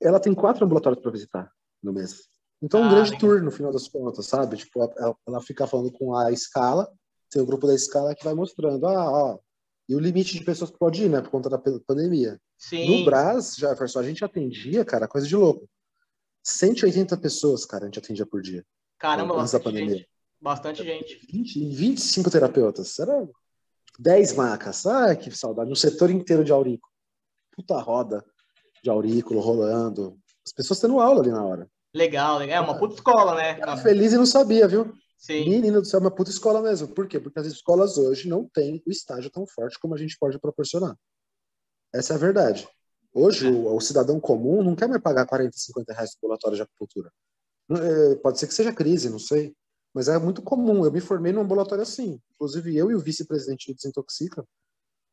ela 0.00 0.20
tem 0.20 0.34
quatro 0.34 0.64
ambulatórios 0.64 1.02
para 1.02 1.10
visitar 1.10 1.52
no 1.82 1.92
mês. 1.92 2.22
Então, 2.62 2.80
um 2.80 2.84
ah, 2.84 2.90
grande 2.90 3.10
legal. 3.10 3.20
tour 3.20 3.42
no 3.42 3.50
final 3.50 3.72
das 3.72 3.88
contas, 3.88 4.26
sabe? 4.26 4.56
Tipo, 4.56 4.82
ela, 4.96 5.16
ela, 5.26 5.40
fica 5.40 5.66
falando 5.66 5.92
com 5.92 6.16
a 6.16 6.30
escala, 6.32 6.90
tem 7.30 7.42
o 7.42 7.46
grupo 7.46 7.66
da 7.66 7.74
escala 7.74 8.14
que 8.14 8.24
vai 8.24 8.34
mostrando, 8.34 8.86
ah, 8.86 9.10
ó, 9.10 9.38
e 9.88 9.94
o 9.94 10.00
limite 10.00 10.38
de 10.38 10.44
pessoas 10.44 10.70
que 10.70 10.78
pode 10.78 11.04
ir, 11.04 11.10
né, 11.10 11.20
por 11.20 11.30
conta 11.30 11.50
da 11.50 11.58
pandemia. 11.58 12.40
Sim. 12.56 13.00
No 13.00 13.04
Brás, 13.04 13.56
Jefferson, 13.56 13.98
a 13.98 14.02
gente 14.02 14.24
atendia, 14.24 14.84
cara, 14.84 15.08
coisa 15.08 15.26
de 15.26 15.36
louco. 15.36 15.68
180 16.42 17.16
pessoas, 17.16 17.64
cara, 17.64 17.84
a 17.84 17.86
gente 17.86 17.98
atendia 17.98 18.26
por 18.26 18.42
dia. 18.42 18.64
Caramba, 18.98 19.38
antes 19.38 19.52
da 19.52 19.60
pandemia. 19.60 19.96
Gente. 19.96 20.08
Bastante 20.40 20.84
gente. 20.84 21.26
20, 21.26 21.68
25 21.70 22.30
terapeutas. 22.30 22.98
Era 22.98 23.26
10 23.98 24.34
macas. 24.34 24.86
Ai, 24.86 25.16
que 25.16 25.30
saudade. 25.30 25.70
No 25.70 25.76
setor 25.76 26.10
inteiro 26.10 26.44
de 26.44 26.52
aurículo. 26.52 26.92
Puta 27.56 27.78
roda 27.80 28.24
de 28.82 28.90
aurículo 28.90 29.40
rolando. 29.40 30.18
As 30.46 30.52
pessoas 30.52 30.80
tendo 30.80 31.00
aula 31.00 31.22
ali 31.22 31.30
na 31.30 31.42
hora. 31.42 31.70
Legal, 31.94 32.38
legal. 32.38 32.62
É 32.62 32.66
uma 32.66 32.78
puta 32.78 32.94
escola, 32.94 33.34
né? 33.36 33.58
Era 33.58 33.76
feliz 33.78 34.12
e 34.12 34.16
não 34.16 34.26
sabia, 34.26 34.68
viu? 34.68 34.92
Sim. 35.16 35.48
Menino 35.48 35.80
do 35.80 35.86
céu, 35.86 35.98
é 35.98 36.02
uma 36.02 36.10
puta 36.10 36.30
escola 36.30 36.60
mesmo. 36.60 36.88
Por 36.88 37.08
quê? 37.08 37.18
Porque 37.18 37.38
as 37.38 37.46
escolas 37.46 37.96
hoje 37.96 38.28
não 38.28 38.46
têm 38.52 38.82
o 38.86 38.90
estágio 38.90 39.30
tão 39.30 39.46
forte 39.46 39.78
como 39.78 39.94
a 39.94 39.96
gente 39.98 40.18
pode 40.18 40.38
proporcionar. 40.38 40.94
Essa 41.94 42.14
é 42.14 42.16
a 42.16 42.18
verdade. 42.18 42.68
Hoje, 43.14 43.46
é. 43.46 43.50
o, 43.50 43.76
o, 43.76 43.80
cidadão 43.80 44.18
comum 44.18 44.62
não 44.62 44.74
quer 44.74 44.88
mais 44.88 45.00
pagar 45.00 45.24
40, 45.24 45.56
50 45.56 45.92
reais 45.92 46.10
no 46.10 46.26
ambulatório 46.26 46.56
de 46.56 46.62
acupuntura. 46.62 47.12
É, 47.70 48.16
pode 48.16 48.38
ser 48.38 48.48
que 48.48 48.54
seja 48.54 48.72
crise, 48.72 49.08
não 49.08 49.18
sei. 49.18 49.54
Mas 49.94 50.08
é 50.08 50.18
muito 50.18 50.42
comum. 50.42 50.84
Eu 50.84 50.90
me 50.90 51.00
formei 51.00 51.32
num 51.32 51.42
ambulatório 51.42 51.82
assim. 51.82 52.20
Inclusive, 52.34 52.76
eu 52.76 52.90
e 52.90 52.94
o 52.96 53.00
vice-presidente 53.00 53.72
do 53.72 53.76
Desintoxica, 53.76 54.44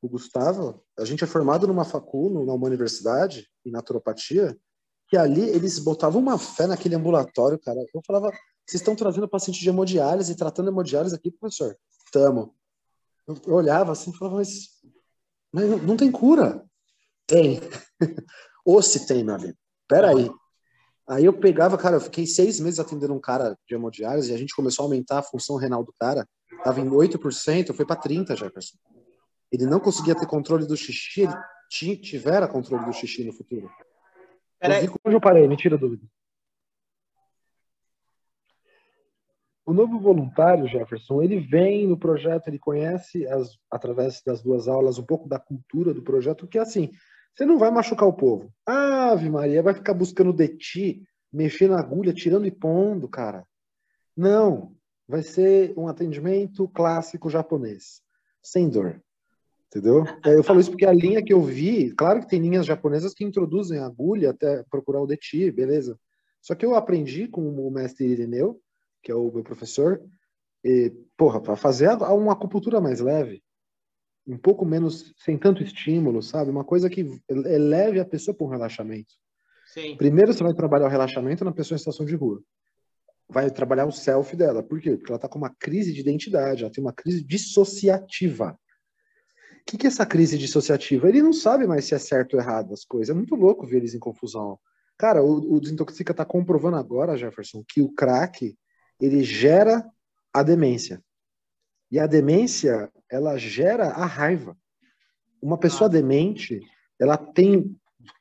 o 0.02 0.10
Gustavo, 0.10 0.84
a 0.98 1.06
gente 1.06 1.24
é 1.24 1.28
formado 1.28 1.68
numa 1.68 1.86
facul, 1.86 2.32
numa 2.32 2.56
universidade, 2.56 3.48
em 3.64 3.70
naturopatia, 3.70 4.58
que 5.08 5.16
ali 5.16 5.42
eles 5.42 5.78
botavam 5.78 6.20
uma 6.20 6.40
fé 6.40 6.66
naquele 6.66 6.96
ambulatório, 6.96 7.60
cara. 7.60 7.80
Eu 7.94 8.02
falava, 8.06 8.32
vocês 8.66 8.82
estão 8.82 8.96
trazendo 8.96 9.28
paciente 9.28 9.60
de 9.60 9.70
hemodiálise 9.70 10.32
e 10.32 10.36
tratando 10.36 10.70
hemodiálise 10.70 11.14
aqui, 11.14 11.30
professor? 11.30 11.78
Tamo. 12.12 12.56
Eu 13.28 13.54
olhava 13.54 13.92
assim 13.92 14.10
e 14.10 14.18
falava, 14.18 14.38
mas, 14.38 14.82
mas 15.52 15.84
não 15.84 15.96
tem 15.96 16.12
cura. 16.12 16.66
Tem. 17.32 17.62
Ou 18.66 18.82
se 18.82 19.08
tem, 19.08 19.24
meu 19.24 19.36
amigo. 19.36 19.58
Peraí. 19.88 20.30
Aí 21.10 21.26
eu 21.26 21.34
pegava, 21.34 21.78
cara, 21.78 21.96
eu 21.96 22.02
fiquei 22.02 22.26
seis 22.26 22.60
meses 22.60 22.80
atendendo 22.80 23.14
um 23.14 23.20
cara 23.20 23.58
de 23.66 23.74
hemodiálise 23.74 24.32
e 24.32 24.36
a 24.36 24.38
gente 24.38 24.54
começou 24.54 24.84
a 24.84 24.86
aumentar 24.88 25.20
a 25.20 25.24
função 25.24 25.56
renal 25.56 25.84
do 25.84 25.94
cara. 25.98 26.28
Tava 26.64 26.82
em 26.82 26.90
8%, 26.90 27.74
foi 27.74 27.86
para 27.86 28.00
30%, 28.00 28.36
Jefferson. 28.38 28.78
Ele 29.50 29.66
não 29.66 29.80
conseguia 29.80 30.14
ter 30.14 30.28
controle 30.28 30.68
do 30.68 30.76
xixi, 30.76 31.22
ele 31.22 31.98
tivera 31.98 32.48
controle 32.48 32.86
do 32.86 32.94
xixi 32.94 33.24
no 33.24 33.34
futuro. 33.34 33.70
Eu 34.62 34.82
vi 34.82 34.88
quando 34.88 35.14
eu 35.14 35.22
parei, 35.22 35.48
me 35.48 35.58
tira 35.58 35.78
dúvida. 35.78 36.06
O 39.66 39.74
novo 39.74 40.00
voluntário, 40.00 40.68
Jefferson, 40.68 41.22
ele 41.22 41.40
vem 41.40 41.88
no 41.88 41.98
projeto, 41.98 42.48
ele 42.48 42.60
conhece, 42.60 43.26
as, 43.28 43.58
através 43.72 44.22
das 44.26 44.42
duas 44.42 44.68
aulas, 44.68 44.98
um 44.98 45.06
pouco 45.06 45.30
da 45.30 45.40
cultura 45.40 45.94
do 45.94 46.02
projeto, 46.02 46.48
que 46.48 46.58
é 46.58 46.62
assim, 46.62 46.92
você 47.34 47.46
não 47.46 47.58
vai 47.58 47.72
machucar 47.72 48.08
o 48.08 48.14
povo. 48.14 48.52
Ave 48.66 49.30
Maria, 49.30 49.64
vai 49.64 49.74
ficar 49.74 49.94
buscando 49.94 50.34
de 50.34 50.48
ti, 50.50 51.04
mexendo 51.32 51.76
agulha, 51.76 52.14
tirando 52.14 52.46
e 52.46 52.52
pondo, 52.52 53.08
cara. 53.08 53.46
Não. 54.16 54.76
Vai 55.08 55.24
ser 55.24 55.74
um 55.78 55.88
atendimento 55.88 56.68
clássico 56.70 57.30
japonês, 57.30 58.02
sem 58.42 58.70
dor. 58.70 59.02
Entendeu? 59.68 60.04
É, 60.26 60.36
eu 60.36 60.44
falo 60.44 60.60
isso 60.60 60.70
porque 60.70 60.86
a 60.86 60.92
linha 60.92 61.24
que 61.24 61.32
eu 61.32 61.42
vi, 61.42 61.92
claro 61.92 62.20
que 62.20 62.28
tem 62.28 62.42
linhas 62.42 62.66
japonesas 62.66 63.14
que 63.14 63.24
introduzem 63.24 63.80
agulha 63.80 64.32
até 64.32 64.64
procurar 64.70 65.02
o 65.02 65.08
DETI, 65.08 65.50
beleza. 65.50 65.98
Só 66.42 66.56
que 66.56 66.66
eu 66.66 66.76
aprendi 66.76 67.28
com 67.28 67.42
o 67.48 67.72
mestre 67.72 68.06
Irineu, 68.06 68.60
que 69.02 69.12
é 69.12 69.16
o 69.16 69.32
meu 69.32 69.44
professor, 69.44 70.02
e, 70.64 70.92
porra, 71.18 71.42
para 71.42 71.56
fazer 71.56 71.90
uma 71.90 72.34
acupuntura 72.34 72.82
mais 72.82 73.00
leve 73.00 73.42
um 74.34 74.38
pouco 74.38 74.66
menos, 74.66 75.14
sem 75.18 75.38
tanto 75.38 75.64
estímulo, 75.64 76.22
sabe? 76.22 76.50
Uma 76.50 76.64
coisa 76.64 76.90
que 76.90 77.06
eleve 77.30 78.00
a 78.00 78.06
pessoa 78.06 78.36
para 78.36 78.46
um 78.48 78.50
relaxamento. 78.50 79.14
Sim. 79.74 79.96
Primeiro 79.98 80.34
você 80.34 80.44
vai 80.44 80.54
trabalhar 80.54 80.86
o 80.86 80.90
relaxamento 80.90 81.46
na 81.46 81.52
pessoa 81.52 81.76
em 81.76 81.80
situação 81.80 82.06
de 82.06 82.16
rua. 82.16 82.42
Vai 83.30 83.50
trabalhar 83.50 83.86
o 83.86 83.92
self 83.92 84.36
dela. 84.36 84.62
Por 84.62 84.82
quê? 84.82 84.98
Porque 84.98 85.12
ela 85.12 85.18
está 85.18 85.30
com 85.30 85.38
uma 85.38 85.54
crise 85.58 85.94
de 85.94 86.02
identidade, 86.02 86.64
ela 86.64 86.72
tem 86.72 86.84
uma 86.84 86.94
crise 86.94 87.24
dissociativa. 87.24 88.58
O 89.62 89.66
que, 89.66 89.78
que 89.78 89.88
é 89.88 89.90
essa 89.90 90.06
crise 90.06 90.38
dissociativa? 90.38 91.08
Ele 91.08 91.22
não 91.22 91.32
sabe 91.32 91.68
mais 91.68 91.86
se 91.86 91.94
é 91.94 92.00
certo 92.00 92.34
ou 92.34 92.40
errado 92.42 92.74
as 92.74 92.84
coisas. 92.84 93.10
É 93.10 93.18
muito 93.18 93.36
louco 93.36 93.66
ver 93.66 93.78
eles 93.78 93.94
em 93.94 94.00
confusão. 94.00 94.60
Cara, 94.98 95.24
o, 95.24 95.56
o 95.56 95.60
Desintoxica 95.60 96.12
está 96.12 96.26
comprovando 96.26 96.78
agora, 96.78 97.18
Jefferson, 97.18 97.64
que 97.68 97.82
o 97.82 97.94
crack 97.94 98.56
ele 99.00 99.24
gera 99.24 99.86
a 100.34 100.44
demência. 100.44 101.02
E 101.92 102.00
a 102.00 102.08
demência, 102.08 102.90
ela 103.10 103.38
gera 103.38 103.90
a 103.90 104.06
raiva. 104.06 104.58
Uma 105.42 105.58
pessoa 105.58 105.90
demente, 105.90 106.62
ela 107.00 107.18
tem 107.18 107.76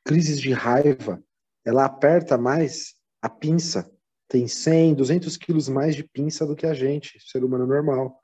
crises 0.04 0.40
de 0.40 0.52
raiva, 0.52 1.22
ela 1.64 1.84
aperta 1.84 2.36
mais 2.36 2.94
a 3.22 3.28
pinça. 3.28 3.90
Tem 4.26 4.48
100, 4.48 4.94
200 4.94 5.36
quilos 5.36 5.68
mais 5.68 5.94
de 5.94 6.02
pinça 6.02 6.46
do 6.46 6.56
que 6.56 6.66
a 6.66 6.74
gente, 6.74 7.20
ser 7.20 7.44
humano 7.44 7.66
normal. 7.66 8.18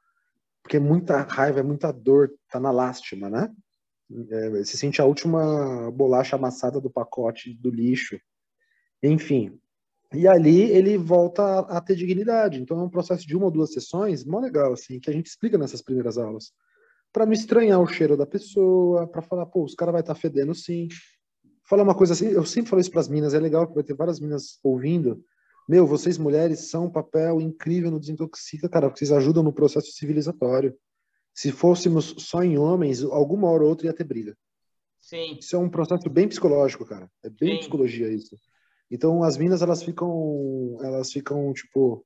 Porque 0.62 0.78
muita 0.78 1.22
raiva, 1.22 1.60
é 1.60 1.62
muita 1.62 1.92
dor, 1.92 2.32
tá 2.50 2.58
na 2.58 2.70
lástima, 2.70 3.30
né? 3.30 3.48
É, 4.30 4.64
se 4.64 4.76
sente 4.76 5.00
a 5.00 5.04
última 5.04 5.90
bolacha 5.92 6.36
amassada 6.36 6.80
do 6.80 6.90
pacote 6.90 7.54
do 7.54 7.70
lixo. 7.70 8.18
Enfim, 9.02 9.60
e 10.12 10.26
ali 10.26 10.62
ele 10.62 10.96
volta 10.96 11.42
a, 11.42 11.78
a, 11.78 11.80
ter 11.80 11.96
dignidade. 11.96 12.60
Então 12.60 12.78
é 12.78 12.82
um 12.82 12.88
processo 12.88 13.26
de 13.26 13.36
uma 13.36 13.46
ou 13.46 13.50
duas 13.50 13.72
sessões, 13.72 14.24
mó 14.24 14.38
legal, 14.38 14.72
assim, 14.72 15.00
que 15.00 15.10
a 15.10 15.12
gente 15.12 15.26
explica 15.26 15.58
nessas 15.58 15.82
primeiras 15.82 16.18
aulas. 16.18 16.52
Para 17.12 17.26
não 17.26 17.32
estranhar 17.32 17.80
o 17.80 17.86
cheiro 17.86 18.16
da 18.16 18.26
pessoa, 18.26 19.06
para 19.06 19.22
falar, 19.22 19.46
pô, 19.46 19.64
os 19.64 19.74
caras 19.74 19.92
vai 19.92 20.02
estar 20.02 20.14
tá 20.14 20.20
fedendo 20.20 20.54
sim. 20.54 20.88
Falar 21.68 21.82
uma 21.82 21.94
coisa 21.94 22.12
assim, 22.12 22.28
eu 22.28 22.44
sempre 22.44 22.70
falo 22.70 22.80
isso 22.80 22.90
para 22.90 23.00
as 23.00 23.08
minas, 23.08 23.34
é 23.34 23.40
legal 23.40 23.66
que 23.66 23.74
vai 23.74 23.82
ter 23.82 23.94
várias 23.94 24.20
minas 24.20 24.58
ouvindo. 24.62 25.24
Meu, 25.68 25.86
vocês 25.86 26.16
mulheres 26.16 26.70
são 26.70 26.86
um 26.86 26.90
papel 26.90 27.40
incrível 27.40 27.90
no 27.90 27.98
Desintoxica, 27.98 28.68
cara, 28.68 28.88
porque 28.88 29.00
vocês 29.00 29.10
ajudam 29.10 29.42
no 29.42 29.52
processo 29.52 29.90
civilizatório. 29.90 30.76
Se 31.34 31.50
fôssemos 31.50 32.14
só 32.18 32.42
em 32.42 32.56
homens, 32.56 33.02
alguma 33.02 33.50
hora 33.50 33.64
ou 33.64 33.70
outra 33.70 33.86
ia 33.86 33.92
ter 33.92 34.04
briga. 34.04 34.36
Sim. 35.00 35.36
Isso 35.40 35.54
é 35.54 35.58
um 35.58 35.68
processo 35.68 36.08
bem 36.08 36.28
psicológico, 36.28 36.84
cara. 36.84 37.10
É 37.22 37.28
bem 37.28 37.54
Sim. 37.54 37.58
psicologia 37.60 38.08
isso. 38.08 38.36
Então 38.90 39.22
as 39.22 39.36
minas 39.36 39.62
elas 39.62 39.82
ficam, 39.82 40.78
elas 40.82 41.12
ficam 41.12 41.52
tipo, 41.52 42.04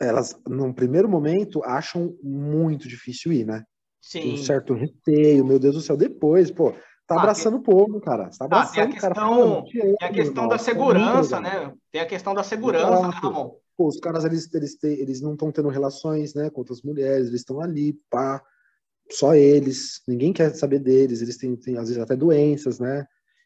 elas 0.00 0.36
num 0.48 0.72
primeiro 0.72 1.08
momento 1.08 1.62
acham 1.64 2.16
muito 2.22 2.88
difícil 2.88 3.32
ir, 3.32 3.44
né? 3.44 3.64
Sim. 4.00 4.34
Um 4.34 4.36
certo 4.36 4.74
receio, 4.74 5.44
meu 5.44 5.58
Deus 5.58 5.74
do 5.76 5.80
céu. 5.80 5.96
Depois, 5.96 6.50
pô, 6.50 6.72
tá 7.06 7.14
ah, 7.14 7.20
abraçando 7.20 7.56
o 7.56 7.62
povo, 7.62 8.00
cara. 8.00 8.28
Tá 8.38 8.44
abraçando 8.44 8.70
ah, 8.70 8.74
tem 8.74 8.82
a 8.82 8.88
questão, 8.88 9.54
cara. 9.54 9.64
tem 9.70 10.08
a 10.08 10.12
questão 10.12 10.48
da 10.48 10.58
segurança, 10.58 11.40
né? 11.40 11.72
Tem 11.90 12.00
a 12.00 12.06
questão 12.06 12.34
da 12.34 12.42
segurança, 12.42 13.08
né, 13.08 13.14
Ramon? 13.14 13.56
Pô, 13.76 13.88
os 13.88 13.98
caras, 13.98 14.24
eles, 14.24 14.52
eles, 14.54 14.82
eles 14.84 15.20
não 15.20 15.32
estão 15.32 15.50
tendo 15.50 15.68
relações, 15.68 16.32
né, 16.32 16.48
com 16.48 16.60
outras 16.60 16.82
mulheres, 16.82 17.26
eles 17.26 17.40
estão 17.40 17.60
ali, 17.60 17.98
pá, 18.08 18.40
só 19.10 19.34
eles, 19.34 20.00
ninguém 20.06 20.32
quer 20.32 20.54
saber 20.54 20.78
deles, 20.78 21.20
eles 21.20 21.36
têm, 21.36 21.56
têm, 21.56 21.76
às 21.76 21.88
vezes, 21.88 22.00
até 22.00 22.14
doenças, 22.14 22.78
né? 22.78 23.04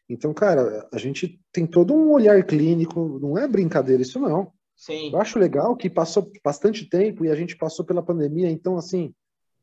Então, 0.09 0.33
cara, 0.33 0.87
a 0.91 0.97
gente 0.97 1.39
tem 1.51 1.67
todo 1.67 1.93
um 1.93 2.11
olhar 2.11 2.43
clínico, 2.43 3.19
não 3.21 3.37
é 3.37 3.47
brincadeira 3.47 4.01
isso 4.01 4.19
não. 4.19 4.51
Sim. 4.75 5.11
Eu 5.11 5.21
acho 5.21 5.37
legal 5.37 5.75
que 5.75 5.89
passou 5.89 6.31
bastante 6.43 6.89
tempo 6.89 7.23
e 7.23 7.29
a 7.29 7.35
gente 7.35 7.55
passou 7.55 7.85
pela 7.85 8.01
pandemia, 8.01 8.49
então, 8.49 8.75
assim, 8.75 9.13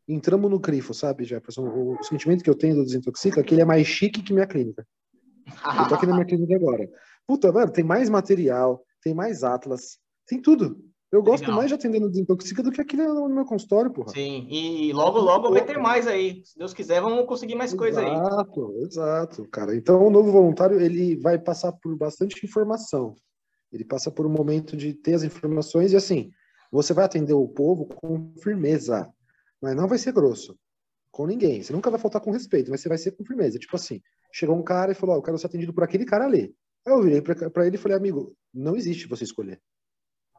entramos 0.07 0.51
no 0.51 0.61
crifo, 0.61 0.95
sabe, 0.95 1.25
Jefferson? 1.25 1.67
O, 1.67 2.03
sentimento 2.05 2.45
que 2.45 2.51
eu 2.51 2.55
tenho 2.55 2.77
do 2.77 2.85
Desintoxica 2.85 3.41
é 3.41 3.43
que 3.43 3.55
ele 3.55 3.63
é 3.63 3.65
mais 3.65 3.87
chique 3.87 4.23
que 4.23 4.33
minha 4.33 4.47
clínica. 4.47 4.87
Eu 5.47 5.89
tô 5.89 5.95
aqui 5.95 6.07
na 6.07 6.13
minha 6.13 6.25
clínica 6.27 6.55
agora. 6.55 6.89
Puta, 7.27 7.51
mano, 7.51 7.73
tem 7.73 7.83
mais 7.83 8.09
material, 8.09 8.85
tem 9.03 9.15
mais 9.15 9.43
atlas, 9.43 9.99
tem 10.27 10.41
tudo. 10.41 10.79
Eu 11.17 11.23
gosto 11.23 11.45
Legal. 11.45 11.57
mais 11.57 11.69
de 11.69 11.75
atender 11.75 11.99
no 11.99 12.11
Desintoxica 12.11 12.63
do 12.63 12.71
que 12.71 12.79
aqui 12.79 12.95
no 12.95 13.27
meu 13.31 13.47
consultório, 13.47 13.91
porra. 13.91 14.11
Sim, 14.11 14.47
e 14.51 14.93
logo, 14.93 15.19
logo 15.19 15.51
vai 15.51 15.65
ter 15.65 15.79
mais 15.79 16.07
aí. 16.07 16.43
Se 16.45 16.59
Deus 16.59 16.75
quiser, 16.75 17.01
vamos 17.01 17.25
conseguir 17.25 17.55
mais 17.55 17.71
exato, 17.71 17.79
coisa 17.79 18.01
aí. 18.01 18.13
Exato, 18.13 18.75
exato, 18.83 19.49
cara. 19.49 19.75
Então, 19.75 20.07
o 20.07 20.11
novo 20.11 20.31
voluntário, 20.31 20.79
ele 20.79 21.17
vai 21.17 21.39
passar 21.39 21.73
por 21.73 21.97
bastante 21.97 22.45
informação. 22.45 23.15
Ele 23.73 23.83
passa 23.83 24.11
por 24.11 24.27
um 24.27 24.31
momento 24.31 24.77
de 24.77 24.93
ter 24.93 25.15
as 25.15 25.23
informações 25.23 25.93
e, 25.93 25.97
assim, 25.97 26.31
você 26.71 26.93
vai 26.93 27.07
atender 27.07 27.33
o 27.33 27.49
povo 27.49 27.87
com 27.87 28.35
firmeza, 28.43 29.09
mas 29.59 29.75
não 29.75 29.89
vai 29.89 29.97
ser 29.97 30.13
grosso 30.13 30.55
com 31.11 31.27
ninguém. 31.27 31.63
Você 31.63 31.73
nunca 31.73 31.91
vai 31.91 31.99
faltar 31.99 32.21
com 32.21 32.31
respeito, 32.31 32.71
mas 32.71 32.83
você 32.83 32.91
vai 32.91 32.99
ser 32.99 33.13
com 33.13 33.25
firmeza. 33.25 33.59
Tipo 33.59 33.75
assim, 33.77 34.03
chegou 34.31 34.55
um 34.55 34.63
cara 34.63 34.93
e 34.93 34.95
falou, 34.95 35.15
ó, 35.15 35.17
oh, 35.17 35.21
eu 35.21 35.23
quero 35.23 35.39
ser 35.39 35.47
atendido 35.47 35.73
por 35.73 35.83
aquele 35.83 36.05
cara 36.05 36.27
ali. 36.27 36.55
Aí 36.87 36.93
eu 36.93 37.03
virei 37.03 37.23
para 37.23 37.67
ele 37.67 37.77
e 37.77 37.79
falei, 37.79 37.97
amigo, 37.97 38.37
não 38.53 38.77
existe 38.77 39.09
você 39.09 39.25
escolher. 39.25 39.59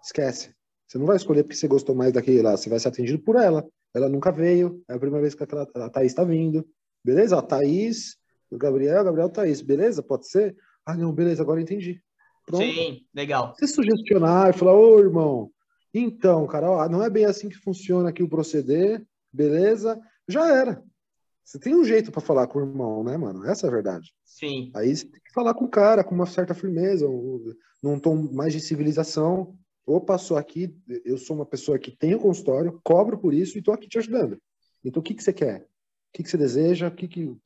Esquece. 0.04 0.56
Você 0.88 0.98
não 0.98 1.06
vai 1.06 1.18
escolher 1.18 1.44
porque 1.44 1.56
você 1.56 1.68
gostou 1.68 1.94
mais 1.94 2.14
daquele 2.14 2.42
lá, 2.42 2.56
você 2.56 2.70
vai 2.70 2.80
ser 2.80 2.88
atendido 2.88 3.20
por 3.20 3.36
ela. 3.36 3.68
Ela 3.94 4.08
nunca 4.08 4.32
veio, 4.32 4.82
é 4.88 4.94
a 4.94 5.00
primeira 5.00 5.22
vez 5.22 5.36
que 5.36 5.44
aquela, 5.44 5.64
a 5.76 5.90
Thaís 5.90 6.12
está 6.12 6.24
vindo. 6.24 6.66
Beleza? 7.04 7.38
A 7.38 7.42
Thaís, 7.42 8.16
o 8.50 8.58
Gabriel, 8.58 9.04
Gabriel, 9.04 9.30
Thaís. 9.30 9.62
Beleza? 9.62 10.02
Pode 10.02 10.28
ser? 10.28 10.56
Ah, 10.86 10.96
não, 10.96 11.12
beleza, 11.12 11.42
agora 11.42 11.62
entendi. 11.62 12.02
Pronto. 12.46 12.64
Sim, 12.64 13.02
legal. 13.14 13.54
Você 13.58 13.68
sugestionar 13.68 14.50
e 14.50 14.54
falar, 14.54 14.74
ô 14.74 15.00
irmão, 15.00 15.52
então, 15.94 16.48
cara, 16.48 16.70
ó, 16.70 16.88
não 16.88 17.04
é 17.04 17.10
bem 17.10 17.26
assim 17.26 17.50
que 17.50 17.58
funciona 17.58 18.10
aqui 18.10 18.24
o 18.24 18.30
proceder, 18.30 19.06
beleza? 19.32 20.00
Já 20.28 20.48
era. 20.48 20.82
Você 21.44 21.60
tem 21.60 21.76
um 21.76 21.84
jeito 21.84 22.12
para 22.12 22.22
falar 22.22 22.48
com 22.48 22.60
o 22.60 22.62
irmão, 22.62 23.04
né, 23.04 23.18
mano? 23.18 23.46
Essa 23.46 23.68
é 23.68 23.70
a 23.70 23.74
verdade. 23.74 24.14
Sim. 24.24 24.72
Aí 24.76 24.96
você 24.96 25.06
tem 25.06 25.20
que 25.22 25.34
falar 25.34 25.54
com 25.54 25.66
o 25.66 25.70
cara 25.70 26.04
com 26.04 26.16
uma 26.16 26.26
certa 26.26 26.54
firmeza, 26.54 27.06
num 27.82 28.00
tom 28.00 28.16
mais 28.32 28.54
de 28.54 28.60
civilização 28.60 29.58
ou 29.88 30.02
passou 30.02 30.36
aqui, 30.36 30.76
eu 31.06 31.18
sou 31.18 31.34
uma 31.34 31.46
pessoa 31.46 31.80
que 31.80 31.90
tem 31.90 32.14
o 32.14 32.20
consultório, 32.20 32.78
cobro 32.84 33.18
por 33.18 33.34
isso 33.34 33.58
e 33.58 33.60
estou 33.60 33.74
aqui 33.74 33.88
te 33.88 33.98
ajudando. 33.98 34.38
Então, 34.84 35.00
o 35.00 35.04
que, 35.04 35.14
que 35.14 35.24
você 35.24 35.32
quer? 35.32 35.62
O 35.62 35.66
que, 36.14 36.24
que 36.24 36.30
você 36.30 36.38
deseja? 36.38 36.90
O 36.90 36.92
que, 36.92 37.08
que 37.08 37.38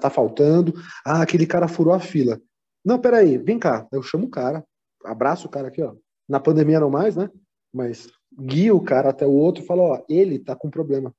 tá, 0.00 0.08
faltando? 0.08 0.72
Ah, 1.04 1.20
aquele 1.20 1.46
cara 1.46 1.68
furou 1.68 1.92
a 1.92 2.00
fila. 2.00 2.40
Não, 2.82 2.98
peraí, 2.98 3.36
vem 3.36 3.58
cá. 3.58 3.86
Eu 3.92 4.02
chamo 4.02 4.24
o 4.24 4.30
cara, 4.30 4.64
abraço 5.04 5.46
o 5.46 5.50
cara 5.50 5.68
aqui, 5.68 5.82
ó. 5.82 5.94
Na 6.26 6.40
pandemia 6.40 6.80
não 6.80 6.88
mais, 6.88 7.14
né? 7.14 7.30
Mas 7.70 8.08
guio 8.40 8.76
o 8.76 8.84
cara 8.84 9.10
até 9.10 9.26
o 9.26 9.32
outro 9.32 9.62
e 9.62 9.66
falo, 9.66 9.82
ó, 9.82 10.02
ele 10.08 10.38
tá 10.38 10.56
com 10.56 10.70
problema. 10.70 11.14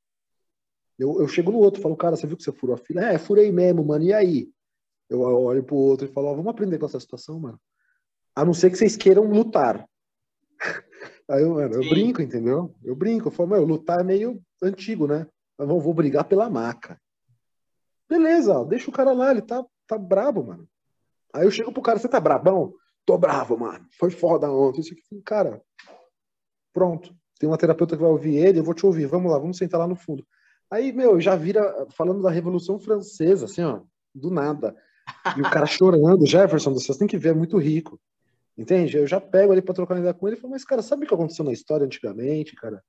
Eu, 0.98 1.22
eu 1.22 1.28
chego 1.28 1.52
no 1.52 1.60
outro, 1.60 1.84
falo, 1.84 1.96
cara, 1.96 2.16
você 2.16 2.26
viu 2.26 2.36
que 2.36 2.44
você 2.44 2.52
furou 2.52 2.74
a 2.74 2.80
fila? 2.80 3.06
É, 3.06 3.20
furei 3.20 3.52
mesmo, 3.52 3.86
mano, 3.86 4.06
e 4.06 4.12
aí? 4.12 4.50
Eu 5.08 5.22
olho 5.22 5.64
pro 5.64 5.76
outro 5.76 6.08
e 6.08 6.12
falo, 6.12 6.28
ó, 6.28 6.34
vamos 6.34 6.50
aprender 6.50 6.80
com 6.80 6.88
essa 6.88 7.00
situação, 7.00 7.40
mano. 7.40 7.60
A 8.36 8.44
não 8.44 8.56
ser 8.56 8.72
que 8.72 8.78
vocês 8.78 8.98
queiram 8.98 9.26
lutar. 9.26 9.88
Aí 11.30 11.42
eu, 11.42 11.54
mano, 11.54 11.76
eu 11.76 11.90
brinco, 11.90 12.22
entendeu? 12.22 12.74
Eu 12.84 12.96
brinco, 12.96 13.28
eu 13.28 13.32
falo, 13.32 13.50
meu, 13.50 13.64
lutar 13.64 14.00
é 14.00 14.04
meio 14.04 14.42
antigo, 14.62 15.08
né? 15.08 15.28
Mas 15.58 15.68
vou, 15.68 15.80
vou 15.80 15.94
brigar 15.94 16.26
pela 16.26 16.50
maca. 16.50 17.00
Beleza, 18.10 18.60
ó, 18.60 18.64
deixa 18.64 18.90
o 18.90 18.94
cara 18.94 19.14
lá, 19.14 19.32
ele 19.32 19.42
tá, 19.42 19.64
tá 19.88 19.98
brabo, 19.98 20.44
mano. 20.44 20.68
Aí 21.34 21.46
eu 21.46 21.52
chego 21.52 21.72
pro 21.72 21.82
cara, 21.82 21.98
você 21.98 22.08
tá 22.08 22.20
brabão? 22.20 22.74
Tô 23.06 23.18
bravo, 23.18 23.58
mano. 23.58 23.86
Foi 23.98 24.12
foda 24.12 24.52
ontem. 24.52 24.82
Isso 24.82 24.94
aqui, 24.94 25.22
cara, 25.24 25.62
pronto. 26.72 27.14
Tem 27.40 27.50
uma 27.50 27.58
terapeuta 27.58 27.96
que 27.96 28.02
vai 28.02 28.12
ouvir 28.12 28.38
ele, 28.38 28.60
eu 28.60 28.64
vou 28.64 28.74
te 28.74 28.86
ouvir. 28.86 29.08
Vamos 29.08 29.32
lá, 29.32 29.40
vamos 29.40 29.58
sentar 29.58 29.80
lá 29.80 29.88
no 29.88 29.96
fundo. 29.96 30.26
Aí, 30.70 30.92
meu, 30.92 31.20
já 31.20 31.36
vira 31.36 31.86
falando 31.96 32.22
da 32.22 32.32
Revolução 32.32 32.80
Francesa, 32.80 33.46
assim, 33.46 33.64
ó, 33.64 33.82
do 34.14 34.30
nada. 34.30 34.76
E 35.38 35.42
o 35.42 35.50
cara 35.50 35.66
chorando, 35.68 36.26
Jefferson, 36.26 36.74
vocês 36.74 36.98
têm 36.98 37.08
que 37.08 37.18
ver, 37.18 37.30
é 37.30 37.34
muito 37.34 37.58
rico. 37.58 38.00
Entende? 38.58 38.98
Eu 38.98 39.08
já 39.08 39.20
pego 39.20 39.52
ali 39.52 39.62
pra 39.62 39.74
trocar 39.74 39.98
ideia 39.98 40.14
com 40.14 40.28
ele 40.28 40.38
e 40.38 40.40
falo, 40.40 40.52
mas, 40.52 40.64
cara, 40.64 40.82
sabe 40.82 41.06
o 41.06 41.08
que 41.08 41.14
aconteceu 41.14 41.44
na 41.44 41.52
história 41.52 41.86
antigamente, 41.86 42.56
cara? 42.56 42.84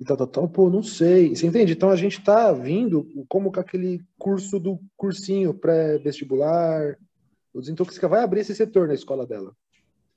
E 0.00 0.04
tal, 0.04 0.16
tal, 0.16 0.26
tal. 0.26 0.48
Pô, 0.48 0.70
não 0.70 0.82
sei. 0.82 1.36
Você 1.36 1.46
entende? 1.46 1.74
Então 1.74 1.90
a 1.90 1.96
gente 1.96 2.22
tá 2.22 2.50
vindo 2.52 3.06
como 3.28 3.52
com 3.52 3.60
aquele 3.60 4.02
curso 4.18 4.58
do 4.58 4.80
cursinho 4.96 5.52
pré-vestibular. 5.52 6.96
O 7.52 7.60
Desintoxica 7.60 8.08
vai 8.08 8.22
abrir 8.22 8.40
esse 8.40 8.54
setor 8.54 8.88
na 8.88 8.94
escola 8.94 9.26
dela, 9.26 9.54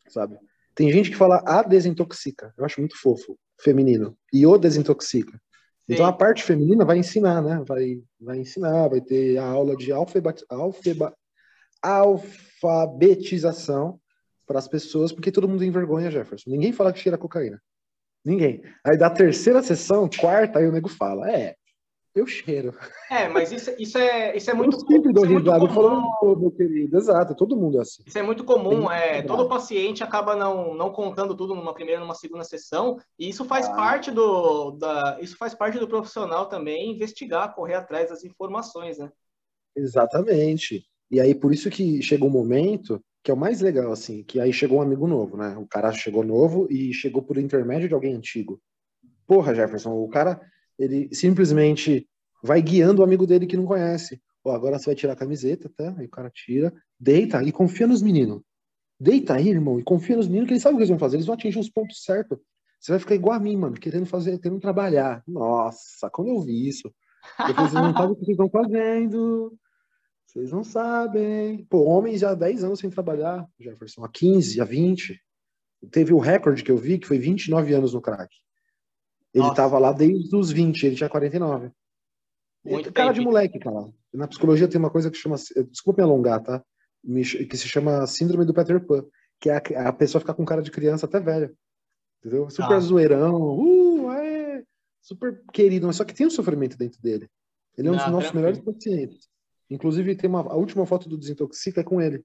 sabe? 0.07 0.37
Tem 0.73 0.91
gente 0.91 1.11
que 1.11 1.17
fala 1.17 1.43
a 1.45 1.61
desintoxica. 1.61 2.53
Eu 2.57 2.65
acho 2.65 2.79
muito 2.79 2.99
fofo, 2.99 3.37
feminino. 3.59 4.17
E 4.31 4.45
o 4.45 4.57
desintoxica. 4.57 5.33
Sim. 5.33 5.39
Então 5.89 6.05
a 6.05 6.13
parte 6.13 6.43
feminina 6.43 6.85
vai 6.85 6.97
ensinar, 6.97 7.41
né? 7.41 7.61
Vai, 7.67 8.01
vai 8.19 8.39
ensinar, 8.39 8.87
vai 8.87 9.01
ter 9.01 9.37
a 9.37 9.45
aula 9.45 9.75
de 9.75 9.91
alfabetização 11.81 13.99
para 14.45 14.59
as 14.59 14.67
pessoas, 14.67 15.11
porque 15.11 15.31
todo 15.31 15.47
mundo 15.47 15.63
envergonha 15.63 16.11
Jefferson. 16.11 16.49
Ninguém 16.49 16.71
fala 16.71 16.91
que 16.93 16.99
cheira 16.99 17.17
cocaína. 17.17 17.61
Ninguém. 18.25 18.63
Aí 18.85 18.97
da 18.97 19.09
terceira 19.09 19.61
sessão, 19.61 20.09
quarta, 20.09 20.59
aí 20.59 20.67
o 20.67 20.71
nego 20.71 20.87
fala, 20.87 21.29
é, 21.29 21.55
eu 22.15 22.27
cheiro. 22.27 22.77
É, 23.09 23.27
mas 23.27 23.51
isso, 23.51 23.73
isso, 23.77 23.97
é, 23.97 24.37
isso 24.37 24.49
é 24.49 24.53
muito, 24.53 24.77
eu 24.77 24.79
sempre 24.87 25.11
dou 25.11 25.25
risada 25.25 25.67
falando, 25.67 26.07
meu 26.21 26.51
querido, 26.51 26.95
exato, 26.95 27.35
todo 27.35 27.57
mundo 27.57 27.79
é 27.79 27.81
assim. 27.81 28.03
Isso 28.05 28.17
é 28.17 28.21
muito 28.21 28.43
comum, 28.43 28.89
é, 28.89 29.23
todo 29.23 29.49
paciente 29.49 30.03
acaba 30.03 30.35
não, 30.35 30.75
não 30.75 30.91
contando 30.91 31.35
tudo 31.35 31.55
numa 31.55 31.73
primeira, 31.73 31.99
numa 31.99 32.13
segunda 32.13 32.43
sessão, 32.43 32.99
e 33.17 33.29
isso 33.29 33.43
faz 33.45 33.67
ah. 33.67 33.73
parte 33.73 34.11
do, 34.11 34.71
da, 34.71 35.17
isso 35.21 35.35
faz 35.37 35.53
parte 35.55 35.79
do 35.79 35.87
profissional 35.87 36.45
também 36.45 36.91
investigar, 36.91 37.53
correr 37.55 37.75
atrás 37.75 38.09
das 38.09 38.23
informações, 38.23 38.99
né? 38.99 39.11
Exatamente. 39.75 40.85
E 41.09 41.19
aí, 41.19 41.33
por 41.33 41.51
isso 41.51 41.69
que 41.69 42.01
chega 42.01 42.23
um 42.25 42.29
momento 42.29 43.03
que 43.23 43.31
é 43.31 43.33
o 43.33 43.37
mais 43.37 43.61
legal, 43.61 43.91
assim, 43.91 44.21
que 44.23 44.39
aí 44.39 44.51
chegou 44.51 44.79
um 44.79 44.81
amigo 44.81 45.07
novo, 45.07 45.37
né? 45.37 45.55
O 45.57 45.65
cara 45.65 45.91
chegou 45.93 46.23
novo 46.23 46.67
e 46.69 46.93
chegou 46.93 47.21
por 47.21 47.37
intermédio 47.37 47.87
de 47.87 47.93
alguém 47.93 48.13
antigo. 48.13 48.61
Porra, 49.25 49.55
Jefferson, 49.55 49.91
o 49.91 50.09
cara, 50.09 50.41
ele 50.77 51.07
simplesmente 51.13 52.07
vai 52.43 52.61
guiando 52.61 53.01
o 53.01 53.05
amigo 53.05 53.25
dele 53.25 53.47
que 53.47 53.55
não 53.55 53.65
conhece. 53.65 54.21
Ó, 54.43 54.51
agora 54.51 54.77
você 54.77 54.87
vai 54.87 54.95
tirar 54.95 55.13
a 55.13 55.15
camiseta, 55.15 55.71
tá? 55.73 55.95
Aí 55.97 56.05
o 56.05 56.09
cara 56.09 56.29
tira, 56.29 56.73
deita 56.99 57.41
e 57.41 57.51
confia 57.51 57.87
nos 57.87 58.01
meninos. 58.01 58.41
Deita 58.99 59.35
aí, 59.35 59.47
irmão, 59.47 59.79
e 59.79 59.83
confia 59.83 60.17
nos 60.17 60.27
meninos 60.27 60.47
que 60.47 60.53
eles 60.53 60.63
sabem 60.63 60.75
o 60.75 60.77
que 60.77 60.81
eles 60.81 60.89
vão 60.89 60.99
fazer, 60.99 61.15
eles 61.15 61.25
vão 61.25 61.35
atingir 61.35 61.59
os 61.59 61.69
pontos 61.69 62.03
certos. 62.03 62.37
Você 62.79 62.91
vai 62.91 62.99
ficar 62.99 63.15
igual 63.15 63.37
a 63.37 63.39
mim, 63.39 63.55
mano, 63.55 63.75
querendo 63.75 64.05
fazer, 64.05 64.37
querendo 64.39 64.59
trabalhar. 64.59 65.23
Nossa, 65.25 66.09
quando 66.09 66.27
eu 66.27 66.41
vi 66.41 66.67
isso, 66.67 66.93
eu 67.39 67.55
falei, 67.55 67.69
vocês 67.69 67.73
não 67.73 67.93
sabem 67.93 68.11
o 68.11 68.15
que 68.15 68.25
vocês 68.25 68.37
estão 68.37 68.49
fazendo. 68.49 69.57
Vocês 70.33 70.51
não 70.51 70.63
sabem. 70.63 71.63
Pô, 71.65 71.83
homens 71.83 72.21
já 72.21 72.31
há 72.31 72.35
10 72.35 72.63
anos 72.63 72.79
sem 72.79 72.89
trabalhar, 72.89 73.47
Jefferson, 73.59 74.03
há 74.03 74.09
15, 74.09 74.59
há 74.59 74.65
20. 74.65 75.21
Teve 75.91 76.13
o 76.13 76.17
recorde 76.17 76.63
que 76.63 76.71
eu 76.71 76.77
vi, 76.77 76.97
que 76.97 77.07
foi 77.07 77.19
29 77.19 77.73
anos 77.73 77.93
no 77.93 78.01
crack. 78.01 78.33
Ele 79.33 79.43
Nossa. 79.43 79.55
tava 79.55 79.77
lá 79.77 79.91
desde 79.91 80.35
os 80.35 80.51
20, 80.51 80.85
ele 80.85 80.95
tinha 80.95 81.09
49. 81.09 81.71
Muito 82.65 82.93
cara 82.93 83.11
de 83.11 83.21
moleque, 83.21 83.59
cara. 83.59 83.91
Na 84.13 84.27
psicologia 84.27 84.67
tem 84.67 84.79
uma 84.79 84.89
coisa 84.89 85.11
que 85.11 85.17
chama. 85.17 85.35
Desculpa 85.69 86.01
me 86.01 86.09
alongar, 86.09 86.41
tá? 86.41 86.63
Que 87.03 87.57
se 87.57 87.67
chama 87.67 88.07
Síndrome 88.07 88.45
do 88.45 88.53
Peter 88.53 88.83
Pan. 88.85 89.05
Que 89.39 89.49
é 89.49 89.57
a, 89.57 89.89
a 89.89 89.93
pessoa 89.93 90.21
ficar 90.21 90.33
com 90.33 90.45
cara 90.45 90.61
de 90.61 90.71
criança 90.71 91.05
até 91.05 91.19
velha. 91.19 91.53
Entendeu? 92.19 92.49
Super 92.49 92.75
ah. 92.75 92.79
zoeirão. 92.79 93.57
Uh, 93.59 94.11
é, 94.13 94.63
super 95.01 95.43
querido, 95.51 95.85
mas 95.85 95.97
só 95.97 96.05
que 96.05 96.13
tem 96.13 96.25
um 96.25 96.31
sofrimento 96.31 96.77
dentro 96.77 97.01
dele. 97.01 97.29
Ele 97.77 97.89
é 97.89 97.91
um 97.91 97.97
dos 97.97 98.07
nossos 98.07 98.31
melhores 98.31 98.59
pacientes. 98.59 99.27
Inclusive, 99.69 100.15
tem 100.15 100.29
uma, 100.29 100.41
a 100.41 100.55
última 100.55 100.85
foto 100.85 101.09
do 101.09 101.17
Desintoxica 101.17 101.81
é 101.81 101.83
com 101.83 102.01
ele. 102.01 102.23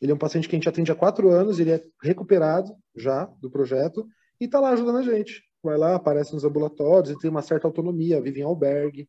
Ele 0.00 0.12
é 0.12 0.14
um 0.14 0.18
paciente 0.18 0.48
que 0.48 0.54
a 0.54 0.58
gente 0.58 0.68
atende 0.68 0.92
há 0.92 0.94
quatro 0.94 1.30
anos, 1.30 1.58
ele 1.58 1.72
é 1.72 1.82
recuperado 2.02 2.74
já 2.94 3.24
do 3.40 3.50
projeto 3.50 4.06
e 4.40 4.44
está 4.44 4.60
lá 4.60 4.70
ajudando 4.70 4.98
a 4.98 5.02
gente. 5.02 5.42
Vai 5.62 5.78
lá, 5.78 5.94
aparece 5.94 6.34
nos 6.34 6.44
ambulatórios, 6.44 7.10
ele 7.10 7.20
tem 7.20 7.30
uma 7.30 7.42
certa 7.42 7.66
autonomia, 7.66 8.20
vive 8.20 8.40
em 8.40 8.44
albergue. 8.44 9.08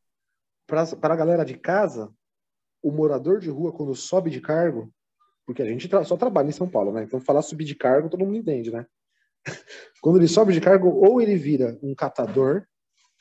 Para 0.68 1.14
a 1.14 1.16
galera 1.16 1.43
de 1.43 1.58
casa, 1.58 2.12
o 2.82 2.91
morador 2.91 3.39
de 3.39 3.49
rua, 3.49 3.74
quando 3.74 3.93
sobe 3.93 4.30
de 4.30 4.39
cargo, 4.39 4.91
porque 5.45 5.62
a 5.62 5.66
gente 5.66 5.88
tra 5.88 6.03
só 6.03 6.16
trabalha 6.18 6.49
em 6.49 6.53
São 6.53 6.70
Paulo, 6.70 6.91
né? 6.91 7.03
Então, 7.03 7.20
falar 7.20 7.41
subir 7.41 7.66
de 7.66 7.76
cargo, 7.76 8.10
todo 8.10 8.26
mundo 8.26 8.38
entende, 8.38 8.72
né? 8.72 8.86
quando 10.01 10.18
ele 10.18 10.28
sobe 10.28 10.53
de 10.53 10.62
cargo, 10.62 10.89
ou 10.89 11.22
ele 11.22 11.36
vira 11.36 11.78
um 11.84 11.93
catador 11.93 12.66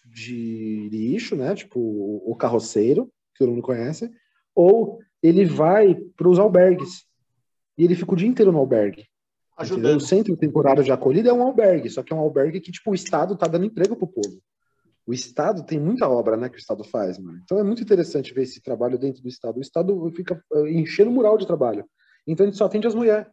de 0.06 0.88
lixo, 0.90 1.34
né? 1.34 1.54
Tipo 1.54 1.80
o 1.80 2.36
carroceiro, 2.36 3.06
que 3.34 3.38
todo 3.38 3.50
mundo 3.50 3.62
conhece, 3.62 4.10
ou 4.54 5.00
ele 5.22 5.44
vai 5.44 5.94
para 5.94 6.28
os 6.28 6.38
albergues 6.38 7.04
e 7.76 7.84
ele 7.84 7.94
fica 7.94 8.12
o 8.12 8.16
dia 8.16 8.28
inteiro 8.28 8.52
no 8.52 8.58
albergue. 8.58 9.06
O 9.96 10.00
centro 10.00 10.36
temporário 10.36 10.82
de 10.82 10.90
acolhida 10.90 11.30
é 11.30 11.32
um 11.32 11.42
albergue, 11.42 11.88
só 11.88 12.02
que 12.02 12.12
é 12.12 12.16
um 12.16 12.20
albergue 12.20 12.60
que, 12.60 12.72
tipo, 12.72 12.90
o 12.90 12.94
Estado 12.94 13.36
tá 13.36 13.46
dando 13.46 13.64
emprego 13.64 13.96
pro 13.96 14.06
povo. 14.06 14.40
O 15.06 15.12
Estado 15.12 15.64
tem 15.64 15.78
muita 15.78 16.08
obra, 16.08 16.36
né, 16.36 16.48
que 16.48 16.56
o 16.56 16.58
Estado 16.58 16.82
faz, 16.82 17.18
mano. 17.18 17.38
Então 17.44 17.58
é 17.58 17.62
muito 17.62 17.82
interessante 17.82 18.32
ver 18.32 18.42
esse 18.42 18.60
trabalho 18.60 18.98
dentro 18.98 19.22
do 19.22 19.28
Estado. 19.28 19.58
O 19.58 19.60
Estado 19.60 20.12
fica 20.12 20.42
uh, 20.52 20.66
enchendo 20.66 21.10
o 21.10 21.12
mural 21.12 21.36
de 21.36 21.46
trabalho. 21.46 21.84
Então 22.26 22.44
a 22.44 22.48
gente 22.48 22.58
só 22.58 22.64
atende 22.64 22.86
as 22.86 22.94
mulheres. 22.94 23.26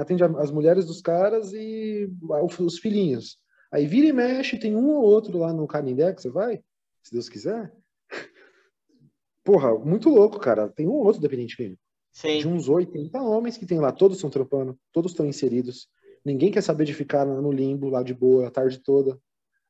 Atende 0.00 0.24
as 0.24 0.50
mulheres 0.50 0.86
dos 0.86 1.02
caras 1.02 1.52
e 1.52 2.10
os 2.62 2.78
filhinhos. 2.78 3.36
Aí 3.70 3.86
vira 3.86 4.06
e 4.06 4.12
mexe, 4.14 4.58
tem 4.58 4.74
um 4.74 4.88
ou 4.88 5.02
outro 5.02 5.36
lá 5.36 5.52
no 5.52 5.66
Canindé 5.66 6.14
que 6.14 6.22
você 6.22 6.30
vai, 6.30 6.62
se 7.02 7.12
Deus 7.12 7.28
quiser. 7.28 7.70
Porra, 9.48 9.78
muito 9.78 10.10
louco, 10.10 10.38
cara. 10.38 10.68
Tem 10.68 10.86
um 10.86 10.90
ou 10.90 11.06
outro 11.06 11.22
dependente 11.22 11.56
químico. 11.56 11.80
Sim. 12.12 12.40
De 12.40 12.46
uns 12.46 12.68
80 12.68 13.18
homens 13.22 13.56
que 13.56 13.64
tem 13.64 13.78
lá, 13.78 13.90
todos 13.90 14.18
estão 14.18 14.28
trampando, 14.28 14.78
todos 14.92 15.12
estão 15.12 15.24
inseridos. 15.24 15.88
Ninguém 16.22 16.50
quer 16.50 16.60
saber 16.60 16.84
de 16.84 16.92
ficar 16.92 17.24
no 17.24 17.50
limbo 17.50 17.88
lá 17.88 18.02
de 18.02 18.12
boa 18.12 18.48
a 18.48 18.50
tarde 18.50 18.78
toda. 18.78 19.18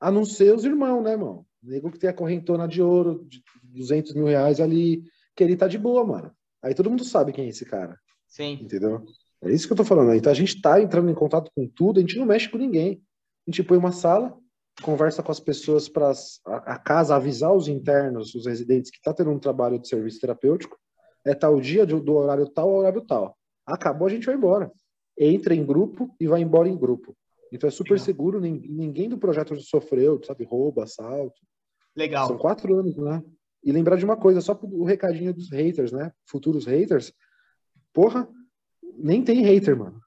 A 0.00 0.10
não 0.10 0.24
ser 0.24 0.52
os 0.52 0.64
irmãos, 0.64 1.00
né, 1.04 1.12
irmão? 1.12 1.46
Nego 1.62 1.92
que 1.92 1.98
tem 1.98 2.10
a 2.10 2.12
correntona 2.12 2.66
de 2.66 2.82
ouro 2.82 3.24
de 3.28 3.40
200 3.62 4.14
mil 4.14 4.26
reais 4.26 4.58
ali, 4.58 5.04
que 5.36 5.44
ele 5.44 5.56
tá 5.56 5.68
de 5.68 5.78
boa, 5.78 6.04
mano. 6.04 6.32
Aí 6.60 6.74
todo 6.74 6.90
mundo 6.90 7.04
sabe 7.04 7.32
quem 7.32 7.44
é 7.44 7.48
esse 7.48 7.64
cara. 7.64 7.96
Sim. 8.26 8.58
Entendeu? 8.60 9.04
É 9.42 9.52
isso 9.52 9.68
que 9.68 9.74
eu 9.74 9.76
tô 9.76 9.84
falando. 9.84 10.12
Então 10.12 10.32
a 10.32 10.34
gente 10.34 10.60
tá 10.60 10.82
entrando 10.82 11.08
em 11.08 11.14
contato 11.14 11.52
com 11.54 11.68
tudo, 11.68 11.98
a 11.98 12.00
gente 12.00 12.18
não 12.18 12.26
mexe 12.26 12.48
com 12.48 12.58
ninguém. 12.58 13.00
A 13.46 13.50
gente 13.52 13.62
põe 13.62 13.78
uma 13.78 13.92
sala, 13.92 14.36
conversa 14.82 15.22
com 15.22 15.32
as 15.32 15.40
pessoas 15.40 15.88
para 15.88 16.12
a, 16.46 16.78
casa 16.78 17.16
avisar 17.16 17.52
os 17.52 17.68
internos, 17.68 18.34
os 18.34 18.46
residentes 18.46 18.90
que 18.90 19.00
tá 19.00 19.12
tendo 19.12 19.30
um 19.30 19.38
trabalho 19.38 19.78
de 19.78 19.88
serviço 19.88 20.20
terapêutico. 20.20 20.78
É 21.24 21.34
tal 21.34 21.60
dia 21.60 21.84
do, 21.84 22.00
do 22.00 22.14
horário 22.14 22.48
tal 22.48 22.70
ao 22.70 22.76
horário 22.76 23.04
tal. 23.04 23.36
Acabou, 23.66 24.06
a 24.06 24.10
gente 24.10 24.26
vai 24.26 24.34
embora. 24.34 24.70
Entra 25.18 25.54
em 25.54 25.64
grupo 25.64 26.14
e 26.20 26.26
vai 26.26 26.40
embora 26.40 26.68
em 26.68 26.76
grupo. 26.76 27.16
Então 27.52 27.66
é 27.66 27.70
super 27.70 27.94
Legal. 27.94 28.04
seguro, 28.04 28.40
ninguém 28.40 29.08
do 29.08 29.18
projeto 29.18 29.58
sofreu, 29.60 30.22
sabe, 30.22 30.44
roubo, 30.44 30.80
assalto. 30.80 31.40
Legal. 31.96 32.28
São 32.28 32.38
quatro 32.38 32.78
anos, 32.78 32.96
né? 32.96 33.22
E 33.64 33.72
lembrar 33.72 33.96
de 33.96 34.04
uma 34.04 34.16
coisa, 34.16 34.40
só 34.40 34.58
o 34.62 34.84
recadinho 34.84 35.34
dos 35.34 35.50
haters, 35.50 35.90
né? 35.90 36.12
Futuros 36.26 36.66
haters. 36.66 37.12
Porra, 37.92 38.28
nem 38.96 39.24
tem 39.24 39.42
hater, 39.42 39.76
mano. 39.76 40.00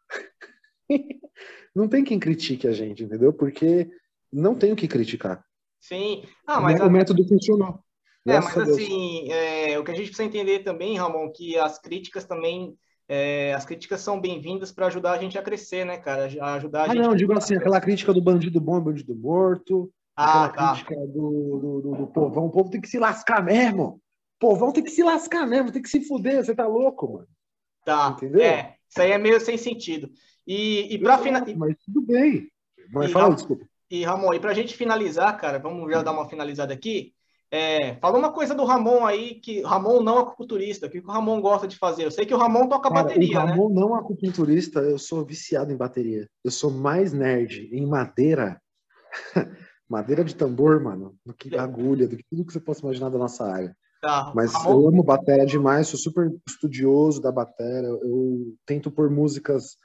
não 1.76 1.88
tem 1.88 2.04
quem 2.04 2.20
critique 2.20 2.68
a 2.68 2.72
gente, 2.72 3.04
entendeu? 3.04 3.34
Porque 3.34 3.92
não 4.32 4.56
tem 4.56 4.72
o 4.72 4.76
que 4.76 4.88
criticar. 4.88 5.44
Sim. 5.80 6.24
Ah, 6.46 6.60
mas 6.60 6.80
o 6.80 6.90
método 6.90 7.28
funcionou. 7.28 7.80
É, 8.26 8.40
mas 8.40 8.56
assim, 8.58 9.32
é, 9.32 9.80
o 9.80 9.84
que 9.84 9.92
a 9.92 9.96
gente 9.96 10.08
precisa 10.08 10.24
entender 10.24 10.60
também, 10.60 10.98
Ramon, 10.98 11.32
que 11.32 11.58
as 11.58 11.80
críticas 11.80 12.24
também 12.24 12.78
é, 13.14 13.54
as 13.54 13.66
críticas 13.66 14.00
são 14.00 14.22
bem-vindas 14.22 14.72
para 14.72 14.88
ajudar 14.88 15.12
a 15.12 15.18
gente 15.18 15.38
a 15.38 15.42
crescer, 15.42 15.86
né, 15.86 15.98
cara? 15.98 16.30
A 16.40 16.54
ajudar 16.54 16.80
a 16.80 16.84
ah, 16.84 16.88
gente. 16.88 17.02
não, 17.02 17.14
digo 17.14 17.34
assim, 17.34 17.58
aquela 17.58 17.82
crítica 17.82 18.14
do 18.14 18.22
bandido 18.22 18.62
bom 18.62 18.78
e 18.78 18.82
bandido 18.82 19.14
morto. 19.14 19.92
Ah, 20.16 20.48
tá. 20.48 20.72
crítica 20.72 20.96
do, 20.96 21.60
do, 21.60 21.82
do, 21.82 21.96
do, 21.98 22.08
povão. 22.08 22.46
O 22.46 22.50
povo 22.50 22.70
tem 22.70 22.80
que 22.80 22.88
se 22.88 22.98
lascar 22.98 23.44
mesmo. 23.44 24.00
O 24.38 24.40
povão 24.40 24.72
tem 24.72 24.82
que 24.82 24.92
se 24.92 25.04
lascar 25.04 25.46
mesmo, 25.46 25.74
tem 25.74 25.82
que 25.82 25.90
se 25.90 26.08
fuder. 26.08 26.42
Você 26.42 26.56
tá 26.56 26.66
louco, 26.66 27.12
mano. 27.12 27.28
Tá. 27.84 28.16
Entendeu? 28.16 28.42
É, 28.42 28.76
isso 28.88 29.02
aí 29.02 29.12
é 29.12 29.18
meio 29.18 29.42
sem 29.42 29.58
sentido. 29.58 30.10
E, 30.48 30.96
e 30.96 30.98
para 30.98 31.18
finalizar. 31.18 31.58
Mas 31.58 31.76
tudo 31.84 32.02
bem. 32.02 32.48
Mas 32.94 33.10
e, 33.10 33.14
fala, 33.14 33.36
desculpa. 33.36 33.66
E, 33.92 34.06
Ramon, 34.06 34.34
e 34.34 34.40
pra 34.40 34.54
gente 34.54 34.78
finalizar, 34.78 35.38
cara, 35.38 35.60
vamos 35.60 35.92
já 35.92 36.02
dar 36.02 36.14
uma 36.14 36.30
finalizada 36.30 36.74
aqui. 36.74 37.14
É, 37.52 37.96
fala 37.96 38.18
uma 38.18 38.32
coisa 38.32 38.56
do 38.56 38.64
Ramon 38.64 39.06
aí, 39.06 39.36
que 39.36 39.62
Ramon 39.64 40.02
não 40.02 40.18
é 40.18 40.22
acupunturista, 40.22 40.88
o 40.88 40.90
que 40.90 41.00
o 41.00 41.06
Ramon 41.06 41.42
gosta 41.42 41.68
de 41.68 41.78
fazer? 41.78 42.06
Eu 42.06 42.12
sei 42.12 42.26
que 42.26 42.34
o 42.34 42.38
Ramon 42.38 42.70
toca 42.70 42.90
Cara, 42.90 43.04
bateria, 43.04 43.38
o 43.38 43.46
Ramon 43.46 43.68
né? 43.68 43.82
não 43.82 43.94
é 43.94 44.00
acupunturista, 44.00 44.80
eu 44.80 44.98
sou 44.98 45.26
viciado 45.26 45.74
em 45.74 45.76
bateria. 45.76 46.26
Eu 46.42 46.50
sou 46.50 46.72
mais 46.72 47.12
nerd 47.12 47.70
em 47.74 47.86
madeira, 47.86 48.62
madeira 49.90 50.24
de 50.24 50.36
tambor, 50.36 50.82
mano, 50.82 51.14
do 51.26 51.34
que 51.34 51.58
agulha, 51.58 52.08
do 52.08 52.16
que 52.16 52.24
tudo 52.30 52.46
que 52.46 52.54
você 52.54 52.62
possa 52.62 52.80
imaginar 52.80 53.10
da 53.10 53.18
nossa 53.18 53.44
área. 53.44 53.76
Tá, 54.02 54.32
Mas 54.34 54.54
Ramon... 54.54 54.72
eu 54.72 54.88
amo 54.88 55.04
bateria 55.04 55.46
demais, 55.46 55.90
sou 55.90 56.00
super 56.00 56.32
estudioso 56.48 57.22
da 57.22 57.30
bateria, 57.34 57.90
eu 57.90 58.56
tento 58.66 58.90
pôr 58.90 59.10
músicas 59.12 59.76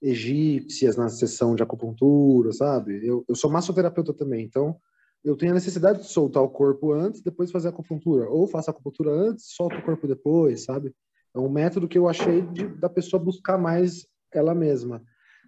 egípcias 0.00 0.96
na 0.96 1.08
sessão 1.08 1.54
de 1.54 1.62
acupuntura, 1.62 2.52
sabe? 2.52 3.04
Eu, 3.06 3.24
eu 3.28 3.34
sou 3.34 3.50
massoterapeuta 3.50 4.14
também, 4.14 4.44
então 4.44 4.76
eu 5.24 5.36
tenho 5.36 5.52
a 5.52 5.54
necessidade 5.54 6.00
de 6.00 6.08
soltar 6.08 6.42
o 6.42 6.48
corpo 6.48 6.92
antes, 6.92 7.20
depois 7.20 7.50
fazer 7.50 7.68
a 7.68 7.70
acupuntura. 7.70 8.28
Ou 8.30 8.46
faço 8.46 8.70
a 8.70 8.72
acupuntura 8.72 9.10
antes, 9.10 9.46
solto 9.48 9.76
o 9.76 9.82
corpo 9.82 10.06
depois, 10.06 10.64
sabe? 10.64 10.94
É 11.34 11.38
um 11.38 11.48
método 11.48 11.88
que 11.88 11.98
eu 11.98 12.08
achei 12.08 12.42
de, 12.42 12.66
da 12.68 12.88
pessoa 12.88 13.22
buscar 13.22 13.58
mais 13.58 14.06
ela 14.32 14.54
mesma. 14.54 15.02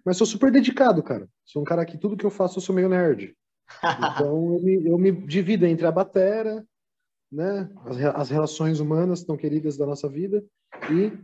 Mas 0.05 0.17
sou 0.17 0.27
super 0.27 0.51
dedicado, 0.51 1.01
cara. 1.01 1.27
Sou 1.45 1.61
um 1.61 1.65
cara 1.65 1.85
que 1.85 1.97
tudo 1.97 2.17
que 2.17 2.25
eu 2.25 2.31
faço 2.31 2.57
eu 2.57 2.61
sou 2.61 2.75
meio 2.75 2.89
nerd. 2.89 3.35
Então 3.97 4.55
eu 4.55 4.61
me, 4.61 4.87
eu 4.87 4.97
me 4.97 5.11
divido 5.25 5.65
entre 5.65 5.85
a 5.85 5.91
batera, 5.91 6.65
né, 7.31 7.69
as, 7.85 7.97
as 7.97 8.29
relações 8.29 8.79
humanas 8.79 9.23
tão 9.23 9.37
queridas 9.37 9.77
da 9.77 9.85
nossa 9.85 10.09
vida 10.09 10.43
e 10.91 11.17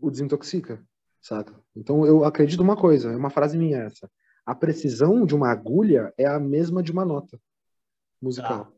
o 0.00 0.10
desintoxica, 0.10 0.84
saca? 1.22 1.54
Então 1.74 2.04
eu 2.04 2.24
acredito 2.24 2.60
uma 2.60 2.76
coisa, 2.76 3.12
é 3.12 3.16
uma 3.16 3.30
frase 3.30 3.56
minha 3.56 3.78
essa. 3.78 4.10
A 4.44 4.54
precisão 4.54 5.24
de 5.24 5.34
uma 5.34 5.50
agulha 5.50 6.12
é 6.18 6.26
a 6.26 6.38
mesma 6.38 6.82
de 6.82 6.90
uma 6.90 7.04
nota 7.04 7.40
musical. 8.20 8.64
Tá. 8.64 8.72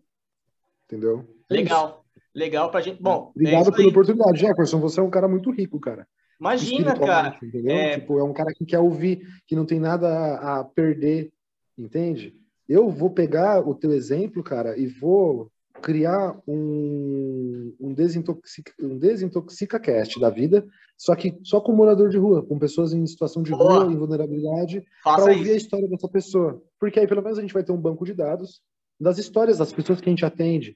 Entendeu? 0.86 1.26
É 1.50 1.54
Legal. 1.54 2.04
Legal 2.34 2.70
pra 2.70 2.80
gente. 2.80 3.00
Bom, 3.00 3.30
obrigado 3.34 3.68
é 3.68 3.72
pela 3.72 3.88
oportunidade, 3.88 4.40
Jefferson. 4.40 4.80
Você 4.80 5.00
é 5.00 5.02
um 5.02 5.10
cara 5.10 5.26
muito 5.26 5.50
rico, 5.50 5.80
cara. 5.80 6.06
Imagina, 6.38 6.98
cara. 6.98 7.38
Entendeu? 7.42 7.74
É... 7.74 7.98
Tipo, 7.98 8.18
é 8.18 8.24
um 8.24 8.32
cara 8.32 8.52
que 8.52 8.66
quer 8.66 8.80
ouvir, 8.80 9.26
que 9.46 9.54
não 9.54 9.64
tem 9.64 9.78
nada 9.78 10.34
a 10.36 10.64
perder, 10.64 11.32
entende? 11.78 12.34
Eu 12.68 12.90
vou 12.90 13.10
pegar 13.10 13.66
o 13.66 13.74
teu 13.74 13.92
exemplo, 13.92 14.42
cara, 14.42 14.76
e 14.76 14.86
vou 14.86 15.50
criar 15.84 16.34
um, 16.48 17.76
um, 17.78 17.92
desintoxica, 17.92 18.72
um 18.80 18.96
desintoxica 18.96 19.78
cast 19.78 20.18
da 20.18 20.30
vida, 20.30 20.66
só 20.96 21.14
que 21.14 21.38
só 21.42 21.60
com 21.60 21.72
morador 21.72 22.08
de 22.08 22.16
rua, 22.16 22.42
com 22.42 22.58
pessoas 22.58 22.94
em 22.94 23.06
situação 23.06 23.42
de 23.42 23.50
Boa. 23.50 23.80
rua, 23.80 23.92
em 23.92 23.96
vulnerabilidade, 23.96 24.82
para 25.04 25.24
ouvir 25.24 25.50
a 25.50 25.56
história 25.56 25.86
dessa 25.86 26.08
pessoa. 26.08 26.62
Porque 26.80 26.98
aí 26.98 27.06
pelo 27.06 27.22
menos 27.22 27.36
a 27.38 27.42
gente 27.42 27.52
vai 27.52 27.62
ter 27.62 27.72
um 27.72 27.80
banco 27.80 28.06
de 28.06 28.14
dados 28.14 28.62
das 28.98 29.18
histórias 29.18 29.58
das 29.58 29.74
pessoas 29.74 30.00
que 30.00 30.08
a 30.08 30.12
gente 30.12 30.24
atende, 30.24 30.74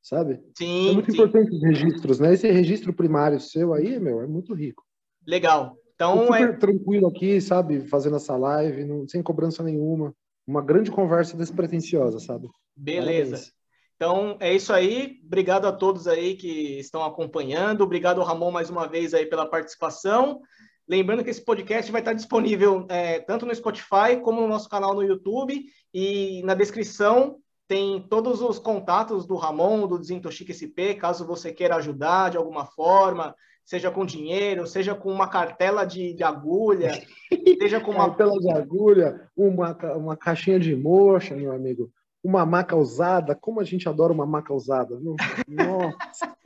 sabe? 0.00 0.40
Sim. 0.56 0.90
É 0.90 0.92
muito 0.92 1.10
sim. 1.10 1.16
importante 1.16 1.52
os 1.52 1.60
registros, 1.60 2.20
né? 2.20 2.32
Esse 2.32 2.48
registro 2.48 2.92
primário 2.92 3.40
seu 3.40 3.74
aí, 3.74 3.98
meu, 3.98 4.22
é 4.22 4.26
muito 4.28 4.54
rico. 4.54 4.84
Legal. 5.26 5.76
Então 5.96 6.26
super 6.26 6.50
é 6.50 6.52
tranquilo 6.52 7.08
aqui, 7.08 7.40
sabe? 7.40 7.80
Fazendo 7.88 8.14
essa 8.14 8.36
live, 8.36 8.84
não, 8.84 9.08
sem 9.08 9.20
cobrança 9.20 9.64
nenhuma. 9.64 10.14
Uma 10.46 10.62
grande 10.62 10.92
conversa 10.92 11.36
despretensiosa, 11.36 12.20
sabe? 12.20 12.46
Beleza. 12.76 13.32
Parabéns. 13.32 13.57
Então 13.98 14.36
é 14.38 14.54
isso 14.54 14.72
aí. 14.72 15.20
Obrigado 15.26 15.66
a 15.66 15.72
todos 15.72 16.06
aí 16.06 16.36
que 16.36 16.78
estão 16.78 17.02
acompanhando. 17.04 17.82
Obrigado, 17.82 18.22
Ramon, 18.22 18.52
mais 18.52 18.70
uma 18.70 18.86
vez 18.86 19.12
aí 19.12 19.26
pela 19.26 19.44
participação. 19.44 20.40
Lembrando 20.88 21.24
que 21.24 21.30
esse 21.30 21.44
podcast 21.44 21.90
vai 21.90 22.00
estar 22.00 22.12
disponível 22.12 22.86
é, 22.88 23.18
tanto 23.18 23.44
no 23.44 23.52
Spotify 23.52 24.20
como 24.22 24.40
no 24.40 24.46
nosso 24.46 24.68
canal 24.68 24.94
no 24.94 25.02
YouTube 25.02 25.64
e 25.92 26.42
na 26.44 26.54
descrição 26.54 27.38
tem 27.66 28.00
todos 28.00 28.40
os 28.40 28.60
contatos 28.60 29.26
do 29.26 29.34
Ramon, 29.34 29.88
do 29.88 29.98
Desintoxica 29.98 30.54
SP, 30.54 30.94
caso 30.94 31.26
você 31.26 31.52
queira 31.52 31.74
ajudar 31.76 32.30
de 32.30 32.36
alguma 32.36 32.64
forma, 32.64 33.34
seja 33.64 33.90
com 33.90 34.06
dinheiro, 34.06 34.64
seja 34.64 34.94
com 34.94 35.12
uma 35.12 35.28
cartela 35.28 35.84
de, 35.84 36.14
de 36.14 36.22
agulha, 36.22 36.92
seja 37.60 37.80
com 37.80 37.90
uma... 37.90 38.06
Cartela 38.06 38.38
de 38.38 38.50
agulha, 38.52 39.28
uma, 39.36 39.76
uma 39.96 40.16
caixinha 40.16 40.58
de 40.58 40.74
mocha, 40.74 41.34
meu 41.34 41.52
amigo, 41.52 41.92
uma 42.22 42.44
maca 42.44 42.76
usada, 42.76 43.34
como 43.34 43.60
a 43.60 43.64
gente 43.64 43.88
adora 43.88 44.12
uma 44.12 44.26
maca 44.26 44.52
usada, 44.52 44.96
viu? 44.96 45.16
Nossa, 45.48 46.36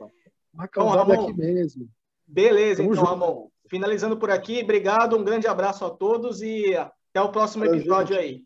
maca 0.53 0.81
então, 0.81 0.87
usada 0.87 1.15
Ramon, 1.15 1.29
aqui 1.29 1.37
mesmo. 1.37 1.89
Beleza, 2.27 2.83
Tamo 2.83 2.93
então, 2.93 3.05
junto. 3.05 3.19
Ramon 3.19 3.47
finalizando 3.67 4.17
por 4.17 4.29
aqui. 4.29 4.61
Obrigado, 4.61 5.17
um 5.17 5.23
grande 5.23 5.47
abraço 5.47 5.83
a 5.85 5.89
todos 5.89 6.41
e 6.41 6.75
até 6.75 7.21
o 7.21 7.31
próximo 7.31 7.65
episódio 7.65 8.17
aí. 8.17 8.43